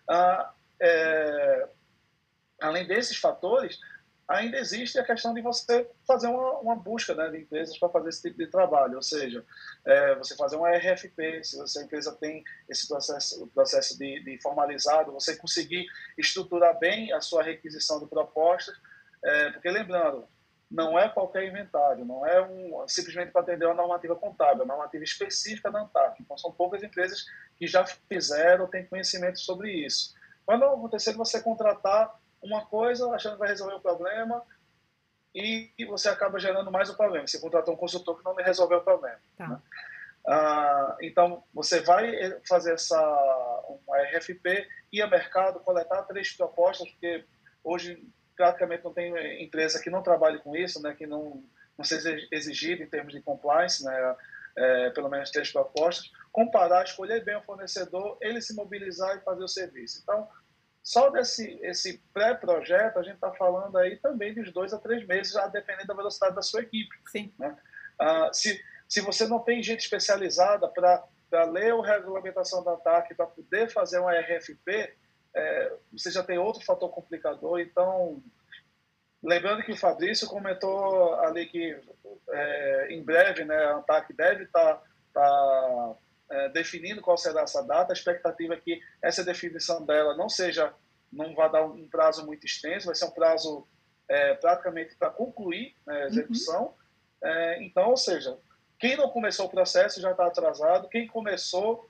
Ah, 0.10 0.54
é, 0.82 1.70
além 2.60 2.86
desses 2.86 3.16
fatores, 3.16 3.80
ainda 4.28 4.58
existe 4.58 4.98
a 4.98 5.04
questão 5.04 5.34
de 5.34 5.42
você 5.42 5.90
fazer 6.08 6.28
uma, 6.28 6.60
uma 6.60 6.76
busca 6.76 7.14
né, 7.14 7.30
de 7.30 7.40
empresas 7.40 7.78
para 7.78 7.90
fazer 7.90 8.10
esse 8.10 8.22
tipo 8.24 8.38
de 8.38 8.48
trabalho, 8.48 8.96
ou 8.96 9.02
seja, 9.02 9.46
é, 9.86 10.16
você 10.16 10.36
fazer 10.36 10.56
uma 10.56 10.70
RFP, 10.72 11.44
se 11.44 11.80
a 11.80 11.84
empresa 11.84 12.16
tem 12.20 12.44
esse 12.68 12.88
processo, 12.88 13.48
processo 13.48 13.98
de, 13.98 14.24
de, 14.24 14.42
formalizado, 14.42 15.12
você 15.12 15.36
conseguir 15.36 15.86
estruturar 16.18 16.78
bem 16.80 17.14
a 17.14 17.22
sua 17.22 17.44
requisição 17.44 18.00
de 18.00 18.08
propostas, 18.08 18.76
é, 19.24 19.52
porque 19.52 19.70
lembrando, 19.70 20.28
não 20.70 20.98
é 20.98 21.08
qualquer 21.08 21.48
inventário, 21.48 22.04
não 22.04 22.26
é 22.26 22.42
um, 22.42 22.84
simplesmente 22.88 23.32
para 23.32 23.42
atender 23.42 23.66
uma 23.66 23.76
normativa 23.76 24.16
contábil, 24.16 24.62
é 24.62 24.66
uma 24.66 24.74
normativa 24.74 25.04
específica 25.04 25.72
da 25.72 25.82
ANTAC. 25.82 26.22
Então, 26.22 26.38
são 26.38 26.52
poucas 26.52 26.82
empresas 26.82 27.26
que 27.58 27.68
já 27.68 27.86
fizeram, 27.86 28.68
têm 28.68 28.86
conhecimento 28.86 29.40
sobre 29.40 29.72
isso. 29.72 30.16
Quando 30.46 30.66
acontecer 30.66 31.14
você 31.14 31.42
contratar 31.42 32.20
uma 32.46 32.66
coisa 32.66 33.10
achando 33.10 33.34
que 33.34 33.40
vai 33.40 33.50
resolver 33.50 33.76
o 33.76 33.82
problema 33.82 34.44
e, 35.34 35.70
você 35.88 36.08
acaba 36.08 36.40
gerando 36.40 36.72
mais 36.72 36.90
o 36.90 36.96
problema. 36.96 37.28
Você 37.28 37.40
contratou 37.40 37.74
um 37.74 37.78
consultor 37.78 38.18
que 38.18 38.24
não 38.24 38.36
resolveu 38.36 38.78
o 38.78 38.84
problema. 38.84 39.20
Tá. 39.38 39.48
Né? 39.48 39.62
Ah, 40.28 40.98
então, 41.02 41.44
você 41.54 41.82
vai 41.82 42.40
fazer 42.48 42.74
essa 42.74 42.98
uma 43.86 43.98
RFP, 44.02 44.68
ir 44.92 45.02
ao 45.02 45.10
mercado, 45.10 45.60
coletar 45.60 46.04
três 46.04 46.32
propostas, 46.34 46.90
porque 46.90 47.26
hoje 47.64 48.08
praticamente 48.36 48.84
não 48.84 48.94
tem 48.94 49.44
empresa 49.44 49.82
que 49.82 49.90
não 49.90 50.02
trabalhe 50.02 50.40
com 50.40 50.56
isso, 50.56 50.82
né, 50.82 50.94
que 50.94 51.06
não, 51.06 51.44
não 51.78 51.86
seja 51.86 52.18
exigido 52.32 52.84
em 52.84 52.90
termos 52.90 53.14
de 53.14 53.22
compliance, 53.22 53.84
né, 53.84 54.16
é, 54.58 54.90
pelo 54.92 55.10
menos 55.10 55.32
três 55.32 55.52
propostas, 55.52 56.12
comparar, 56.32 56.84
escolher 56.84 57.24
bem 57.24 57.36
o 57.36 57.44
fornecedor, 57.44 58.18
ele 58.22 58.42
se 58.42 58.56
mobilizar 58.56 59.16
e 59.18 59.22
fazer 59.22 59.44
o 59.44 59.48
serviço. 59.48 60.00
Então, 60.02 60.28
só 60.86 61.10
desse 61.10 61.60
esse 61.64 61.98
pré-projeto, 62.14 63.00
a 63.00 63.02
gente 63.02 63.16
está 63.16 63.32
falando 63.34 63.76
aí 63.76 63.98
também 63.98 64.36
de 64.36 64.52
dois 64.52 64.72
a 64.72 64.78
três 64.78 65.04
meses, 65.08 65.36
a 65.36 65.48
depender 65.48 65.84
da 65.84 65.96
velocidade 65.96 66.36
da 66.36 66.44
sua 66.44 66.62
equipe. 66.62 66.96
Sim. 67.08 67.34
Né? 67.40 67.58
Ah, 68.00 68.30
se, 68.32 68.64
se 68.88 69.02
você 69.02 69.28
não 69.28 69.40
tem 69.40 69.64
gente 69.64 69.80
especializada 69.80 70.68
para 70.68 71.44
ler 71.46 71.74
a 71.74 71.82
regulamentação 71.82 72.64
da 72.64 72.74
ATAC, 72.74 73.16
para 73.16 73.26
poder 73.26 73.68
fazer 73.72 73.98
uma 73.98 74.14
RFP, 74.14 74.96
é, 75.34 75.74
você 75.92 76.12
já 76.12 76.22
tem 76.22 76.38
outro 76.38 76.64
fator 76.64 76.92
complicador. 76.92 77.60
Então, 77.60 78.22
lembrando 79.24 79.64
que 79.64 79.72
o 79.72 79.78
Fabrício 79.78 80.28
comentou 80.28 81.16
ali 81.16 81.48
que 81.48 81.82
é, 82.30 82.88
em 82.92 83.04
breve 83.04 83.44
né, 83.44 83.58
a 83.58 83.78
ANTAC 83.78 84.14
deve 84.14 84.44
estar 84.44 84.76
tá, 84.76 84.84
tá 85.16 85.96
é, 86.30 86.50
definindo 86.50 87.02
qual 87.02 87.18
será 87.18 87.42
essa 87.42 87.62
data. 87.62 87.94
A 87.94 87.96
expectativa 87.96 88.54
é 88.54 88.60
que 88.60 88.82
essa 89.02 89.24
definição 89.24 89.86
dela 89.86 90.16
não 90.16 90.30
seja, 90.30 90.74
não 91.12 91.34
vai 91.36 91.52
dar 91.52 91.64
um 91.64 91.88
prazo 91.88 92.26
muito 92.26 92.46
extenso, 92.46 92.88
vai 92.88 92.96
ser 92.96 93.06
um 93.06 93.12
prazo 93.12 93.68
é, 94.10 94.34
praticamente 94.36 94.96
para 94.96 95.10
concluir 95.10 95.76
né, 95.86 96.04
a 96.04 96.08
execução. 96.08 96.66
Uhum. 96.66 96.74
É, 97.30 97.64
então, 97.64 97.90
ou 97.90 97.98
seja, 97.98 98.38
quem 98.80 98.98
não 98.98 99.10
começou 99.10 99.46
o 99.46 99.50
processo 99.50 100.02
já 100.02 100.12
está 100.12 100.28
atrasado, 100.28 100.90
quem 100.90 101.08
começou 101.08 101.90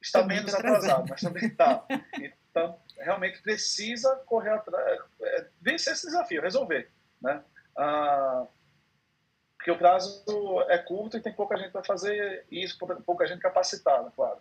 está 0.00 0.20
tá 0.20 0.26
menos 0.26 0.54
atrasado. 0.54 0.76
atrasado, 0.76 1.06
mas 1.08 1.20
também 1.20 1.46
está. 1.46 1.84
Então, 2.56 2.80
realmente 2.96 3.42
precisa 3.42 4.16
correr 4.24 4.48
atrás, 4.48 4.98
é, 5.20 5.46
vencer 5.60 5.92
esse 5.92 6.06
desafio, 6.06 6.40
resolver. 6.40 6.90
Né? 7.20 7.44
Ah, 7.76 8.46
porque 9.66 9.72
o 9.72 9.78
prazo 9.78 10.22
é 10.68 10.78
curto 10.78 11.16
e 11.16 11.20
tem 11.20 11.32
pouca 11.32 11.56
gente 11.56 11.72
para 11.72 11.82
fazer 11.82 12.44
isso, 12.48 12.78
pouca 13.04 13.26
gente 13.26 13.40
capacitada, 13.40 14.12
claro. 14.14 14.38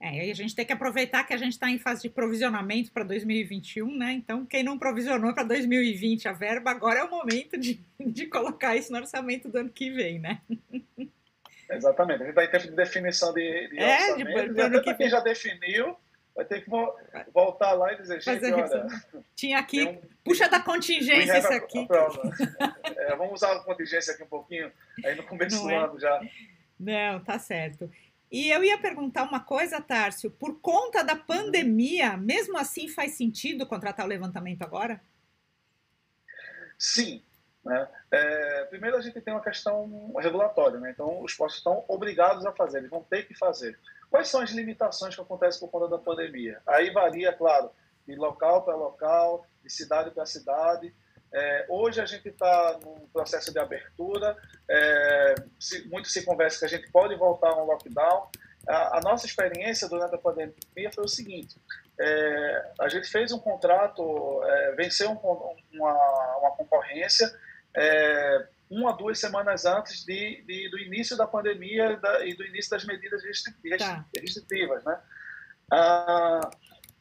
É, 0.00 0.28
e 0.28 0.30
a 0.30 0.34
gente 0.34 0.54
tem 0.54 0.64
que 0.64 0.72
aproveitar 0.72 1.24
que 1.24 1.34
a 1.34 1.36
gente 1.36 1.54
está 1.54 1.68
em 1.68 1.78
fase 1.78 2.02
de 2.02 2.10
provisionamento 2.10 2.92
para 2.92 3.02
2021, 3.02 3.96
né? 3.96 4.12
Então, 4.12 4.46
quem 4.46 4.62
não 4.62 4.78
provisionou 4.78 5.34
para 5.34 5.42
2020 5.42 6.28
a 6.28 6.32
verba, 6.32 6.70
agora 6.70 7.00
é 7.00 7.04
o 7.04 7.10
momento 7.10 7.58
de, 7.58 7.80
de 7.98 8.26
colocar 8.26 8.76
isso 8.76 8.92
no 8.92 8.98
orçamento 8.98 9.48
do 9.48 9.58
ano 9.58 9.70
que 9.70 9.90
vem, 9.90 10.20
né? 10.20 10.40
Exatamente. 11.68 12.22
A 12.22 12.26
gente 12.26 12.38
está 12.38 12.44
em 12.44 12.50
tempo 12.50 12.66
de 12.66 12.76
definição 12.76 13.32
de, 13.32 13.68
de 13.68 13.78
é, 13.78 14.12
orçamento. 14.12 14.54
De, 14.54 14.70
de, 14.70 14.82
de 14.84 14.94
quem 14.94 15.08
já 15.08 15.18
definiu, 15.18 15.96
vai 16.34 16.44
ter 16.44 16.64
que 16.64 16.70
voltar 17.32 17.72
lá 17.72 17.92
e 17.92 17.96
dizer, 17.96 18.20
gente, 18.20 18.52
olha... 18.52 18.86
Tinha 19.34 19.58
aqui, 19.58 19.84
um, 19.84 20.00
puxa 20.24 20.48
da 20.48 20.60
contingência 20.60 21.38
isso 21.38 21.52
aqui. 21.52 21.86
É, 22.96 23.14
vamos 23.16 23.34
usar 23.34 23.52
a 23.52 23.60
contingência 23.60 24.14
aqui 24.14 24.22
um 24.22 24.28
pouquinho, 24.28 24.72
aí 25.04 25.14
no 25.14 25.22
começo 25.24 25.56
Não 25.56 25.64
do 25.64 25.70
é? 25.70 25.76
ano 25.76 26.00
já. 26.00 26.20
Não, 26.78 27.20
tá 27.22 27.38
certo. 27.38 27.90
E 28.30 28.50
eu 28.50 28.64
ia 28.64 28.76
perguntar 28.78 29.22
uma 29.22 29.38
coisa, 29.38 29.80
Tárcio, 29.80 30.30
por 30.30 30.60
conta 30.60 31.04
da 31.04 31.14
pandemia, 31.14 32.16
mesmo 32.16 32.58
assim 32.58 32.88
faz 32.88 33.12
sentido 33.12 33.66
contratar 33.66 34.04
o 34.04 34.08
levantamento 34.08 34.62
agora? 34.62 35.00
Sim. 36.76 37.22
Né? 37.64 37.88
É, 38.10 38.64
primeiro 38.64 38.96
a 38.96 39.00
gente 39.00 39.20
tem 39.20 39.32
uma 39.32 39.42
questão 39.42 40.12
regulatória, 40.18 40.78
né? 40.78 40.90
então 40.90 41.22
os 41.22 41.32
postos 41.32 41.58
estão 41.58 41.84
obrigados 41.88 42.44
a 42.44 42.52
fazer, 42.52 42.78
eles 42.78 42.90
vão 42.90 43.02
ter 43.02 43.26
que 43.26 43.34
fazer. 43.34 43.78
Quais 44.14 44.28
são 44.28 44.42
as 44.42 44.50
limitações 44.52 45.12
que 45.12 45.20
acontecem 45.20 45.58
por 45.58 45.68
conta 45.68 45.88
da 45.88 45.98
pandemia? 45.98 46.62
Aí 46.68 46.88
varia, 46.90 47.32
claro, 47.32 47.68
de 48.06 48.14
local 48.14 48.62
para 48.62 48.76
local, 48.76 49.44
de 49.60 49.68
cidade 49.68 50.12
para 50.12 50.24
cidade, 50.24 50.94
é, 51.32 51.66
hoje 51.68 52.00
a 52.00 52.06
gente 52.06 52.28
está 52.28 52.78
num 52.80 53.08
processo 53.12 53.52
de 53.52 53.58
abertura, 53.58 54.36
é, 54.70 55.34
se, 55.58 55.88
muito 55.88 56.08
se 56.08 56.24
conversa 56.24 56.60
que 56.60 56.64
a 56.64 56.68
gente 56.68 56.88
pode 56.92 57.16
voltar 57.16 57.48
a 57.48 57.60
um 57.60 57.66
lockdown. 57.66 58.28
A, 58.68 58.98
a 58.98 59.00
nossa 59.00 59.26
experiência 59.26 59.88
durante 59.88 60.14
a 60.14 60.18
pandemia 60.18 60.92
foi 60.94 61.04
o 61.04 61.08
seguinte: 61.08 61.56
é, 61.98 62.72
a 62.78 62.88
gente 62.88 63.08
fez 63.08 63.32
um 63.32 63.40
contrato, 63.40 64.44
é, 64.44 64.72
venceu 64.76 65.10
um, 65.10 65.56
uma, 65.76 66.36
uma, 66.38 66.50
concorrência 66.52 67.36
uma 68.78 68.92
duas 68.92 69.18
semanas 69.18 69.64
antes 69.64 70.04
de, 70.04 70.42
de, 70.46 70.68
do 70.70 70.78
início 70.78 71.16
da 71.16 71.26
pandemia 71.26 71.96
da, 71.96 72.26
e 72.26 72.34
do 72.34 72.44
início 72.44 72.70
das 72.70 72.84
medidas 72.84 73.22
tá. 73.78 74.04
restritivas. 74.18 74.84
Né? 74.84 75.00
Ah, 75.70 76.50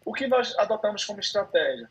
o 0.06 0.14
que 0.14 0.28
nós 0.28 0.58
adotamos 0.58 1.06
como 1.06 1.20
estratégia? 1.20 1.90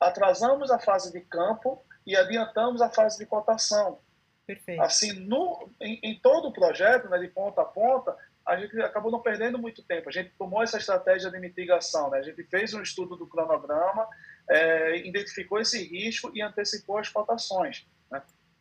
atrasamos 0.00 0.70
a 0.70 0.78
fase 0.78 1.12
de 1.12 1.20
campo 1.20 1.84
e 2.06 2.16
adiantamos 2.16 2.80
a 2.80 2.88
fase 2.88 3.18
de 3.18 3.26
cotação. 3.26 4.00
Perfeito. 4.46 4.80
Assim, 4.80 5.12
no, 5.12 5.70
em, 5.80 5.98
em 6.02 6.18
todo 6.20 6.48
o 6.48 6.52
projeto, 6.52 7.08
né, 7.08 7.18
de 7.18 7.28
ponta 7.28 7.60
a 7.60 7.64
ponta, 7.64 8.16
a 8.46 8.56
gente 8.56 8.80
acabou 8.80 9.10
não 9.12 9.20
perdendo 9.20 9.58
muito 9.58 9.82
tempo. 9.82 10.08
A 10.08 10.12
gente 10.12 10.30
tomou 10.38 10.62
essa 10.62 10.78
estratégia 10.78 11.30
de 11.30 11.38
mitigação. 11.38 12.10
Né? 12.10 12.18
A 12.18 12.22
gente 12.22 12.42
fez 12.44 12.72
um 12.72 12.80
estudo 12.80 13.14
do 13.14 13.26
cronograma, 13.26 14.08
é, 14.48 14.96
identificou 15.06 15.60
esse 15.60 15.82
risco 15.84 16.30
e 16.34 16.40
antecipou 16.40 16.96
as 16.96 17.10
cotações. 17.10 17.86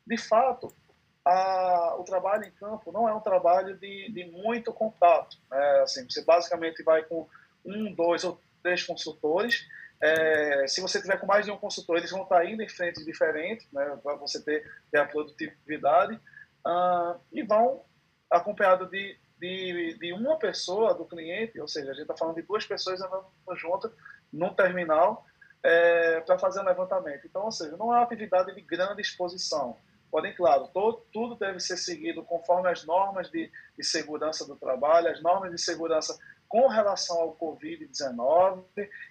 De 0.08 0.18
fato, 0.18 0.74
a, 1.26 1.96
o 2.00 2.04
trabalho 2.04 2.46
em 2.46 2.52
campo 2.52 2.92
não 2.92 3.08
é 3.08 3.14
um 3.14 3.20
trabalho 3.20 3.78
de, 3.78 4.12
de 4.12 4.26
muito 4.32 4.72
contato. 4.74 5.38
Né? 5.52 5.80
Assim, 5.82 6.10
você 6.10 6.24
basicamente 6.24 6.82
vai 6.84 7.04
com 7.04 7.28
um, 7.66 7.94
dois 7.94 8.24
ou 8.24 8.40
três 8.64 8.84
consultores 8.84 9.68
é, 10.00 10.68
se 10.68 10.80
você 10.80 11.02
tiver 11.02 11.18
com 11.20 11.26
mais 11.26 11.46
de 11.46 11.52
um 11.52 11.58
consultor, 11.58 11.98
eles 11.98 12.12
vão 12.12 12.24
estar 12.24 12.46
indo 12.46 12.62
em 12.62 12.70
frentes 12.70 13.04
diferentes, 13.04 13.68
né, 13.72 13.98
para 14.04 14.16
você 14.16 14.42
ter, 14.42 14.70
ter, 14.92 15.00
a 15.00 15.06
produtividade, 15.06 16.16
uh, 16.66 17.20
e 17.32 17.42
vão 17.42 17.84
acompanhado 18.30 18.86
de, 18.88 19.18
de, 19.40 19.98
de, 20.00 20.14
uma 20.14 20.38
pessoa 20.38 20.94
do 20.94 21.06
cliente, 21.06 21.60
ou 21.60 21.68
seja, 21.68 21.90
a 21.90 21.94
gente 21.94 22.04
está 22.04 22.16
falando 22.16 22.36
de 22.36 22.44
duas 22.44 22.66
pessoas 22.66 23.02
andando 23.02 23.26
juntas 23.56 23.92
num 24.32 24.54
terminal 24.54 25.26
é, 25.64 26.22
para 26.22 26.38
fazer 26.38 26.60
um 26.60 26.66
levantamento. 26.66 27.26
Então, 27.26 27.46
ou 27.46 27.52
seja, 27.52 27.76
não 27.76 27.92
é 27.92 27.98
uma 27.98 28.04
atividade 28.04 28.54
de 28.54 28.62
grande 28.62 29.02
exposição. 29.02 29.78
Porém, 30.10 30.34
claro, 30.34 30.70
todo, 30.74 31.06
tudo 31.12 31.36
deve 31.36 31.60
ser 31.60 31.78
seguido 31.78 32.24
conforme 32.24 32.70
as 32.70 32.86
normas 32.86 33.30
de, 33.30 33.52
de 33.78 33.84
segurança 33.84 34.46
do 34.46 34.56
trabalho, 34.56 35.10
as 35.10 35.22
normas 35.22 35.52
de 35.52 35.60
segurança 35.60 36.18
com 36.48 36.68
relação 36.68 37.20
ao 37.20 37.36
Covid-19 37.36 38.64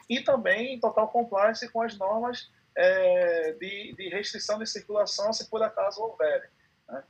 e 0.08 0.22
também 0.22 0.74
em 0.74 0.80
total 0.80 1.08
compliance 1.08 1.68
com 1.70 1.82
as 1.82 1.96
normas 1.98 2.50
é, 2.74 3.52
de, 3.52 3.94
de, 3.94 4.08
restrição 4.08 4.58
de 4.58 4.66
circulação, 4.66 5.32
se 5.32 5.48
por 5.48 5.62
acaso 5.62 6.00
houver. 6.02 6.50
Né? 6.88 7.04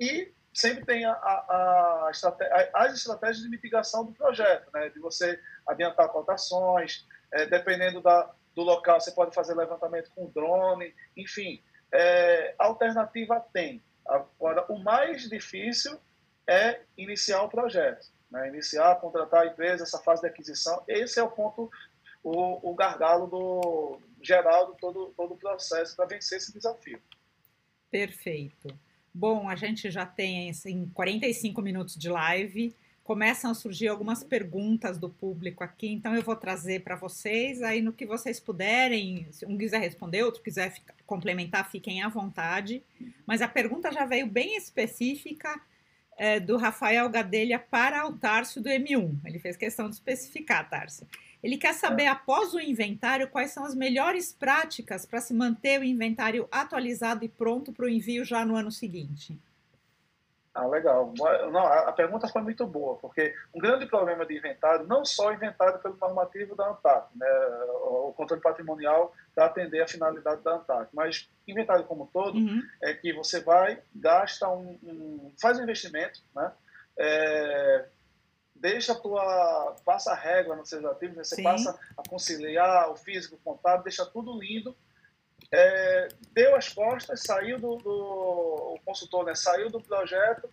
E 0.00 0.32
sempre 0.52 0.84
tem 0.84 1.04
a, 1.04 1.12
a, 1.12 2.06
a 2.06 2.10
estratégia, 2.12 2.70
as 2.72 2.94
estratégias 2.94 3.42
de 3.42 3.48
mitigação 3.48 4.04
do 4.04 4.12
projeto, 4.12 4.70
né? 4.72 4.88
de 4.90 5.00
você 5.00 5.40
adiantar 5.66 6.08
cotações, 6.08 7.06
é, 7.32 7.46
dependendo 7.46 8.00
da, 8.00 8.32
do 8.54 8.62
local, 8.62 9.00
você 9.00 9.10
pode 9.10 9.34
fazer 9.34 9.54
levantamento 9.54 10.10
com 10.14 10.30
drone, 10.30 10.94
enfim, 11.16 11.62
é, 11.94 12.54
alternativa 12.58 13.40
tem. 13.52 13.82
Agora, 14.04 14.66
o 14.68 14.78
mais 14.78 15.28
difícil 15.28 15.98
é 16.46 16.80
iniciar 16.98 17.42
o 17.42 17.48
projeto 17.48 18.12
né? 18.34 18.48
iniciar, 18.48 18.96
contratar 18.96 19.42
a 19.42 19.46
empresa, 19.46 19.84
essa 19.84 19.98
fase 19.98 20.22
de 20.22 20.26
aquisição. 20.26 20.82
Esse 20.88 21.20
é 21.20 21.22
o 21.22 21.30
ponto, 21.30 21.70
o, 22.22 22.70
o 22.70 22.74
gargalo 22.74 23.28
do 23.28 24.00
geral 24.20 24.72
de 24.72 24.78
todo, 24.78 25.14
todo 25.16 25.34
o 25.34 25.36
processo 25.36 25.94
para 25.94 26.06
vencer 26.06 26.38
esse 26.38 26.52
desafio. 26.52 27.00
Perfeito. 27.90 28.68
Bom, 29.14 29.48
a 29.48 29.54
gente 29.54 29.88
já 29.90 30.04
tem 30.04 30.50
assim, 30.50 30.90
45 30.92 31.62
minutos 31.62 31.94
de 31.94 32.08
live. 32.08 32.74
Começam 33.04 33.50
a 33.50 33.54
surgir 33.54 33.88
algumas 33.88 34.24
perguntas 34.24 34.96
do 34.96 35.10
público 35.10 35.62
aqui, 35.62 35.88
então 35.88 36.16
eu 36.16 36.22
vou 36.22 36.34
trazer 36.34 36.82
para 36.82 36.96
vocês. 36.96 37.60
Aí, 37.60 37.82
no 37.82 37.92
que 37.92 38.06
vocês 38.06 38.40
puderem, 38.40 39.28
se 39.30 39.44
um 39.44 39.58
quiser 39.58 39.78
responder, 39.78 40.22
outro 40.22 40.42
quiser 40.42 40.74
complementar, 41.04 41.70
fiquem 41.70 42.02
à 42.02 42.08
vontade. 42.08 42.82
Mas 43.26 43.42
a 43.42 43.46
pergunta 43.46 43.92
já 43.92 44.06
veio 44.06 44.26
bem 44.26 44.56
específica 44.56 45.60
é, 46.16 46.40
do 46.40 46.56
Rafael 46.56 47.06
Gadelha 47.10 47.58
para 47.58 48.06
o 48.06 48.16
Tárcio 48.16 48.62
do 48.62 48.70
M1. 48.70 49.18
Ele 49.26 49.38
fez 49.38 49.54
questão 49.54 49.86
de 49.90 49.96
especificar, 49.96 50.66
Tárcio. 50.70 51.06
Ele 51.42 51.58
quer 51.58 51.74
saber, 51.74 52.06
após 52.06 52.54
o 52.54 52.58
inventário, 52.58 53.28
quais 53.28 53.50
são 53.50 53.66
as 53.66 53.74
melhores 53.74 54.32
práticas 54.32 55.04
para 55.04 55.20
se 55.20 55.34
manter 55.34 55.78
o 55.78 55.84
inventário 55.84 56.48
atualizado 56.50 57.22
e 57.22 57.28
pronto 57.28 57.70
para 57.70 57.84
o 57.84 57.88
envio 57.90 58.24
já 58.24 58.46
no 58.46 58.56
ano 58.56 58.72
seguinte. 58.72 59.38
Ah, 60.54 60.68
legal. 60.68 61.12
Não, 61.50 61.66
a 61.66 61.90
pergunta 61.90 62.28
foi 62.28 62.40
muito 62.40 62.64
boa, 62.64 62.96
porque 62.98 63.34
um 63.52 63.58
grande 63.58 63.86
problema 63.86 64.24
de 64.24 64.36
inventário, 64.38 64.86
não 64.86 65.04
só 65.04 65.32
inventado 65.32 65.82
pelo 65.82 65.96
normativo 65.96 66.54
da 66.54 66.70
ANTAC, 66.70 67.08
né, 67.16 67.26
o 67.82 68.14
controle 68.16 68.40
patrimonial 68.40 69.12
para 69.34 69.46
atender 69.46 69.82
a 69.82 69.88
finalidade 69.88 70.42
da 70.42 70.54
ANTAC, 70.54 70.90
mas 70.94 71.28
inventário 71.48 71.84
como 71.84 72.04
um 72.04 72.06
todo, 72.06 72.38
uhum. 72.38 72.62
é 72.80 72.94
que 72.94 73.12
você 73.12 73.40
vai, 73.40 73.82
gasta 73.92 74.48
um, 74.48 74.78
um 74.84 75.32
faz 75.42 75.58
um 75.58 75.64
investimento, 75.64 76.20
né, 76.32 76.52
é, 76.96 77.88
deixa 78.54 78.92
a 78.92 78.96
tua, 78.96 79.76
passa 79.84 80.12
a 80.12 80.16
régua 80.16 80.54
nos 80.54 80.68
seus 80.68 80.84
ativos, 80.84 81.16
né, 81.16 81.24
você 81.24 81.34
Sim. 81.34 81.42
passa 81.42 81.76
a 81.96 82.08
conciliar 82.08 82.92
o 82.92 82.96
físico, 82.96 83.34
o 83.34 83.38
contábil, 83.38 83.82
deixa 83.82 84.06
tudo 84.06 84.38
lindo, 84.38 84.76
é, 85.52 86.08
deu 86.32 86.56
as 86.56 86.68
costas, 86.68 87.22
saiu 87.22 87.58
do, 87.58 87.76
do 87.76 87.90
o 88.74 88.80
consultor, 88.84 89.24
né, 89.24 89.34
saiu 89.34 89.70
do 89.70 89.80
projeto. 89.80 90.48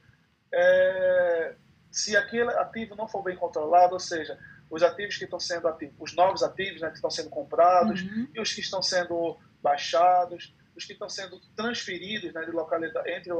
É, 0.53 1.55
se 1.91 2.15
aquele 2.15 2.49
ativo 2.51 2.95
não 2.95 3.07
for 3.07 3.23
bem 3.23 3.35
controlado, 3.35 3.93
ou 3.93 3.99
seja, 3.99 4.37
os 4.69 4.81
ativos 4.81 5.17
que 5.17 5.25
estão 5.25 5.39
sendo 5.39 5.67
ativos, 5.67 5.95
os 5.99 6.15
novos 6.15 6.43
ativos 6.43 6.81
né, 6.81 6.89
que 6.89 6.95
estão 6.95 7.09
sendo 7.09 7.29
comprados 7.29 8.01
uhum. 8.01 8.27
e 8.33 8.39
os 8.39 8.53
que 8.53 8.61
estão 8.61 8.81
sendo 8.81 9.37
baixados, 9.61 10.55
os 10.75 10.85
que 10.85 10.93
estão 10.93 11.09
sendo 11.09 11.39
transferidos 11.55 12.33
né, 12.33 12.45
de 12.45 12.51
localidade, 12.51 13.09
entre 13.11 13.31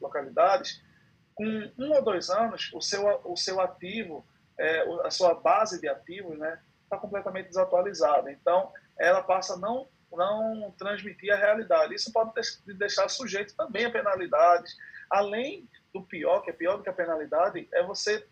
localidades, 0.00 0.82
com 1.34 1.44
um 1.78 1.92
ou 1.92 2.02
dois 2.02 2.30
anos, 2.30 2.70
o 2.72 2.80
seu, 2.80 3.20
o 3.24 3.36
seu 3.36 3.60
ativo, 3.60 4.26
é, 4.58 4.80
a 5.04 5.10
sua 5.10 5.34
base 5.34 5.80
de 5.80 5.88
ativos, 5.88 6.36
né, 6.38 6.58
está 6.82 6.96
completamente 6.96 7.48
desatualizada. 7.48 8.32
Então, 8.32 8.72
ela 8.98 9.22
passa 9.22 9.54
a 9.54 9.58
não 9.58 9.86
não 10.12 10.74
transmitir 10.78 11.32
a 11.32 11.36
realidade. 11.36 11.94
Isso 11.94 12.12
pode 12.12 12.32
deixar 12.74 13.08
sujeito 13.08 13.54
também 13.54 13.84
a 13.84 13.90
penalidades. 13.90 14.76
Além 15.10 15.68
do 15.92 16.02
pior, 16.02 16.40
que 16.40 16.50
é 16.50 16.52
pior 16.52 16.76
do 16.76 16.82
que 16.82 16.90
a 16.90 16.92
penalidade, 16.92 17.68
é 17.72 17.82
você 17.82 18.26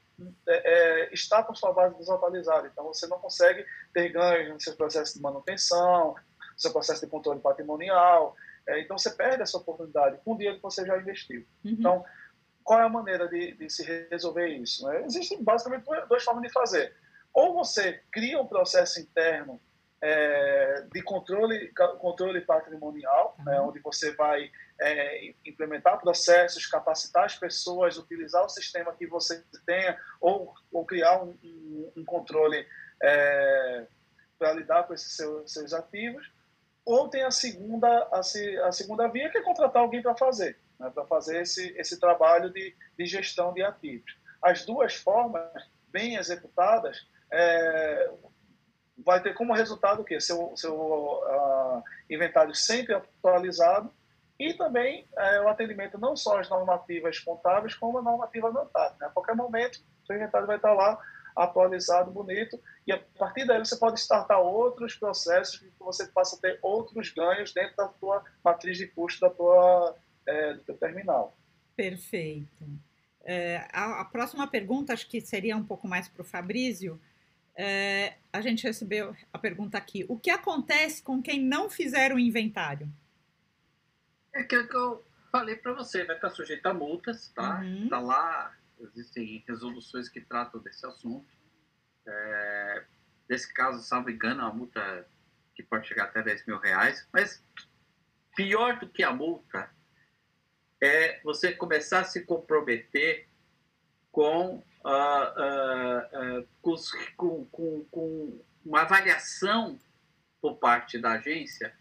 é, 0.46 1.04
é, 1.08 1.14
estar 1.14 1.42
com 1.44 1.54
sua 1.54 1.72
base 1.72 1.96
desatualizada. 1.96 2.68
Então, 2.68 2.84
você 2.84 3.06
não 3.06 3.18
consegue 3.18 3.64
ter 3.92 4.08
ganhos 4.10 4.52
no 4.52 4.60
seu 4.60 4.74
processo 4.76 5.14
de 5.14 5.20
manutenção, 5.20 6.14
no 6.14 6.58
seu 6.58 6.72
processo 6.72 7.04
de 7.04 7.10
controle 7.10 7.40
patrimonial. 7.40 8.34
É, 8.66 8.80
então 8.80 8.98
você 8.98 9.10
perde 9.10 9.42
essa 9.42 9.56
oportunidade 9.56 10.18
com 10.24 10.34
o 10.34 10.36
dinheiro 10.36 10.56
que 10.56 10.62
você 10.62 10.84
já 10.84 10.98
investiu. 10.98 11.46
Uhum. 11.64 11.70
Então, 11.72 12.04
qual 12.64 12.80
é 12.80 12.82
a 12.82 12.88
maneira 12.88 13.28
de, 13.28 13.52
de 13.52 13.70
se 13.70 13.84
resolver 14.10 14.48
isso? 14.48 14.84
Né? 14.86 15.04
Existem 15.04 15.42
basicamente 15.42 15.84
duas 16.08 16.24
formas 16.24 16.42
de 16.42 16.52
fazer. 16.52 16.92
Ou 17.32 17.54
você 17.54 18.02
cria 18.10 18.40
um 18.40 18.46
processo 18.46 18.98
interno 18.98 19.60
é, 20.00 20.84
de 20.92 21.02
controle, 21.02 21.72
controle 21.98 22.40
patrimonial, 22.42 23.36
né, 23.44 23.60
uhum. 23.60 23.68
onde 23.68 23.80
você 23.80 24.14
vai 24.14 24.50
é, 24.80 25.34
implementar 25.44 26.00
processos, 26.00 26.66
capacitar 26.66 27.24
as 27.24 27.34
pessoas, 27.34 27.96
utilizar 27.96 28.44
o 28.44 28.48
sistema 28.48 28.94
que 28.94 29.06
você 29.06 29.42
tenha, 29.64 29.98
ou, 30.20 30.54
ou 30.72 30.84
criar 30.84 31.22
um, 31.22 31.36
um, 31.42 31.92
um 31.96 32.04
controle 32.04 32.66
é, 33.02 33.86
para 34.38 34.52
lidar 34.52 34.84
com 34.84 34.94
esses 34.94 35.16
seus, 35.16 35.52
seus, 35.52 35.72
ativos, 35.72 36.30
ou 36.84 37.08
tem 37.08 37.22
a 37.22 37.30
segunda, 37.30 37.88
a, 38.12 38.20
a 38.20 38.72
segunda 38.72 39.08
via, 39.08 39.30
que 39.30 39.38
é 39.38 39.42
contratar 39.42 39.82
alguém 39.82 40.02
para 40.02 40.16
fazer, 40.16 40.58
né, 40.78 40.90
para 40.90 41.06
fazer 41.06 41.40
esse, 41.40 41.74
esse 41.78 41.98
trabalho 41.98 42.50
de, 42.50 42.74
de 42.98 43.06
gestão 43.06 43.52
de 43.52 43.62
ativos. 43.62 44.14
As 44.42 44.64
duas 44.64 44.94
formas, 44.94 45.50
bem 45.88 46.16
executadas, 46.16 47.08
é, 47.32 48.10
vai 48.98 49.22
ter 49.22 49.34
como 49.34 49.52
resultado 49.52 50.02
o 50.02 50.04
quê? 50.04 50.20
Seu, 50.20 50.56
seu 50.56 50.74
uh, 50.74 51.82
inventário 52.08 52.54
sempre 52.54 52.94
atualizado 52.94 53.92
e 54.38 54.52
também 54.52 55.06
é, 55.16 55.40
o 55.40 55.48
atendimento 55.48 55.98
não 55.98 56.14
só 56.14 56.38
às 56.38 56.48
normativas 56.48 57.18
contábeis, 57.18 57.74
como 57.74 57.98
a 57.98 58.02
normativa 58.02 58.50
notável. 58.50 58.96
Né? 59.00 59.06
A 59.06 59.10
qualquer 59.10 59.34
momento, 59.34 59.80
seu 60.06 60.16
inventário 60.16 60.46
vai 60.46 60.56
estar 60.56 60.74
lá 60.74 61.00
atualizado, 61.34 62.10
bonito, 62.10 62.58
e 62.86 62.92
a 62.92 62.98
partir 63.18 63.46
daí 63.46 63.58
você 63.58 63.76
pode 63.76 64.00
startar 64.00 64.40
outros 64.40 64.94
processos 64.94 65.58
que 65.58 65.70
você 65.78 66.06
possa 66.06 66.40
ter 66.40 66.58
outros 66.62 67.12
ganhos 67.12 67.52
dentro 67.52 67.76
da 67.76 67.88
tua 67.88 68.24
matriz 68.42 68.78
de 68.78 68.86
custo 68.86 69.20
da 69.20 69.30
tua, 69.30 69.96
é, 70.26 70.54
do 70.54 70.60
teu 70.60 70.76
terminal. 70.76 71.36
Perfeito. 71.74 72.64
É, 73.22 73.66
a, 73.72 74.00
a, 74.00 74.04
próxima 74.04 74.46
pergunta, 74.46 74.92
acho 74.92 75.06
que 75.08 75.20
seria 75.20 75.56
um 75.56 75.64
pouco 75.64 75.86
mais 75.86 76.08
para 76.08 76.22
o 76.22 76.24
Fabrício. 76.24 76.98
É, 77.56 78.18
a 78.32 78.40
gente 78.40 78.64
recebeu 78.64 79.16
a 79.32 79.38
pergunta 79.38 79.78
aqui: 79.78 80.04
o 80.08 80.18
que 80.18 80.30
acontece 80.30 81.02
com 81.02 81.22
quem 81.22 81.40
não 81.40 81.70
fizer 81.70 82.12
o 82.12 82.18
inventário? 82.18 82.88
É 84.34 84.40
aquilo 84.40 84.68
que 84.68 84.76
eu 84.76 85.04
falei 85.32 85.56
para 85.56 85.72
você, 85.72 86.04
vai 86.04 86.16
estar 86.16 86.30
sujeito 86.30 86.66
a 86.66 86.74
multas, 86.74 87.28
tá? 87.28 87.60
Uhum. 87.60 87.88
Tá 87.88 87.98
lá, 87.98 88.54
existem 88.80 89.42
resoluções 89.48 90.08
que 90.08 90.20
tratam 90.20 90.60
desse 90.60 90.84
assunto. 90.86 91.26
É, 92.06 92.84
nesse 93.28 93.52
caso, 93.52 93.82
salvo 93.82 94.10
engano, 94.10 94.44
a 94.44 94.52
multa 94.52 95.08
que 95.54 95.62
pode 95.62 95.88
chegar 95.88 96.04
até 96.04 96.22
10 96.22 96.46
mil 96.46 96.58
reais, 96.58 97.08
mas 97.12 97.42
pior 98.36 98.78
do 98.78 98.86
que 98.86 99.02
a 99.02 99.12
multa 99.12 99.70
é 100.82 101.20
você 101.22 101.52
começar 101.52 102.00
a 102.00 102.04
se 102.04 102.24
comprometer 102.24 103.26
com, 104.12 104.62
uh, 104.86 106.40
uh, 106.40 106.48
com, 106.62 106.76
com, 107.16 107.44
com, 107.46 107.84
com, 107.90 108.40
uma 108.64 108.82
avaliação 108.82 109.78
por 110.40 110.56
parte 110.56 110.98
da 110.98 111.12
agência 111.12 111.72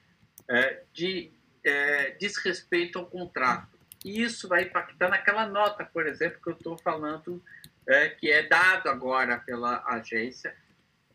é, 0.48 0.84
de 0.94 1.32
é, 1.64 2.12
desrespeito 2.12 3.00
ao 3.00 3.08
contrato. 3.08 3.76
E 4.04 4.22
isso 4.22 4.48
vai 4.48 4.64
impactar 4.64 5.10
naquela 5.10 5.48
nota, 5.48 5.84
por 5.84 6.06
exemplo, 6.06 6.40
que 6.42 6.50
eu 6.50 6.54
estou 6.54 6.78
falando, 6.78 7.44
é, 7.88 8.10
que 8.10 8.32
é 8.32 8.44
dado 8.44 8.88
agora 8.88 9.40
pela 9.40 9.84
agência. 9.88 10.56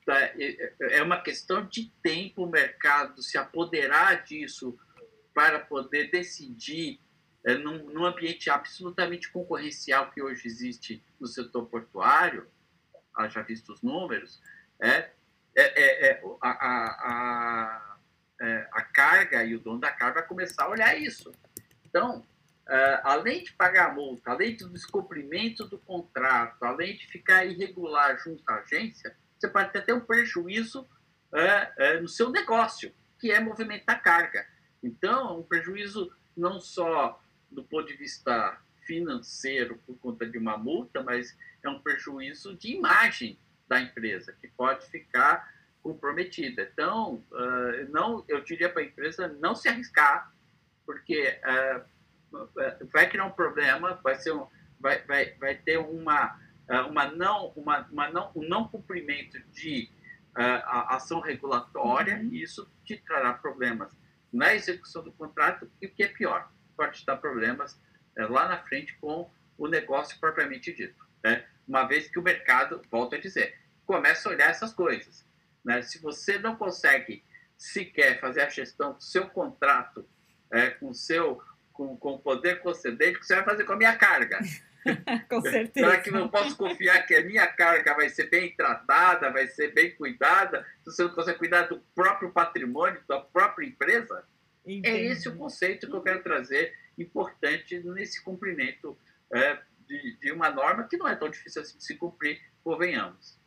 Tá, 0.05 0.18
é 0.80 1.01
uma 1.03 1.20
questão 1.20 1.64
de 1.64 1.88
tempo 2.03 2.45
o 2.45 2.51
mercado 2.51 3.22
se 3.22 3.38
apoderar 3.38 4.24
disso 4.24 4.76
para 5.32 5.61
poder 5.61 6.11
decidir 6.11 6.99
é, 7.45 7.55
num, 7.55 7.91
num, 7.91 8.05
ambiente 8.05 8.51
absolutamente 8.51 9.30
concorrencial 9.30 10.11
que 10.11 10.22
hoje 10.22 10.47
existe 10.47 11.03
no 11.18 11.26
setor 11.26 11.66
portuário, 11.66 12.47
já 13.30 13.43
visto 13.43 13.72
os 13.72 13.82
números, 13.82 14.41
é, 14.80 15.11
é, 15.55 16.09
é 16.09 16.22
a, 16.41 16.51
a, 16.51 16.86
a 17.09 17.91
é, 18.41 18.66
a 18.72 18.82
carga 18.82 19.45
e 19.45 19.55
o 19.55 19.61
dono 19.61 19.78
da 19.78 19.93
carga 19.93 20.20
vai 20.20 20.28
começar 20.28 20.64
a 20.64 20.70
olhar 20.70 20.99
isso. 20.99 21.30
Então, 21.84 22.24
é, 22.66 23.01
além 23.05 23.45
de 23.45 23.53
pagar 23.53 23.91
a 23.91 23.95
multa, 23.95 24.30
além 24.30 24.57
do 24.57 24.68
descumprimento 24.70 25.66
do 25.66 25.78
contrato, 25.78 26.62
além 26.64 26.97
de 26.97 27.07
ficar 27.07 27.45
irregular 27.45 28.18
junto 28.18 28.43
à 28.49 28.61
agência, 28.61 29.14
você 29.38 29.49
pode 29.49 29.70
ter 29.72 29.80
até 29.80 29.93
um 29.93 30.01
prejuízo 30.01 30.88
é, 31.34 31.72
é, 31.76 32.01
no 32.01 32.09
seu 32.09 32.30
negócio, 32.30 32.93
que 33.18 33.30
é 33.30 33.41
movimentar 33.41 34.03
carga. 34.03 34.47
Então, 34.82 35.41
um 35.41 35.43
prejuízo 35.43 36.11
não 36.34 36.59
só 36.59 37.20
do 37.51 37.64
ponto 37.64 37.86
de 37.86 37.94
vista 37.94 38.59
financeiro 38.86 39.78
por 39.86 39.98
conta 39.98 40.26
de 40.26 40.38
uma 40.38 40.57
multa, 40.57 41.03
mas 41.03 41.36
é 41.62 41.68
um 41.68 41.80
prejuízo 41.80 42.55
de 42.57 42.74
imagem 42.74 43.38
da 43.68 43.80
empresa, 43.80 44.32
que 44.40 44.48
pode 44.48 44.86
ficar 44.90 45.48
comprometida. 45.82 46.68
Então, 46.72 47.24
uh, 47.30 47.90
não, 47.90 48.24
eu 48.28 48.42
diria 48.42 48.68
para 48.68 48.82
a 48.82 48.84
empresa 48.84 49.28
não 49.40 49.55
se 49.55 49.68
arriscar, 49.68 50.32
porque 50.84 51.38
uh, 52.32 52.48
vai 52.92 53.09
criar 53.09 53.26
um 53.26 53.30
problema, 53.30 53.98
vai 54.03 54.16
ser 54.16 54.32
um, 54.32 54.46
vai, 54.78 55.03
vai, 55.05 55.34
vai 55.34 55.55
ter 55.55 55.78
uma, 55.78 56.36
uh, 56.68 56.88
uma 56.90 57.07
não, 57.07 57.48
uma, 57.57 57.86
uma 57.90 58.11
não, 58.11 58.32
um 58.34 58.42
não 58.42 58.68
cumprimento 58.68 59.40
de 59.53 59.88
ação 60.32 61.18
regulatória 61.18 62.16
uhum. 62.16 62.28
e 62.30 62.42
isso 62.42 62.70
te 62.84 62.96
trará 62.96 63.34
problemas 63.34 63.90
na 64.32 64.55
execução 64.55 65.03
do 65.03 65.11
contrato 65.11 65.68
e 65.82 65.86
o 65.86 65.90
que 65.90 66.05
é 66.05 66.09
pior, 66.09 66.48
pode 66.80 67.04
dar 67.04 67.18
problemas 67.18 67.78
lá 68.16 68.48
na 68.48 68.56
frente 68.56 68.96
com 68.98 69.30
o 69.58 69.68
negócio 69.68 70.18
propriamente 70.18 70.72
dito. 70.72 71.06
Né? 71.22 71.44
Uma 71.68 71.84
vez 71.84 72.08
que 72.08 72.18
o 72.18 72.22
mercado, 72.22 72.80
volto 72.90 73.14
a 73.14 73.18
dizer, 73.18 73.58
começa 73.84 74.28
a 74.28 74.32
olhar 74.32 74.48
essas 74.48 74.72
coisas. 74.72 75.26
Né? 75.62 75.82
Se 75.82 76.00
você 76.00 76.38
não 76.38 76.56
consegue 76.56 77.22
sequer 77.58 78.18
fazer 78.18 78.40
a 78.40 78.48
gestão 78.48 78.94
do 78.94 79.02
seu 79.02 79.28
contrato 79.28 80.08
é, 80.50 80.70
com, 80.70 80.94
seu, 80.94 81.42
com, 81.70 81.98
com 81.98 82.14
o 82.14 82.18
poder 82.18 82.62
concedente, 82.62 83.18
o 83.18 83.20
que 83.20 83.26
você 83.26 83.34
vai 83.34 83.44
fazer 83.44 83.64
com 83.64 83.74
a 83.74 83.76
minha 83.76 83.96
carga? 83.96 84.38
com 85.28 85.42
certeza. 85.42 85.86
Será 85.86 86.00
que 86.00 86.10
não 86.10 86.30
posso 86.30 86.56
confiar 86.56 87.06
que 87.06 87.14
a 87.14 87.22
minha 87.22 87.46
carga 87.46 87.92
vai 87.92 88.08
ser 88.08 88.30
bem 88.30 88.56
tratada, 88.56 89.30
vai 89.30 89.46
ser 89.48 89.74
bem 89.74 89.94
cuidada, 89.94 90.66
se 90.78 90.86
você 90.86 91.02
não 91.02 91.10
consegue 91.10 91.38
cuidar 91.38 91.64
do 91.64 91.78
próprio 91.94 92.30
patrimônio, 92.30 93.02
da 93.06 93.20
própria 93.20 93.66
empresa? 93.66 94.24
É 94.70 94.78
Entendi. 94.78 94.88
É 94.88 95.04
esse 95.06 95.28
o 95.28 95.36
conceito 95.36 95.88
que 95.88 95.94
eu 95.94 96.02
quero 96.02 96.22
trazer, 96.22 96.74
importante 96.98 97.78
nesse 97.80 98.22
cumprimento 98.22 98.96
é, 99.32 99.58
de, 99.86 100.16
de, 100.18 100.32
uma 100.32 100.50
norma 100.50 100.84
que 100.84 100.96
não 100.96 101.08
é 101.08 101.16
tão 101.16 101.28
difícil 101.28 101.62
assim 101.62 101.78
de 101.78 101.84
se 101.84 101.96
cumprir, 101.96 102.40
convenhamos. 102.62 103.38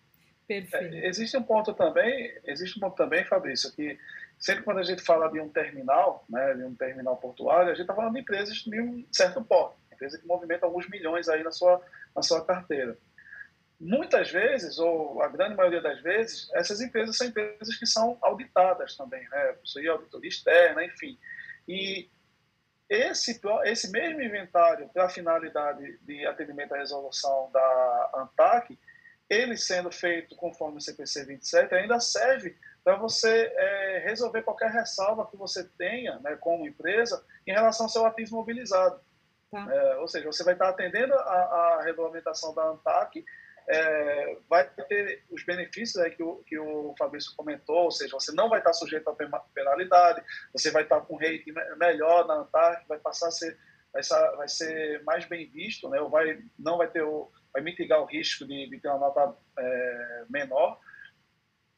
Perfeito. 0.47 0.95
É, 0.95 1.07
existe 1.07 1.37
um 1.37 1.43
ponto 1.43 1.73
também, 1.73 2.37
existe 2.45 2.77
um 2.77 2.81
ponto 2.81 2.95
também, 2.95 3.23
Fabrício, 3.23 3.71
que 3.71 3.97
sempre 4.37 4.63
quando 4.63 4.79
a 4.79 4.83
gente 4.83 5.01
fala 5.01 5.31
de 5.31 5.39
um 5.39 5.47
terminal, 5.47 6.25
né, 6.29 6.53
de 6.53 6.63
um 6.63 6.75
terminal 6.75 7.15
portuário, 7.17 7.67
a 7.67 7.73
gente 7.73 7.81
está 7.81 7.95
falando 7.95 8.13
de 8.13 8.19
empresas 8.19 8.57
de 8.57 8.81
um 8.81 9.05
certo 9.11 9.41
porte, 9.43 9.77
empresa 9.91 10.17
que 10.17 10.27
movimenta 10.27 10.65
alguns 10.65 10.89
milhões 10.89 11.29
aí 11.29 11.43
na 11.43 11.51
sua, 11.51 11.81
na 12.15 12.21
sua 12.21 12.43
carteira. 12.43 12.97
Muitas 13.85 14.31
vezes, 14.31 14.79
ou 14.79 15.21
a 15.21 15.27
grande 15.27 15.55
maioria 15.55 15.81
das 15.81 16.01
vezes, 16.01 16.49
essas 16.53 16.79
empresas 16.79 17.17
são 17.17 17.27
empresas 17.27 17.75
que 17.75 17.85
são 17.85 18.17
auditadas 18.21 18.95
também, 18.95 19.27
né, 19.29 19.53
possuem 19.53 19.87
auditoria 19.89 20.29
externa, 20.29 20.85
enfim. 20.85 21.19
E 21.67 22.09
esse, 22.89 23.41
esse 23.65 23.91
mesmo 23.91 24.21
inventário 24.21 24.87
para 24.93 25.05
a 25.05 25.09
finalidade 25.09 25.97
de 26.01 26.25
atendimento 26.25 26.73
à 26.73 26.77
resolução 26.77 27.49
da 27.51 28.11
ANTAC, 28.15 28.79
ele 29.29 29.57
sendo 29.57 29.91
feito 29.91 30.33
conforme 30.37 30.77
o 30.77 30.81
CPC 30.81 31.25
27, 31.25 31.75
ainda 31.75 31.99
serve 31.99 32.55
para 32.85 32.95
você 32.95 33.51
é, 33.53 34.03
resolver 34.05 34.43
qualquer 34.43 34.71
ressalva 34.71 35.27
que 35.27 35.35
você 35.35 35.63
tenha, 35.77 36.19
né, 36.19 36.37
como 36.39 36.67
empresa, 36.67 37.21
em 37.45 37.51
relação 37.51 37.85
ao 37.85 37.89
seu 37.89 38.05
ativo 38.05 38.37
mobilizado. 38.37 38.99
Tá. 39.51 39.67
É, 39.69 39.97
ou 39.97 40.07
seja, 40.07 40.25
você 40.25 40.43
vai 40.43 40.53
estar 40.53 40.69
atendendo 40.69 41.13
a, 41.13 41.17
a 41.17 41.83
regulamentação 41.83 42.53
da 42.53 42.63
ANTAC, 42.63 43.25
é, 43.67 44.37
vai 44.49 44.69
ter 44.69 45.23
os 45.29 45.43
benefícios 45.43 46.03
aí 46.03 46.11
que 46.11 46.23
o, 46.23 46.43
que 46.45 46.57
o 46.57 46.93
Fabrício 46.97 47.35
comentou, 47.35 47.85
ou 47.85 47.91
seja, 47.91 48.13
você 48.13 48.31
não 48.33 48.49
vai 48.49 48.59
estar 48.59 48.73
sujeito 48.73 49.09
a 49.09 49.15
penalidade, 49.53 50.23
você 50.51 50.71
vai 50.71 50.83
estar 50.83 51.01
com 51.01 51.15
um 51.15 51.17
rating 51.17 51.53
melhor 51.77 52.27
na 52.27 52.35
ANTAC, 52.35 52.87
vai 52.87 52.99
passar 52.99 53.27
a 53.27 53.31
ser, 53.31 53.57
vai 53.91 54.01
vai 54.37 54.47
ser 54.47 55.03
mais 55.03 55.25
bem 55.25 55.49
visto, 55.49 55.89
né, 55.89 55.99
ou 56.01 56.09
vai, 56.09 56.41
não 56.57 56.77
vai 56.77 56.87
ter 56.87 57.03
o 57.03 57.31
vai 57.53 57.61
mitigar 57.61 58.01
o 58.01 58.05
risco 58.05 58.45
de, 58.45 58.67
de 58.67 58.79
ter 58.79 58.89
uma 58.89 58.97
nota 58.97 59.35
é, 59.57 60.25
menor. 60.27 60.79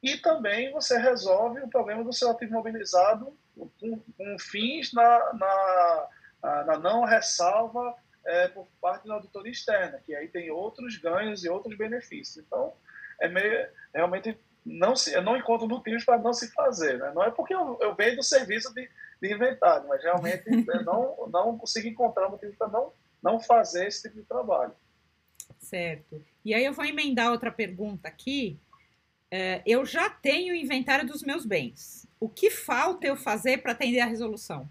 E 0.02 0.18
também 0.18 0.72
você 0.72 0.98
resolve 0.98 1.60
o 1.62 1.68
problema 1.68 2.04
do 2.04 2.14
seu 2.14 2.32
ativo 2.32 2.54
mobilizado 2.54 3.38
com, 3.56 4.00
com 4.00 4.40
fins 4.40 4.94
na, 4.94 5.34
na, 5.34 6.64
na, 6.66 6.80
não 6.80 7.04
ressalva 7.04 7.96
é, 8.26 8.48
por 8.48 8.68
parte 8.82 9.08
da 9.08 9.14
auditoria 9.14 9.52
externa, 9.52 10.02
que 10.06 10.16
aí 10.16 10.28
tem 10.28 10.50
outros 10.50 10.98
ganhos 10.98 11.44
e 11.44 11.50
outros 11.50 11.78
benefícios. 11.78 12.44
Então, 12.46 12.74
é 13.20 13.28
meio, 13.28 13.68
realmente 13.94 14.38
não 14.66 14.96
se, 14.96 15.14
eu 15.14 15.22
não 15.22 15.38
encontro 15.38 15.68
motivos 15.68 16.04
para 16.04 16.18
não 16.18 16.34
se 16.34 16.52
fazer. 16.52 16.98
Né? 16.98 17.12
Não 17.14 17.24
é 17.24 17.30
porque 17.30 17.54
eu, 17.54 17.78
eu 17.80 17.94
venho 17.94 18.16
do 18.16 18.24
serviço 18.24 18.74
de, 18.74 18.90
de 19.22 19.34
inventário, 19.34 19.88
mas 19.88 20.02
realmente 20.02 20.50
não, 20.84 21.28
não 21.32 21.58
consegui 21.58 21.90
encontrar 21.90 22.30
motivo 22.30 22.56
para 22.58 22.68
não, 22.68 22.92
não 23.22 23.40
fazer 23.40 23.88
esse 23.88 24.02
tipo 24.04 24.16
de 24.16 24.24
trabalho. 24.24 24.74
Certo. 25.60 26.24
E 26.44 26.54
aí 26.54 26.66
eu 26.66 26.74
vou 26.74 26.86
emendar 26.86 27.32
outra 27.32 27.52
pergunta 27.52 28.08
aqui. 28.08 28.60
É, 29.30 29.62
eu 29.66 29.86
já 29.86 30.10
tenho 30.10 30.54
o 30.54 30.58
inventário 30.58 31.06
dos 31.06 31.22
meus 31.22 31.46
bens. 31.46 32.08
O 32.20 32.30
que 32.30 32.50
falta 32.50 33.06
eu 33.06 33.16
fazer 33.16 33.60
para 33.60 33.74
atender 33.74 34.00
a 34.00 34.06
resolução? 34.06 34.68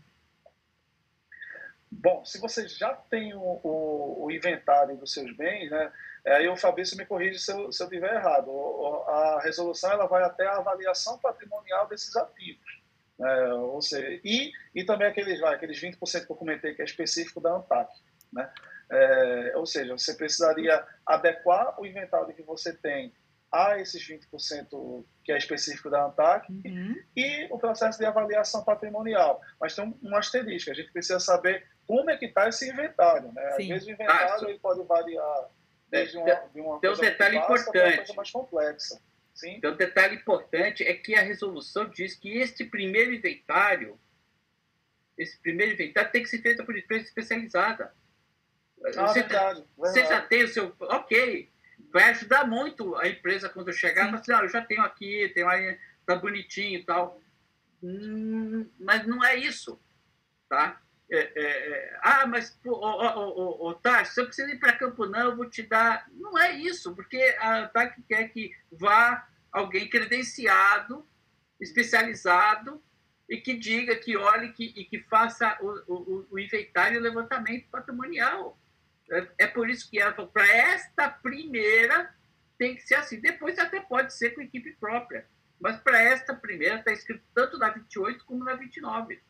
Bom, 1.96 2.24
se 2.24 2.40
você 2.40 2.66
já 2.68 2.92
tem 2.94 3.34
o, 3.34 3.60
o, 3.62 4.24
o 4.24 4.30
inventário 4.30 4.96
dos 4.96 5.12
seus 5.12 5.34
bens, 5.36 5.70
né, 5.70 5.92
aí 6.26 6.48
o 6.48 6.56
Fabrício 6.56 6.96
me 6.96 7.06
corrige 7.06 7.38
se 7.38 7.52
eu, 7.52 7.68
estiver 7.68 8.14
errado. 8.14 8.50
A 9.06 9.40
resolução 9.42 9.92
ela 9.92 10.06
vai 10.06 10.22
até 10.22 10.46
a 10.46 10.56
avaliação 10.56 11.18
patrimonial 11.18 11.86
desses 11.88 12.14
ativos. 12.16 12.82
Né, 13.18 13.52
ou 13.54 13.80
seja, 13.80 14.20
e, 14.24 14.52
e 14.74 14.84
também 14.84 15.06
aqueles, 15.06 15.40
vai, 15.40 15.54
aqueles 15.54 15.80
20% 15.80 16.26
que 16.26 16.32
eu 16.32 16.36
comentei 16.36 16.74
que 16.74 16.82
é 16.82 16.84
específico 16.84 17.40
da 17.40 17.54
ANTAC. 17.54 17.90
Né? 18.32 18.50
É, 18.90 19.52
ou 19.56 19.64
seja, 19.64 19.96
você 19.96 20.14
precisaria 20.14 20.84
adequar 21.06 21.80
o 21.80 21.86
inventário 21.86 22.34
que 22.34 22.42
você 22.42 22.72
tem 22.72 23.14
a 23.54 23.78
esses 23.78 24.02
20% 24.06 25.04
que 25.22 25.30
é 25.30 25.38
específico 25.38 25.88
da 25.88 26.06
ANTAC 26.06 26.50
uhum. 26.52 26.96
e 27.14 27.46
o 27.52 27.58
processo 27.58 27.98
de 27.98 28.04
avaliação 28.04 28.64
patrimonial. 28.64 29.40
Mas 29.60 29.76
tem 29.76 29.84
um, 29.84 29.96
um 30.02 30.16
asterisco, 30.16 30.72
a 30.72 30.74
gente 30.74 30.90
precisa 30.90 31.20
saber 31.20 31.64
como 31.86 32.10
é 32.10 32.16
que 32.16 32.26
está 32.26 32.48
esse 32.48 32.68
inventário. 32.68 33.30
Né? 33.32 33.46
Às 33.50 33.68
vezes 33.68 33.86
o 33.86 33.90
inventário 33.92 34.46
ah, 34.46 34.50
ele 34.50 34.58
pode 34.58 34.82
variar 34.82 35.50
desde 35.88 36.18
uma, 36.18 36.34
de 36.52 36.60
uma 36.60 36.80
tem 36.80 36.90
um 36.90 36.96
detalhe 36.96 37.36
importante. 37.36 37.96
coisa 37.98 38.14
mais 38.14 38.30
complexa. 38.32 39.00
Sim? 39.32 39.60
Tem 39.60 39.70
um 39.70 39.76
detalhe 39.76 40.16
importante 40.16 40.82
é 40.82 40.94
que 40.94 41.14
a 41.14 41.22
resolução 41.22 41.88
diz 41.88 42.16
que 42.16 42.36
este 42.36 42.64
primeiro 42.64 43.14
inventário, 43.14 43.98
esse 45.16 45.38
primeiro 45.38 45.74
inventário 45.74 46.10
tem 46.10 46.24
que 46.24 46.28
ser 46.28 46.42
feito 46.42 46.64
por 46.64 46.76
empresa 46.76 47.04
especializada. 47.04 47.94
Ah, 48.96 49.06
você, 49.06 49.20
verdade, 49.20 49.64
você 49.76 50.00
verdade. 50.00 50.22
já 50.22 50.28
tem 50.28 50.42
o 50.42 50.48
seu. 50.48 50.74
Ok, 50.80 51.50
vai 51.94 52.10
ajudar 52.10 52.44
muito 52.44 52.96
a 52.96 53.06
empresa 53.08 53.48
quando 53.48 53.72
chegar, 53.72 54.10
mas 54.10 54.22
assim, 54.22 54.32
ah, 54.32 54.40
eu 54.42 54.48
já 54.48 54.60
tenho 54.60 54.82
aqui, 54.82 55.30
tenho 55.32 55.48
aí, 55.48 55.78
tá 56.04 56.16
bonitinho 56.16 56.80
e 56.80 56.84
tal. 56.84 57.20
Hum, 57.80 58.68
mas 58.80 59.06
não 59.06 59.24
é 59.24 59.36
isso, 59.36 59.80
tá? 60.48 60.80
É, 61.08 61.18
é, 61.18 61.30
é, 61.36 61.98
ah, 62.02 62.26
mas, 62.26 62.58
ô, 62.64 62.72
ô, 62.72 63.68
ô, 63.68 63.74
Tarso, 63.74 64.12
se 64.12 64.20
eu 64.20 64.26
preciso 64.26 64.50
ir 64.50 64.58
para 64.58 64.72
Campo 64.72 65.06
Não, 65.06 65.20
eu 65.20 65.36
vou 65.36 65.48
te 65.48 65.62
dar. 65.62 66.08
Não 66.14 66.36
é 66.36 66.50
isso, 66.56 66.92
porque 66.96 67.16
a 67.38 67.68
TAC 67.68 68.02
quer 68.08 68.26
que 68.30 68.50
vá 68.72 69.28
alguém 69.52 69.88
credenciado, 69.88 71.06
especializado, 71.60 72.82
e 73.28 73.36
que 73.36 73.54
diga, 73.54 73.94
que 73.94 74.16
olhe 74.16 74.52
que, 74.52 74.64
e 74.76 74.84
que 74.84 74.98
faça 74.98 75.56
o, 75.60 75.94
o, 75.94 76.26
o 76.32 76.38
inventário 76.40 76.96
e 76.96 76.98
o 76.98 77.02
levantamento 77.02 77.68
patrimonial. 77.70 78.58
É, 79.10 79.28
é 79.38 79.46
por 79.46 79.68
isso 79.68 79.90
que 79.90 79.98
ela 79.98 80.14
falou, 80.14 80.30
para 80.30 80.46
esta 80.46 81.08
primeira 81.10 82.14
tem 82.58 82.74
que 82.74 82.82
ser 82.82 82.94
assim. 82.94 83.20
Depois 83.20 83.58
até 83.58 83.80
pode 83.80 84.14
ser 84.14 84.30
com 84.30 84.40
equipe 84.40 84.72
própria. 84.76 85.26
Mas 85.60 85.78
para 85.80 86.00
esta 86.00 86.34
primeira 86.34 86.76
está 86.76 86.92
escrito 86.92 87.24
tanto 87.34 87.58
na 87.58 87.70
28 87.70 88.24
como 88.24 88.44
na 88.44 88.54
29. 88.54 89.20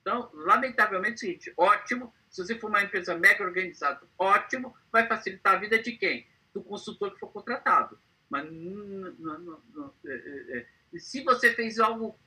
Então, 0.00 0.30
lamentavelmente, 0.32 1.12
é 1.12 1.14
o 1.14 1.18
seguinte, 1.18 1.54
ótimo, 1.56 2.12
se 2.28 2.44
você 2.44 2.58
for 2.58 2.68
uma 2.68 2.82
empresa 2.82 3.16
mega 3.16 3.44
organizada, 3.44 4.00
ótimo, 4.18 4.74
vai 4.90 5.06
facilitar 5.06 5.54
a 5.54 5.58
vida 5.58 5.80
de 5.80 5.92
quem? 5.92 6.26
Do 6.52 6.62
consultor 6.62 7.12
que 7.12 7.20
for 7.20 7.32
contratado. 7.32 7.98
Mas 8.28 8.44
não, 8.50 9.38
não, 9.38 9.62
não, 9.74 9.94
é, 10.06 10.12
é, 10.12 10.58
é. 10.58 10.98
se 10.98 11.22
você 11.22 11.54
fez 11.54 11.78
algo 11.78 12.18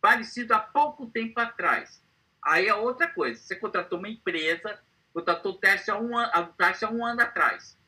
parecido 0.00 0.54
há 0.54 0.60
pouco 0.60 1.06
tempo 1.06 1.38
atrás, 1.40 2.02
aí 2.42 2.68
é 2.68 2.74
outra 2.74 3.08
coisa. 3.08 3.40
Você 3.40 3.56
contratou 3.56 3.98
uma 3.98 4.08
empresa 4.08 4.78
contratou 5.14 5.52
o 5.52 5.58
Tércio 5.58 5.94
há 5.94 5.98
um, 5.98 6.18
ano, 6.18 6.30
há 6.34 6.90
um 6.90 7.06
ano 7.06 7.22
atrás. 7.22 7.78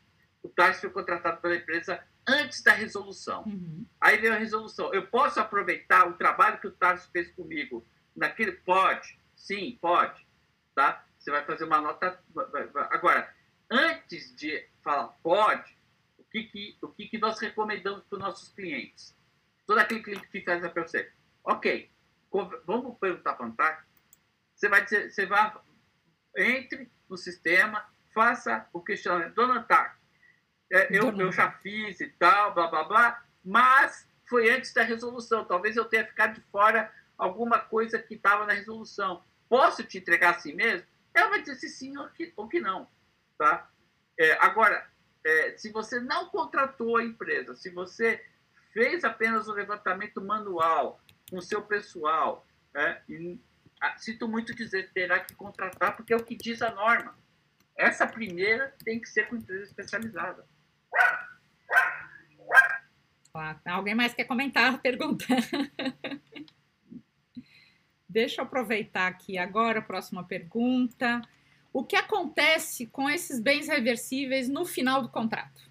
O 0.42 0.48
Tércio 0.48 0.82
foi 0.82 0.90
contratado 0.90 1.40
pela 1.40 1.56
empresa 1.56 2.02
antes 2.26 2.62
da 2.62 2.72
resolução. 2.72 3.42
Uhum. 3.42 3.84
Aí 4.00 4.16
veio 4.18 4.32
a 4.32 4.38
resolução. 4.38 4.94
Eu 4.94 5.08
posso 5.08 5.40
aproveitar 5.40 6.08
o 6.08 6.14
trabalho 6.14 6.60
que 6.60 6.68
o 6.68 6.72
Tarso 6.72 7.10
fez 7.10 7.30
comigo 7.32 7.84
naquele? 8.14 8.52
Pode, 8.52 9.18
sim, 9.34 9.76
pode. 9.80 10.24
Tá? 10.74 11.04
Você 11.18 11.30
vai 11.32 11.44
fazer 11.44 11.64
uma 11.64 11.80
nota. 11.80 12.22
Agora, 12.90 13.34
antes 13.68 14.34
de 14.36 14.64
falar 14.82 15.08
pode, 15.22 15.76
o 16.18 16.24
que, 16.24 16.44
que, 16.44 16.78
o 16.80 16.88
que, 16.88 17.08
que 17.08 17.18
nós 17.18 17.40
recomendamos 17.40 18.04
para 18.04 18.16
os 18.16 18.22
nossos 18.22 18.48
clientes? 18.50 19.16
Todo 19.66 19.78
aquele 19.78 20.02
cliente 20.02 20.28
que 20.28 20.42
faz 20.42 20.60
para 20.68 20.86
você. 20.86 21.10
Ok, 21.42 21.90
vamos 22.64 22.98
perguntar 22.98 23.34
para 23.34 23.46
o 23.46 23.56
Você 24.54 24.68
vai 24.68 24.84
dizer, 24.84 25.10
você 25.10 25.26
vai 25.26 25.52
entre 26.36 26.88
no 27.08 27.16
sistema, 27.16 27.84
faça 28.14 28.66
o 28.72 28.80
questionamento. 28.80 29.34
Dona 29.34 29.62
Tark, 29.62 29.96
é, 30.72 30.88
eu, 30.96 31.16
eu 31.18 31.32
já 31.32 31.50
fiz 31.50 32.00
e 32.00 32.08
tal, 32.08 32.54
blá, 32.54 32.66
blá, 32.66 32.84
blá, 32.84 33.24
mas 33.44 34.08
foi 34.28 34.50
antes 34.50 34.72
da 34.72 34.82
resolução. 34.82 35.44
Talvez 35.44 35.76
eu 35.76 35.84
tenha 35.84 36.06
ficado 36.06 36.34
de 36.34 36.40
fora 36.50 36.92
alguma 37.16 37.58
coisa 37.58 37.98
que 37.98 38.14
estava 38.14 38.44
na 38.44 38.52
resolução. 38.52 39.22
Posso 39.48 39.84
te 39.84 39.98
entregar 39.98 40.36
assim 40.36 40.54
mesmo? 40.54 40.86
Ela 41.14 41.30
vai 41.30 41.40
dizer 41.40 41.54
se 41.56 41.68
sim 41.68 41.96
ou 41.96 42.08
que, 42.08 42.32
ou 42.36 42.48
que 42.48 42.60
não. 42.60 42.88
Tá? 43.38 43.70
É, 44.18 44.32
agora, 44.44 44.86
é, 45.24 45.56
se 45.56 45.70
você 45.70 46.00
não 46.00 46.26
contratou 46.26 46.96
a 46.96 47.04
empresa, 47.04 47.54
se 47.54 47.70
você 47.70 48.24
fez 48.72 49.04
apenas 49.04 49.48
o 49.48 49.52
levantamento 49.52 50.20
manual 50.20 51.00
com 51.30 51.38
o 51.38 51.42
seu 51.42 51.62
pessoal, 51.62 52.46
é, 52.74 53.00
e 53.08 53.40
sinto 53.98 54.28
muito 54.28 54.54
dizer, 54.54 54.90
terá 54.92 55.20
que 55.20 55.34
contratar, 55.34 55.96
porque 55.96 56.12
é 56.12 56.16
o 56.16 56.24
que 56.24 56.36
diz 56.36 56.62
a 56.62 56.72
norma. 56.72 57.16
Essa 57.76 58.06
primeira 58.06 58.74
tem 58.84 59.00
que 59.00 59.08
ser 59.08 59.28
com 59.28 59.36
empresa 59.36 59.64
especializada. 59.64 60.46
Alguém 63.64 63.94
mais 63.94 64.14
quer 64.14 64.24
comentar, 64.24 64.78
pergunta? 64.80 65.26
Deixa 68.08 68.40
eu 68.40 68.46
aproveitar 68.46 69.08
aqui 69.08 69.36
agora 69.36 69.80
a 69.80 69.82
próxima 69.82 70.24
pergunta. 70.24 71.20
O 71.70 71.84
que 71.84 71.96
acontece 71.96 72.86
com 72.86 73.10
esses 73.10 73.38
bens 73.38 73.68
reversíveis 73.68 74.48
no 74.48 74.64
final 74.64 75.02
do 75.02 75.10
contrato? 75.10 75.70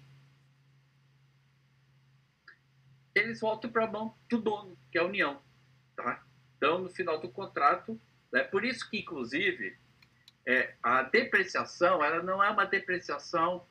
Eles 3.12 3.40
voltam 3.40 3.72
para 3.72 3.86
a 3.86 3.90
mão 3.90 4.14
do 4.28 4.40
dono, 4.40 4.78
que 4.92 4.98
é 4.98 5.00
a 5.00 5.04
União. 5.04 5.42
Tá? 5.96 6.24
Então, 6.56 6.78
no 6.78 6.90
final 6.90 7.18
do 7.20 7.28
contrato, 7.28 8.00
é 8.32 8.42
por 8.42 8.64
isso 8.64 8.88
que, 8.90 8.98
inclusive, 9.00 9.76
é, 10.46 10.74
a 10.82 11.02
depreciação 11.02 12.04
ela 12.04 12.22
não 12.22 12.42
é 12.42 12.48
uma 12.50 12.64
depreciação 12.64 13.66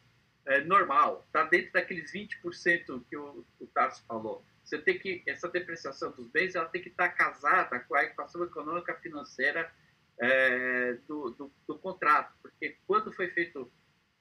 é, 0.46 0.62
normal, 0.62 1.24
está 1.26 1.44
dentro 1.44 1.74
daqueles 1.74 2.12
20% 2.12 3.04
que 3.10 3.18
o, 3.18 3.46
o 3.60 3.68
Tarso 3.68 4.04
falou. 4.06 4.46
Você 4.64 4.78
tem 4.78 4.98
que, 4.98 5.24
essa 5.28 5.48
depreciação 5.48 6.12
dos 6.12 6.28
bens 6.28 6.56
ela 6.56 6.68
tem 6.68 6.82
que 6.82 6.90
estar 6.90 7.10
casada 7.10 7.80
com 7.80 7.96
a 7.96 8.04
equação 8.04 8.44
econômica 8.44 8.96
financeira 8.96 9.72
é, 10.20 10.94
do, 11.08 11.32
do, 11.32 11.52
do, 11.68 11.78
contrato, 11.78 12.34
porque 12.42 12.78
quando 12.88 13.12
foi 13.12 13.28
feito 13.30 13.72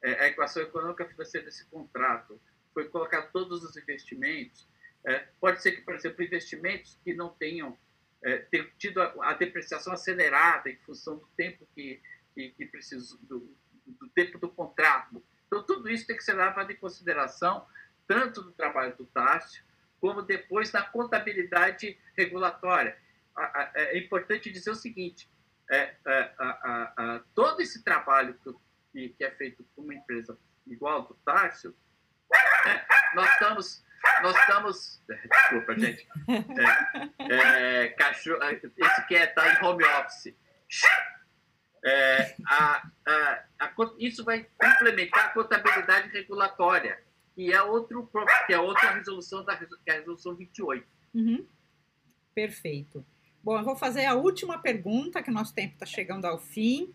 é, 0.02 0.24
a 0.24 0.26
equação 0.26 0.62
econômica 0.62 1.06
financeira 1.06 1.46
desse 1.46 1.64
contrato, 1.66 2.40
foi 2.72 2.88
colocar 2.88 3.22
todos 3.28 3.62
os 3.62 3.76
investimentos, 3.76 4.68
é, 5.06 5.20
pode 5.40 5.62
ser 5.62 5.72
que, 5.72 5.82
por 5.82 5.94
exemplo, 5.94 6.24
investimentos 6.24 6.98
que 7.04 7.14
não 7.14 7.28
tenham 7.28 7.78
é, 8.24 8.38
ter 8.38 8.72
tido 8.78 9.02
a, 9.02 9.30
a, 9.30 9.34
depreciação 9.34 9.92
acelerada 9.92 10.70
em 10.70 10.76
função 10.78 11.16
do 11.18 11.28
tempo 11.36 11.68
que, 11.74 12.00
que, 12.34 12.50
que 12.50 12.66
precisa, 12.66 13.16
do, 13.22 13.54
do, 13.86 14.08
tempo 14.08 14.38
do 14.38 14.48
contrato. 14.48 15.22
Então, 15.46 15.62
tudo 15.62 15.90
isso 15.90 16.06
tem 16.06 16.16
que 16.16 16.24
ser 16.24 16.32
levado 16.32 16.70
em 16.70 16.76
consideração, 16.76 17.66
tanto 18.08 18.42
no 18.42 18.52
trabalho 18.52 18.96
do 18.96 19.04
Tássio, 19.04 19.62
como 20.00 20.22
depois 20.22 20.72
na 20.72 20.82
contabilidade 20.82 21.98
regulatória. 22.16 22.96
É 23.74 23.98
importante 23.98 24.50
dizer 24.50 24.70
o 24.70 24.74
seguinte: 24.74 25.28
é, 25.70 25.94
é, 26.06 27.20
todo 27.34 27.60
esse 27.60 27.82
trabalho 27.82 28.38
que, 28.92 29.08
que, 29.10 29.24
é 29.24 29.30
feito 29.32 29.64
por 29.74 29.84
uma 29.84 29.94
empresa 29.94 30.38
igual 30.66 31.02
do 31.02 31.14
Tássio, 31.24 31.74
é, 32.66 33.14
nós 33.14 33.30
estamos 33.32 33.84
nós 34.22 34.36
estamos. 34.36 35.02
Desculpa, 35.08 35.78
gente. 35.78 36.06
É, 37.18 37.84
é, 37.84 37.88
cachorro, 37.90 38.42
esse 38.44 39.06
que 39.06 39.16
é, 39.16 39.34
em 39.34 39.64
home 39.64 39.84
office. 39.84 40.34
É, 41.84 42.34
a, 42.46 42.88
a, 43.06 43.44
a, 43.60 43.72
isso 43.98 44.24
vai 44.24 44.46
complementar 44.58 45.26
a 45.26 45.28
contabilidade 45.30 46.08
regulatória, 46.08 46.98
que 47.34 47.52
é, 47.52 47.62
outro, 47.62 48.10
que 48.46 48.54
é 48.54 48.58
outra 48.58 48.92
resolução, 48.92 49.44
da, 49.44 49.54
que 49.56 49.66
é 49.86 49.92
a 49.92 49.98
resolução 49.98 50.34
28. 50.34 50.86
Uhum. 51.14 51.46
Perfeito. 52.34 53.04
Bom, 53.42 53.58
eu 53.58 53.64
vou 53.64 53.76
fazer 53.76 54.06
a 54.06 54.14
última 54.14 54.58
pergunta, 54.58 55.22
que 55.22 55.30
o 55.30 55.34
nosso 55.34 55.54
tempo 55.54 55.74
está 55.74 55.84
chegando 55.84 56.24
ao 56.24 56.38
fim. 56.38 56.94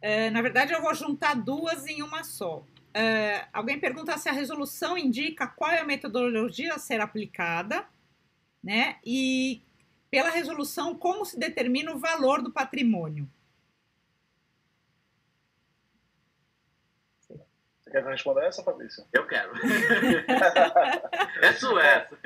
É, 0.00 0.30
na 0.30 0.40
verdade, 0.40 0.72
eu 0.72 0.80
vou 0.80 0.94
juntar 0.94 1.34
duas 1.34 1.86
em 1.88 2.02
uma 2.02 2.22
só. 2.22 2.64
Uh, 2.94 3.48
alguém 3.52 3.80
pergunta 3.80 4.18
se 4.18 4.28
a 4.28 4.32
resolução 4.32 4.98
indica 4.98 5.46
qual 5.46 5.70
é 5.70 5.78
a 5.78 5.84
metodologia 5.84 6.74
a 6.74 6.78
ser 6.78 7.00
aplicada, 7.00 7.86
né? 8.62 8.98
E 9.04 9.62
pela 10.10 10.28
resolução, 10.28 10.94
como 10.94 11.24
se 11.24 11.38
determina 11.38 11.90
o 11.90 11.98
valor 11.98 12.42
do 12.42 12.52
patrimônio? 12.52 13.26
Você 17.80 17.90
quer 17.90 18.04
responder 18.04 18.44
essa, 18.44 18.62
Patrícia? 18.62 19.06
Eu 19.10 19.26
quero. 19.26 19.52
é 21.42 21.52
sua 21.54 21.82
essa. 21.82 22.18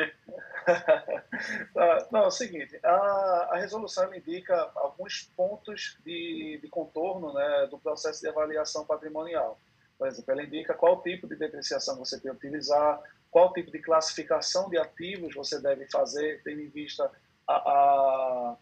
Ah, 1.76 2.08
não, 2.10 2.24
é 2.24 2.26
o 2.26 2.30
seguinte, 2.30 2.76
a, 2.82 3.50
a 3.52 3.56
resolução 3.56 4.12
indica 4.12 4.68
alguns 4.74 5.30
pontos 5.36 5.96
de, 6.04 6.58
de 6.60 6.68
contorno 6.68 7.32
né, 7.32 7.68
do 7.70 7.78
processo 7.78 8.20
de 8.20 8.28
avaliação 8.28 8.84
patrimonial. 8.84 9.60
Por 9.98 10.06
exemplo, 10.08 10.32
ela 10.32 10.42
indica 10.42 10.74
qual 10.74 11.02
tipo 11.02 11.26
de 11.26 11.36
depreciação 11.36 11.96
você 11.96 12.20
tem 12.20 12.30
que 12.30 12.36
utilizar, 12.36 13.00
qual 13.30 13.52
tipo 13.52 13.70
de 13.70 13.78
classificação 13.78 14.68
de 14.68 14.78
ativos 14.78 15.34
você 15.34 15.60
deve 15.60 15.86
fazer, 15.90 16.42
tendo 16.42 16.60
em 16.60 16.68
vista 16.68 17.10
a, 17.46 17.54
a, 17.54 18.56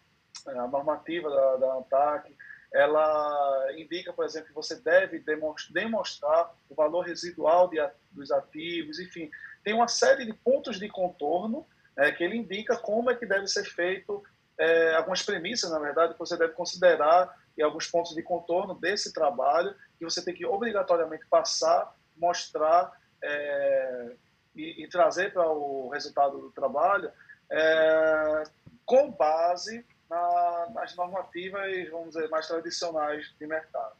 a 0.47 0.67
normativa 0.67 1.29
da, 1.29 1.55
da 1.57 1.73
ANTAC. 1.75 2.35
Ela 2.73 3.73
indica, 3.77 4.11
por 4.11 4.25
exemplo, 4.25 4.49
que 4.49 4.53
você 4.53 4.75
deve 4.75 5.23
demonstrar 5.69 6.53
o 6.69 6.75
valor 6.75 7.01
residual 7.01 7.69
de, 7.69 7.77
dos 8.11 8.31
ativos, 8.31 8.99
enfim, 8.99 9.29
tem 9.63 9.73
uma 9.73 9.87
série 9.87 10.25
de 10.25 10.33
pontos 10.33 10.79
de 10.79 10.87
contorno 10.89 11.65
é, 11.97 12.11
que 12.11 12.23
ele 12.23 12.37
indica 12.37 12.77
como 12.77 13.09
é 13.09 13.15
que 13.15 13.25
deve 13.25 13.47
ser 13.47 13.63
feito, 13.63 14.23
é, 14.57 14.95
algumas 14.95 15.23
premissas, 15.23 15.71
na 15.71 15.79
verdade, 15.79 16.13
que 16.13 16.19
você 16.19 16.37
deve 16.37 16.53
considerar 16.53 17.33
e 17.57 17.63
alguns 17.63 17.87
pontos 17.87 18.13
de 18.13 18.21
contorno 18.21 18.75
desse 18.75 19.13
trabalho 19.13 19.73
que 19.97 20.05
você 20.05 20.23
tem 20.23 20.33
que 20.33 20.45
obrigatoriamente 20.45 21.25
passar, 21.27 21.95
mostrar 22.17 22.91
é, 23.21 24.11
e, 24.55 24.83
e, 24.83 24.87
trazer 24.89 25.33
para 25.33 25.47
o 25.49 25.89
resultado 25.89 26.39
do 26.39 26.51
trabalho 26.51 27.11
é, 27.49 28.43
com 28.85 29.11
base 29.11 29.85
na, 30.09 30.67
nas 30.73 30.95
normativas, 30.95 31.89
vamos 31.89 32.13
dizer, 32.13 32.29
mais 32.29 32.47
tradicionais 32.47 33.33
de 33.39 33.47
mercado. 33.47 33.95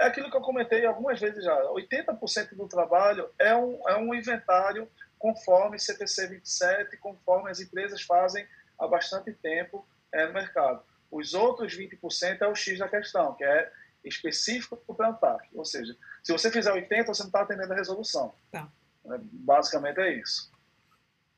É 0.00 0.06
aquilo 0.06 0.30
que 0.30 0.36
eu 0.36 0.40
comentei 0.40 0.86
algumas 0.86 1.18
vezes 1.18 1.44
já. 1.44 1.60
80% 1.64 2.54
do 2.54 2.68
trabalho 2.68 3.28
é 3.38 3.54
um, 3.56 3.88
é 3.88 3.96
um 3.96 4.14
inventário 4.14 4.88
conforme 5.18 5.78
CPC 5.78 6.28
27, 6.28 6.96
conforme 6.98 7.50
as 7.50 7.60
empresas 7.60 8.02
fazem 8.02 8.46
há 8.78 8.86
bastante 8.86 9.32
tempo 9.32 9.84
é, 10.12 10.26
no 10.26 10.32
mercado. 10.32 10.82
Os 11.10 11.34
outros 11.34 11.76
20% 11.76 12.42
é 12.42 12.46
o 12.46 12.54
X 12.54 12.78
da 12.78 12.88
questão, 12.88 13.34
que 13.34 13.42
é 13.42 13.72
específico 14.08 14.76
para 14.76 15.08
o 15.08 15.10
ANTAC. 15.10 15.48
Ou 15.54 15.64
seja, 15.64 15.96
se 16.22 16.32
você 16.32 16.50
fizer 16.50 16.72
80%, 16.72 17.06
você 17.06 17.22
não 17.22 17.28
está 17.28 17.42
atendendo 17.42 17.72
a 17.72 17.76
resolução. 17.76 18.34
Tá. 18.50 18.70
É, 19.06 19.18
basicamente 19.20 20.00
é 20.00 20.18
isso. 20.18 20.50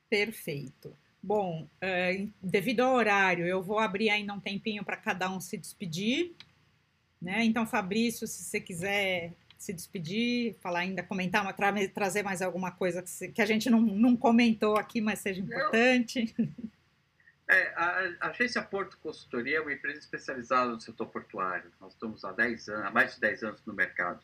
Perfeito. 0.09 0.97
Bom, 1.23 1.69
é, 1.81 2.27
devido 2.43 2.81
ao 2.81 2.95
horário, 2.95 3.47
eu 3.47 3.63
vou 3.63 3.79
abrir 3.79 4.11
ainda 4.11 4.33
um 4.33 4.41
tempinho 4.41 4.85
para 4.85 4.97
cada 4.97 5.31
um 5.31 5.41
se 5.41 5.57
despedir. 5.57 6.35
Né? 7.21 7.45
Então, 7.45 7.67
Fabrício, 7.67 8.27
se 8.27 8.43
você 8.43 8.61
quiser 8.61 9.35
se 9.59 9.75
despedir, 9.75 10.57
falar 10.61 10.81
ainda, 10.81 11.03
comentar, 11.03 11.43
uma, 11.43 11.53
trazer 11.93 12.23
mais 12.23 12.41
alguma 12.41 12.71
coisa 12.71 13.03
que, 13.03 13.11
se, 13.11 13.29
que 13.29 13.43
a 13.43 13.47
gente 13.47 13.69
não, 13.69 13.79
não, 13.79 14.17
comentou 14.17 14.77
aqui, 14.77 15.03
mas 15.03 15.19
seja 15.19 15.43
importante. 15.43 16.35
É, 17.51 17.73
a, 17.75 18.29
agência 18.29 18.63
Porto 18.63 18.97
Consultoria 18.99 19.59
é 19.59 19.61
uma 19.61 19.73
empresa 19.73 19.99
especializada 19.99 20.71
no 20.71 20.81
setor 20.81 21.09
portuário. 21.09 21.73
Nós 21.81 21.93
estamos 21.95 22.25
há 22.25 22.31
10 22.31 22.69
anos, 22.69 22.87
há 22.87 22.91
mais 22.93 23.17
de 23.17 23.21
10 23.21 23.43
anos 23.43 23.67
no 23.67 23.75
mercado. 23.75 24.23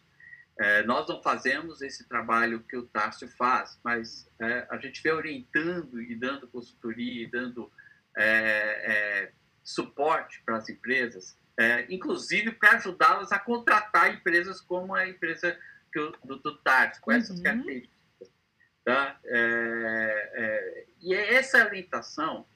É, 0.57 0.85
nós 0.85 1.09
não 1.09 1.21
fazemos 1.21 1.83
esse 1.83 2.09
trabalho 2.09 2.61
que 2.61 2.77
o 2.77 2.87
Tássio 2.87 3.29
faz, 3.29 3.81
mas 3.83 4.31
é, 4.41 4.65
a 4.71 4.79
gente 4.79 5.03
vem 5.03 5.13
orientando 5.13 6.01
e 6.01 6.15
dando 6.15 6.47
consultoria 6.47 7.25
e 7.25 7.27
dando 7.27 7.71
é, 8.17 9.25
é, 9.25 9.33
suporte 9.63 10.41
para 10.47 10.59
as 10.59 10.69
empresas 10.69 11.37
é, 11.59 11.87
inclusive 11.89 12.53
para 12.53 12.73
ajudá-las 12.73 13.33
a 13.33 13.39
contratar 13.39 14.15
empresas 14.15 14.61
como 14.61 14.95
a 14.95 15.09
empresa 15.09 15.59
que 15.91 15.99
o, 15.99 16.13
do, 16.23 16.37
do 16.37 16.59
TARS, 16.59 16.99
com 16.99 17.11
essas 17.11 17.39
uhum. 17.39 17.43
características. 17.43 17.97
Tá? 18.85 19.19
E 21.01 21.15
essa 21.15 21.65
orientação, 21.65 22.47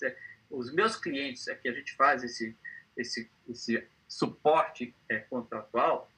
os 0.51 0.73
meus 0.73 0.97
clientes, 0.97 1.47
é 1.49 1.55
que 1.55 1.69
a 1.69 1.73
gente 1.73 1.95
faz 1.95 2.25
esse, 2.25 2.57
esse, 2.97 3.31
esse 3.49 3.87
suporte 4.09 4.95
é, 5.09 5.19
contratual, 5.21 6.11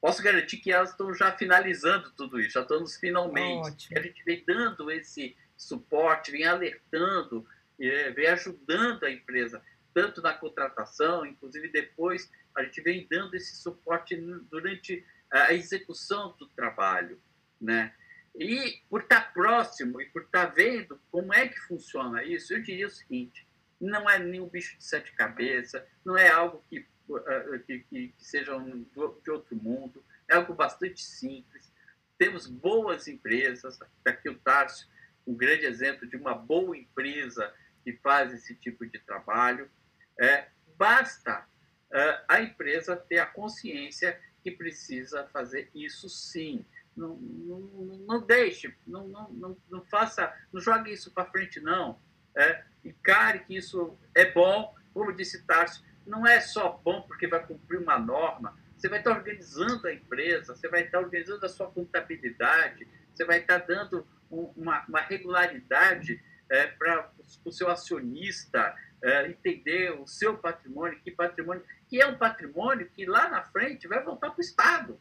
posso 0.00 0.22
garantir 0.22 0.58
que 0.58 0.72
elas 0.72 0.90
estão 0.90 1.14
já 1.14 1.32
finalizando 1.32 2.10
tudo 2.12 2.40
isso, 2.40 2.52
já 2.52 2.62
estão 2.62 2.80
nos 2.80 2.96
finalmente. 2.96 3.96
A 3.96 4.00
gente 4.00 4.22
vem 4.24 4.42
dando 4.46 4.90
esse 4.90 5.36
suporte, 5.56 6.30
vem 6.30 6.44
alertando, 6.44 7.46
vem 7.78 8.26
ajudando 8.26 9.04
a 9.04 9.10
empresa 9.10 9.62
tanto 9.92 10.20
na 10.20 10.32
contratação, 10.34 11.24
inclusive 11.24 11.68
depois 11.68 12.30
a 12.56 12.64
gente 12.64 12.80
vem 12.80 13.06
dando 13.08 13.34
esse 13.34 13.56
suporte 13.56 14.16
durante 14.50 15.04
a 15.30 15.52
execução 15.52 16.34
do 16.38 16.46
trabalho, 16.48 17.20
né? 17.60 17.94
E 18.34 18.80
por 18.90 19.02
estar 19.02 19.32
próximo 19.32 20.00
e 20.00 20.06
por 20.06 20.22
estar 20.22 20.46
vendo 20.46 21.00
como 21.10 21.32
é 21.32 21.48
que 21.48 21.58
funciona 21.60 22.24
isso, 22.24 22.52
eu 22.52 22.62
diria 22.62 22.86
o 22.86 22.90
seguinte: 22.90 23.46
não 23.84 24.08
é 24.08 24.18
nenhum 24.18 24.48
bicho 24.48 24.76
de 24.78 24.84
sete 24.84 25.12
cabeças, 25.12 25.82
não 26.04 26.16
é 26.16 26.28
algo 26.28 26.64
que, 26.68 26.86
uh, 27.08 27.58
que, 27.66 27.80
que, 27.80 28.14
seja 28.18 28.58
de 28.58 29.30
outro 29.30 29.56
mundo, 29.56 30.04
é 30.28 30.34
algo 30.34 30.54
bastante 30.54 31.02
simples. 31.02 31.72
Temos 32.18 32.46
boas 32.46 33.08
empresas, 33.08 33.78
aqui 34.04 34.28
o 34.28 34.38
Tarso, 34.38 34.88
um 35.26 35.34
grande 35.34 35.66
exemplo 35.66 36.06
de 36.06 36.16
uma 36.16 36.34
boa 36.34 36.76
empresa 36.76 37.52
que 37.82 37.92
faz 37.94 38.32
esse 38.32 38.54
tipo 38.54 38.86
de 38.86 38.98
trabalho. 38.98 39.70
É, 40.18 40.48
basta 40.76 41.46
uh, 41.90 42.24
a 42.28 42.40
empresa 42.40 42.96
ter 42.96 43.18
a 43.18 43.26
consciência 43.26 44.20
que 44.42 44.50
precisa 44.50 45.26
fazer 45.32 45.70
isso 45.74 46.08
sim. 46.08 46.64
Não, 46.96 47.16
não, 47.16 47.60
não 48.06 48.24
deixe, 48.24 48.72
não, 48.86 49.08
não, 49.08 49.56
não, 49.68 49.84
faça, 49.86 50.32
não 50.52 50.60
jogue 50.60 50.92
isso 50.92 51.10
para 51.10 51.30
frente, 51.30 51.58
não. 51.58 51.98
É, 52.36 52.64
encare 52.84 53.40
que 53.40 53.56
isso 53.56 53.96
é 54.14 54.30
bom, 54.30 54.74
como 54.92 55.12
disse 55.12 55.46
Tarso, 55.46 55.84
não 56.06 56.26
é 56.26 56.40
só 56.40 56.80
bom 56.84 57.02
porque 57.02 57.26
vai 57.26 57.44
cumprir 57.46 57.78
uma 57.80 57.98
norma, 57.98 58.58
você 58.76 58.88
vai 58.88 58.98
estar 58.98 59.12
organizando 59.12 59.86
a 59.86 59.94
empresa, 59.94 60.54
você 60.54 60.68
vai 60.68 60.82
estar 60.82 60.98
organizando 60.98 61.46
a 61.46 61.48
sua 61.48 61.70
contabilidade, 61.70 62.86
você 63.14 63.24
vai 63.24 63.38
estar 63.38 63.58
dando 63.58 64.06
uma, 64.30 64.84
uma 64.86 65.00
regularidade 65.00 66.22
é, 66.50 66.66
para 66.66 67.10
o 67.44 67.52
seu 67.52 67.70
acionista, 67.70 68.74
é, 69.02 69.28
entender 69.28 69.92
o 69.92 70.06
seu 70.06 70.36
patrimônio, 70.36 71.00
que 71.00 71.10
patrimônio, 71.10 71.64
que 71.88 72.00
é 72.00 72.06
um 72.06 72.18
patrimônio 72.18 72.90
que 72.90 73.06
lá 73.06 73.28
na 73.28 73.42
frente 73.44 73.88
vai 73.88 74.02
voltar 74.02 74.30
para 74.30 74.38
o 74.38 74.44
Estado. 74.44 75.00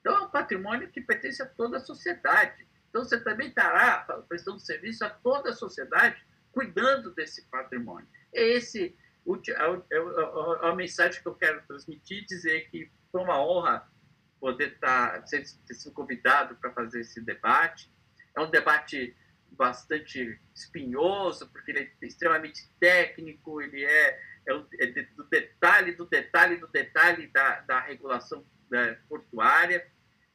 Então, 0.00 0.16
é 0.16 0.22
um 0.22 0.30
patrimônio 0.30 0.90
que 0.90 1.00
pertence 1.00 1.42
a 1.42 1.46
toda 1.46 1.76
a 1.76 1.80
sociedade. 1.80 2.66
Então, 2.88 3.04
você 3.04 3.18
também 3.20 3.48
estará 3.48 4.04
prestando 4.28 4.58
serviço 4.58 5.04
a 5.04 5.10
toda 5.10 5.50
a 5.50 5.54
sociedade, 5.54 6.22
cuidando 6.52 7.12
desse 7.14 7.42
patrimônio. 7.48 8.08
É 8.32 8.42
esse 8.42 8.96
é, 9.26 9.96
é, 9.96 9.98
é 9.98 10.68
a 10.68 10.74
mensagem 10.74 11.22
que 11.22 11.28
eu 11.28 11.34
quero 11.34 11.62
transmitir, 11.66 12.24
dizer 12.26 12.68
que 12.70 12.90
foi 13.10 13.22
uma 13.22 13.40
honra 13.40 13.88
poder 14.40 14.72
estar, 14.72 15.22
ter 15.22 15.44
sido 15.44 15.92
convidado 15.92 16.56
para 16.56 16.72
fazer 16.72 17.00
esse 17.00 17.20
debate. 17.20 17.88
É 18.36 18.40
um 18.40 18.50
debate 18.50 19.16
bastante 19.52 20.40
espinhoso, 20.54 21.48
porque 21.50 21.70
ele 21.70 21.80
é 21.80 22.06
extremamente 22.06 22.68
técnico, 22.80 23.60
ele 23.60 23.84
é, 23.84 24.20
é, 24.48 24.64
é 24.80 25.02
do 25.14 25.24
detalhe, 25.24 25.92
do 25.92 26.06
detalhe, 26.06 26.56
do 26.56 26.66
detalhe 26.66 27.28
da, 27.28 27.60
da 27.60 27.80
regulação 27.80 28.44
da, 28.68 28.96
portuária, 29.08 29.86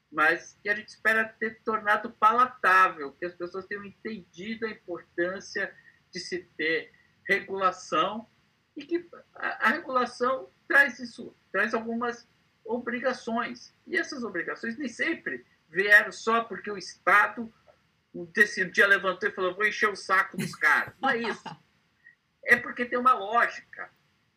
mas 0.09 0.57
que 0.63 0.69
a 0.69 0.75
gente 0.75 0.89
espera 0.89 1.25
ter 1.39 1.59
tornado 1.65 2.09
palatável, 2.11 3.11
que 3.13 3.25
as 3.25 3.33
pessoas 3.33 3.65
tenham 3.65 3.83
entendido 3.83 4.65
a 4.65 4.69
importância 4.69 5.75
de 6.11 6.19
se 6.19 6.39
ter 6.57 6.91
regulação 7.27 8.27
e 8.75 8.85
que 8.85 9.07
a, 9.35 9.67
a 9.67 9.69
regulação 9.69 10.49
traz 10.67 10.99
isso, 10.99 11.35
traz 11.51 11.73
algumas 11.73 12.27
obrigações. 12.63 13.73
E 13.85 13.97
essas 13.97 14.23
obrigações 14.23 14.77
nem 14.77 14.87
sempre 14.87 15.45
vieram 15.69 16.11
só 16.11 16.43
porque 16.43 16.69
o 16.69 16.77
Estado 16.77 17.51
desse 18.33 18.65
dia 18.65 18.87
levantou 18.87 19.29
e 19.29 19.31
falou: 19.31 19.55
vou 19.55 19.65
encher 19.65 19.89
o 19.89 19.95
saco 19.95 20.37
dos 20.37 20.55
caras. 20.55 20.93
Não 21.01 21.09
é 21.09 21.17
isso. 21.17 21.43
É 22.43 22.55
porque 22.55 22.85
tem 22.85 22.97
uma 22.97 23.13
lógica. 23.13 23.89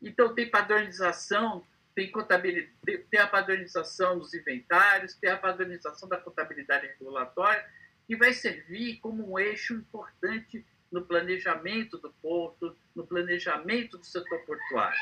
Então, 0.02 0.34
tem 0.34 0.50
padronização, 0.50 1.64
tem 1.94 2.10
contabilidade, 2.10 2.98
tem 3.10 3.20
a 3.20 3.26
padronização 3.26 4.18
dos 4.18 4.32
inventários, 4.32 5.14
tem 5.14 5.30
a 5.30 5.36
padronização 5.36 6.08
da 6.08 6.16
contabilidade 6.16 6.86
regulatória, 6.86 7.64
que 8.06 8.16
vai 8.16 8.32
servir 8.32 8.98
como 9.00 9.32
um 9.32 9.38
eixo 9.38 9.74
importante 9.74 10.64
no 10.90 11.04
planejamento 11.04 11.98
do 11.98 12.10
porto, 12.22 12.76
no 12.94 13.06
planejamento 13.06 13.98
do 13.98 14.04
setor 14.04 14.38
portuário 14.40 14.98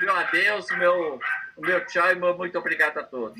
meu 0.00 0.16
adeus, 0.16 0.66
meu, 0.78 1.20
meu 1.58 1.86
tchau 1.86 2.10
e 2.10 2.14
meu 2.14 2.34
muito 2.34 2.58
obrigado 2.58 2.96
a 2.98 3.02
todos. 3.02 3.38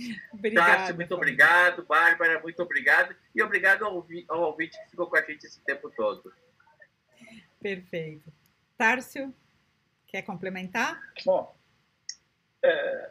Tati, 0.54 0.92
muito 0.92 1.14
obrigado. 1.14 1.86
Bárbara, 1.86 2.38
muito 2.40 2.62
obrigado. 2.62 3.16
E 3.34 3.42
obrigado 3.42 3.84
ao, 3.86 4.06
ao 4.28 4.40
ouvinte 4.42 4.78
que 4.78 4.90
ficou 4.90 5.06
com 5.06 5.16
a 5.16 5.22
gente 5.22 5.46
esse 5.46 5.58
tempo 5.62 5.90
todo. 5.90 6.30
Perfeito. 7.62 8.30
Tárcio, 8.76 9.34
Quer 10.10 10.22
complementar? 10.22 11.00
Bom, 11.24 11.56
é, 12.64 13.10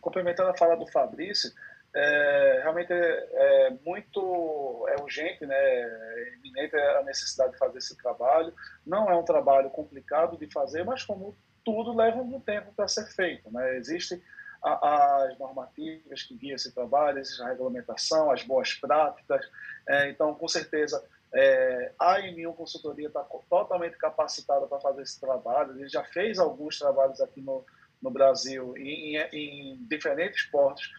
complementando 0.00 0.50
a 0.50 0.56
fala 0.56 0.74
do 0.74 0.84
Fabrício, 0.88 1.52
é, 1.94 2.60
realmente 2.62 2.92
é, 2.92 3.28
é, 3.32 3.70
muito 3.84 4.86
é 4.88 5.00
urgente, 5.02 5.44
né, 5.44 5.54
é 5.56 6.34
iminente 6.38 6.74
a 6.74 7.02
necessidade 7.02 7.52
de 7.52 7.58
fazer 7.58 7.78
esse 7.78 7.96
trabalho. 7.96 8.52
Não 8.86 9.10
é 9.10 9.16
um 9.16 9.24
trabalho 9.24 9.68
complicado 9.70 10.38
de 10.38 10.50
fazer, 10.50 10.84
mas 10.84 11.04
como 11.04 11.36
tudo 11.64 11.94
leva 11.94 12.18
um 12.20 12.40
tempo 12.40 12.72
para 12.74 12.88
ser 12.88 13.06
feito. 13.06 13.50
Né? 13.52 13.76
Existem 13.76 14.20
as 14.62 15.36
normativas 15.38 16.22
que 16.22 16.36
guiam 16.36 16.54
esse 16.54 16.72
trabalho, 16.72 17.18
existe 17.18 17.42
a 17.42 17.48
regulamentação, 17.48 18.30
as 18.30 18.42
boas 18.44 18.72
práticas. 18.74 19.44
É, 19.88 20.08
então, 20.08 20.34
com 20.34 20.46
certeza, 20.46 21.04
é, 21.34 21.92
a 21.98 22.20
M1 22.20 22.54
Consultoria 22.54 23.08
está 23.08 23.24
totalmente 23.50 23.98
capacitada 23.98 24.66
para 24.66 24.80
fazer 24.80 25.02
esse 25.02 25.20
trabalho. 25.20 25.76
Ele 25.76 25.88
já 25.88 26.04
fez 26.04 26.38
alguns 26.38 26.78
trabalhos 26.78 27.20
aqui 27.20 27.40
no, 27.40 27.64
no 28.00 28.10
Brasil 28.10 28.76
em, 28.76 29.16
em 29.16 29.76
diferentes 29.88 30.44
portos 30.44 30.90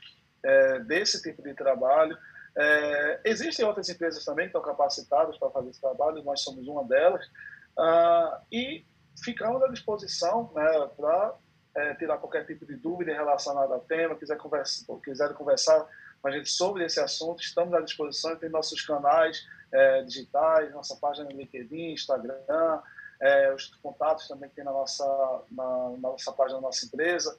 é, 0.44 0.80
desse 0.80 1.22
tipo 1.22 1.42
de 1.42 1.54
trabalho. 1.54 2.18
É, 2.56 3.22
existem 3.26 3.66
outras 3.66 3.90
empresas 3.90 4.24
também 4.24 4.46
que 4.46 4.58
estão 4.58 4.62
capacitadas 4.62 5.38
para 5.38 5.50
fazer 5.50 5.70
esse 5.70 5.82
trabalho, 5.82 6.24
nós 6.24 6.42
somos 6.42 6.68
uma 6.68 6.84
delas. 6.84 7.26
Ah, 7.78 8.42
e 8.52 8.86
ficamos 9.24 9.62
à 9.64 9.68
disposição 9.68 10.52
né, 10.54 10.90
para 10.96 11.36
é, 11.76 11.94
tirar 11.96 12.18
qualquer 12.18 12.46
tipo 12.46 12.66
de 12.66 12.76
dúvida 12.76 13.14
relacionada 13.14 13.74
ao 13.74 13.80
tema, 13.82 14.16
quiser 14.16 14.38
conversa, 14.38 14.86
quiser 15.04 15.34
conversar 15.34 15.88
com 16.22 16.28
a 16.28 16.32
gente 16.32 16.50
sobre 16.50 16.86
esse 16.86 17.00
assunto, 17.00 17.42
estamos 17.42 17.74
à 17.74 17.82
disposição, 17.82 18.36
tem 18.36 18.50
nossos 18.50 18.82
canais 18.82 19.46
é, 19.72 20.04
digitais, 20.04 20.72
nossa 20.72 20.96
página 20.96 21.28
no 21.30 21.36
LinkedIn, 21.36 21.94
Instagram, 21.94 22.82
é, 23.20 23.54
os 23.54 23.68
contatos 23.82 24.28
também 24.28 24.50
que 24.50 24.56
tem 24.56 24.64
na 24.64 24.72
nossa, 24.72 25.06
na, 25.52 25.90
na 25.92 26.10
nossa 26.10 26.32
página 26.32 26.60
da 26.60 26.68
nossa 26.68 26.86
empresa. 26.86 27.36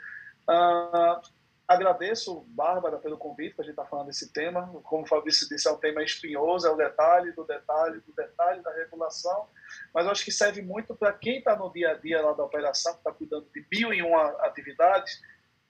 Ah, 0.49 1.21
Agradeço, 1.67 2.45
Bárbara, 2.49 2.99
pelo 2.99 3.17
convite 3.17 3.55
para 3.55 3.63
a 3.63 3.65
gente 3.65 3.73
estar 3.73 3.85
tá 3.85 3.89
falando 3.89 4.09
desse 4.09 4.31
tema. 4.31 4.67
Como 4.85 5.05
o 5.05 5.07
Fabrício 5.07 5.49
disse, 5.49 5.67
é 5.67 5.73
um 5.73 5.79
tema 5.79 6.03
espinhoso, 6.03 6.67
é 6.67 6.71
o 6.71 6.77
detalhe 6.77 7.33
do 7.33 7.43
detalhe 7.45 8.01
do 8.01 8.13
detalhe 8.13 8.63
da 8.63 8.71
regulação, 8.71 9.49
mas 9.93 10.07
acho 10.07 10.25
que 10.25 10.31
serve 10.31 10.61
muito 10.61 10.95
para 10.95 11.11
quem 11.15 11.39
está 11.39 11.57
no 11.57 11.73
dia 11.73 11.93
a 11.93 11.95
dia 11.95 12.21
lá 12.21 12.35
da 12.35 12.45
operação, 12.45 12.93
que 12.93 12.99
está 12.99 13.13
cuidando 13.13 13.49
de 13.51 13.67
mil 13.73 13.95
e 13.95 14.03
uma 14.03 14.29
atividades, 14.45 15.23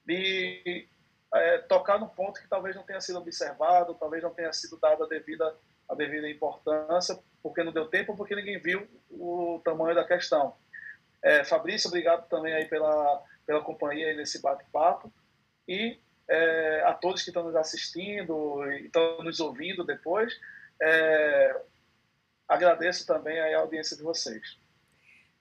de 0.05 0.89
é, 1.33 1.59
tocar 1.59 2.01
no 2.01 2.09
ponto 2.09 2.41
que 2.41 2.49
talvez 2.49 2.75
não 2.75 2.83
tenha 2.83 3.01
sido 3.01 3.21
observado, 3.21 3.95
talvez 3.95 4.21
não 4.21 4.35
tenha 4.35 4.53
sido 4.53 4.77
dada 4.81 5.05
a 5.05 5.09
devida, 5.09 5.57
a 5.89 5.95
devida 5.95 6.29
importância, 6.29 7.17
porque 7.41 7.63
não 7.63 7.73
deu 7.73 7.87
tempo, 7.87 8.17
porque 8.17 8.35
ninguém 8.35 8.59
viu 8.59 8.85
o 9.13 9.61
tamanho 9.65 9.95
da 9.95 10.05
questão. 10.05 10.57
É, 11.23 11.45
Fabrício, 11.45 11.87
obrigado 11.87 12.29
também 12.29 12.53
aí 12.53 12.65
pela, 12.65 13.23
pela 13.47 13.63
companhia 13.63 14.13
nesse 14.17 14.43
bate-papo 14.43 15.13
e 15.69 15.99
é, 16.29 16.83
a 16.87 16.95
todos 16.95 17.23
que 17.23 17.31
estão 17.31 17.45
nos 17.45 17.57
assistindo 17.57 18.65
e 18.71 18.87
estão 18.87 19.23
nos 19.23 19.41
ouvindo 19.41 19.85
depois. 19.85 20.33
É, 20.81 21.61
agradeço 22.49 23.07
também 23.07 23.39
a 23.39 23.59
audiência 23.59 23.97
de 23.97 24.03
vocês. 24.03 24.57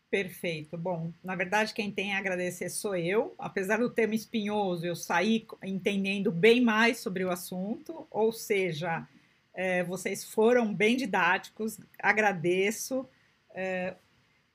Perfeito. 0.10 0.78
Bom, 0.78 1.12
na 1.24 1.36
verdade, 1.36 1.74
quem 1.74 1.92
tem 1.92 2.14
a 2.14 2.20
agradecer 2.20 2.70
sou 2.70 2.96
eu. 2.96 3.34
Apesar 3.40 3.80
do 3.80 3.90
tema 3.90 4.14
espinhoso, 4.14 4.86
eu 4.86 4.96
saí 4.96 5.48
entendendo 5.64 6.32
bem 6.32 6.62
mais 6.62 7.00
sobre 7.00 7.26
o 7.26 7.32
assunto, 7.32 8.06
ou 8.12 8.32
seja, 8.32 9.08
é, 9.56 9.84
vocês 9.84 10.24
foram 10.24 10.72
bem 10.72 10.96
didáticos, 10.96 11.80
agradeço. 11.98 13.10
É, 13.56 13.96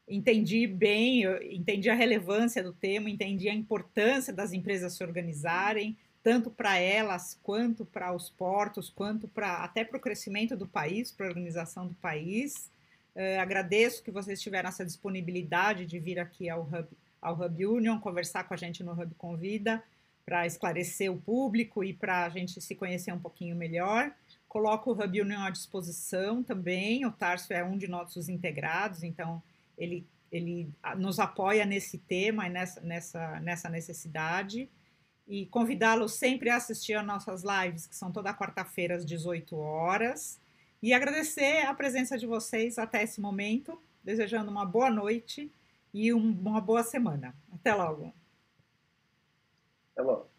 entendi 0.08 0.66
bem, 0.66 1.24
entendi 1.50 1.90
a 1.90 1.94
relevância 1.94 2.62
do 2.62 2.72
tema, 2.72 3.10
entendi 3.10 3.48
a 3.48 3.54
importância 3.54 4.32
das 4.32 4.52
empresas 4.52 4.94
se 4.94 5.04
organizarem, 5.04 5.96
tanto 6.22 6.50
para 6.50 6.78
elas 6.78 7.38
quanto 7.42 7.84
para 7.84 8.14
os 8.14 8.28
portos, 8.28 8.90
quanto 8.90 9.28
para 9.28 9.64
até 9.64 9.84
para 9.84 9.98
o 9.98 10.00
crescimento 10.00 10.56
do 10.56 10.66
país, 10.66 11.10
para 11.10 11.26
a 11.26 11.28
organização 11.28 11.86
do 11.86 11.94
país. 11.94 12.70
Uh, 13.14 13.40
agradeço 13.40 14.02
que 14.02 14.10
vocês 14.10 14.40
tiveram 14.40 14.68
essa 14.68 14.84
disponibilidade 14.84 15.86
de 15.86 15.98
vir 15.98 16.18
aqui 16.18 16.48
ao 16.48 16.62
Hub, 16.62 16.88
ao 17.20 17.34
Hub 17.34 17.66
Union, 17.66 17.98
conversar 17.98 18.44
com 18.44 18.54
a 18.54 18.56
gente 18.56 18.82
no 18.84 18.92
Hub 18.92 19.14
Convida, 19.16 19.82
para 20.24 20.46
esclarecer 20.46 21.10
o 21.10 21.16
público 21.16 21.82
e 21.82 21.92
para 21.92 22.24
a 22.24 22.28
gente 22.28 22.60
se 22.60 22.74
conhecer 22.74 23.12
um 23.12 23.18
pouquinho 23.18 23.56
melhor. 23.56 24.12
Coloco 24.48 24.90
o 24.90 24.92
Hub 24.92 25.20
Union 25.20 25.40
à 25.40 25.50
disposição 25.50 26.42
também. 26.42 27.06
O 27.06 27.12
Tarso 27.12 27.52
é 27.52 27.64
um 27.64 27.76
de 27.78 27.88
nossos 27.88 28.28
integrados, 28.28 29.02
então 29.02 29.42
ele, 29.78 30.06
ele 30.30 30.70
nos 30.96 31.18
apoia 31.18 31.64
nesse 31.64 31.96
tema 31.96 32.46
e 32.46 32.50
nessa, 32.50 32.80
nessa, 32.80 33.40
nessa 33.40 33.68
necessidade. 33.70 34.68
E 35.26 35.46
convidá-lo 35.46 36.08
sempre 36.08 36.50
a 36.50 36.56
assistir 36.56 36.94
às 36.94 37.06
nossas 37.06 37.42
lives, 37.42 37.86
que 37.86 37.94
são 37.94 38.10
toda 38.10 38.34
quarta-feira 38.34 38.96
às 38.96 39.06
18 39.06 39.56
horas. 39.56 40.40
E 40.82 40.92
agradecer 40.92 41.66
a 41.66 41.74
presença 41.74 42.16
de 42.16 42.26
vocês 42.26 42.78
até 42.78 43.02
esse 43.02 43.20
momento, 43.20 43.80
desejando 44.02 44.50
uma 44.50 44.64
boa 44.64 44.90
noite 44.90 45.50
e 45.92 46.12
um, 46.12 46.30
uma 46.30 46.60
boa 46.60 46.82
semana. 46.82 47.34
Até 47.52 47.74
logo. 47.74 48.12
Até 49.92 50.02
logo. 50.02 50.37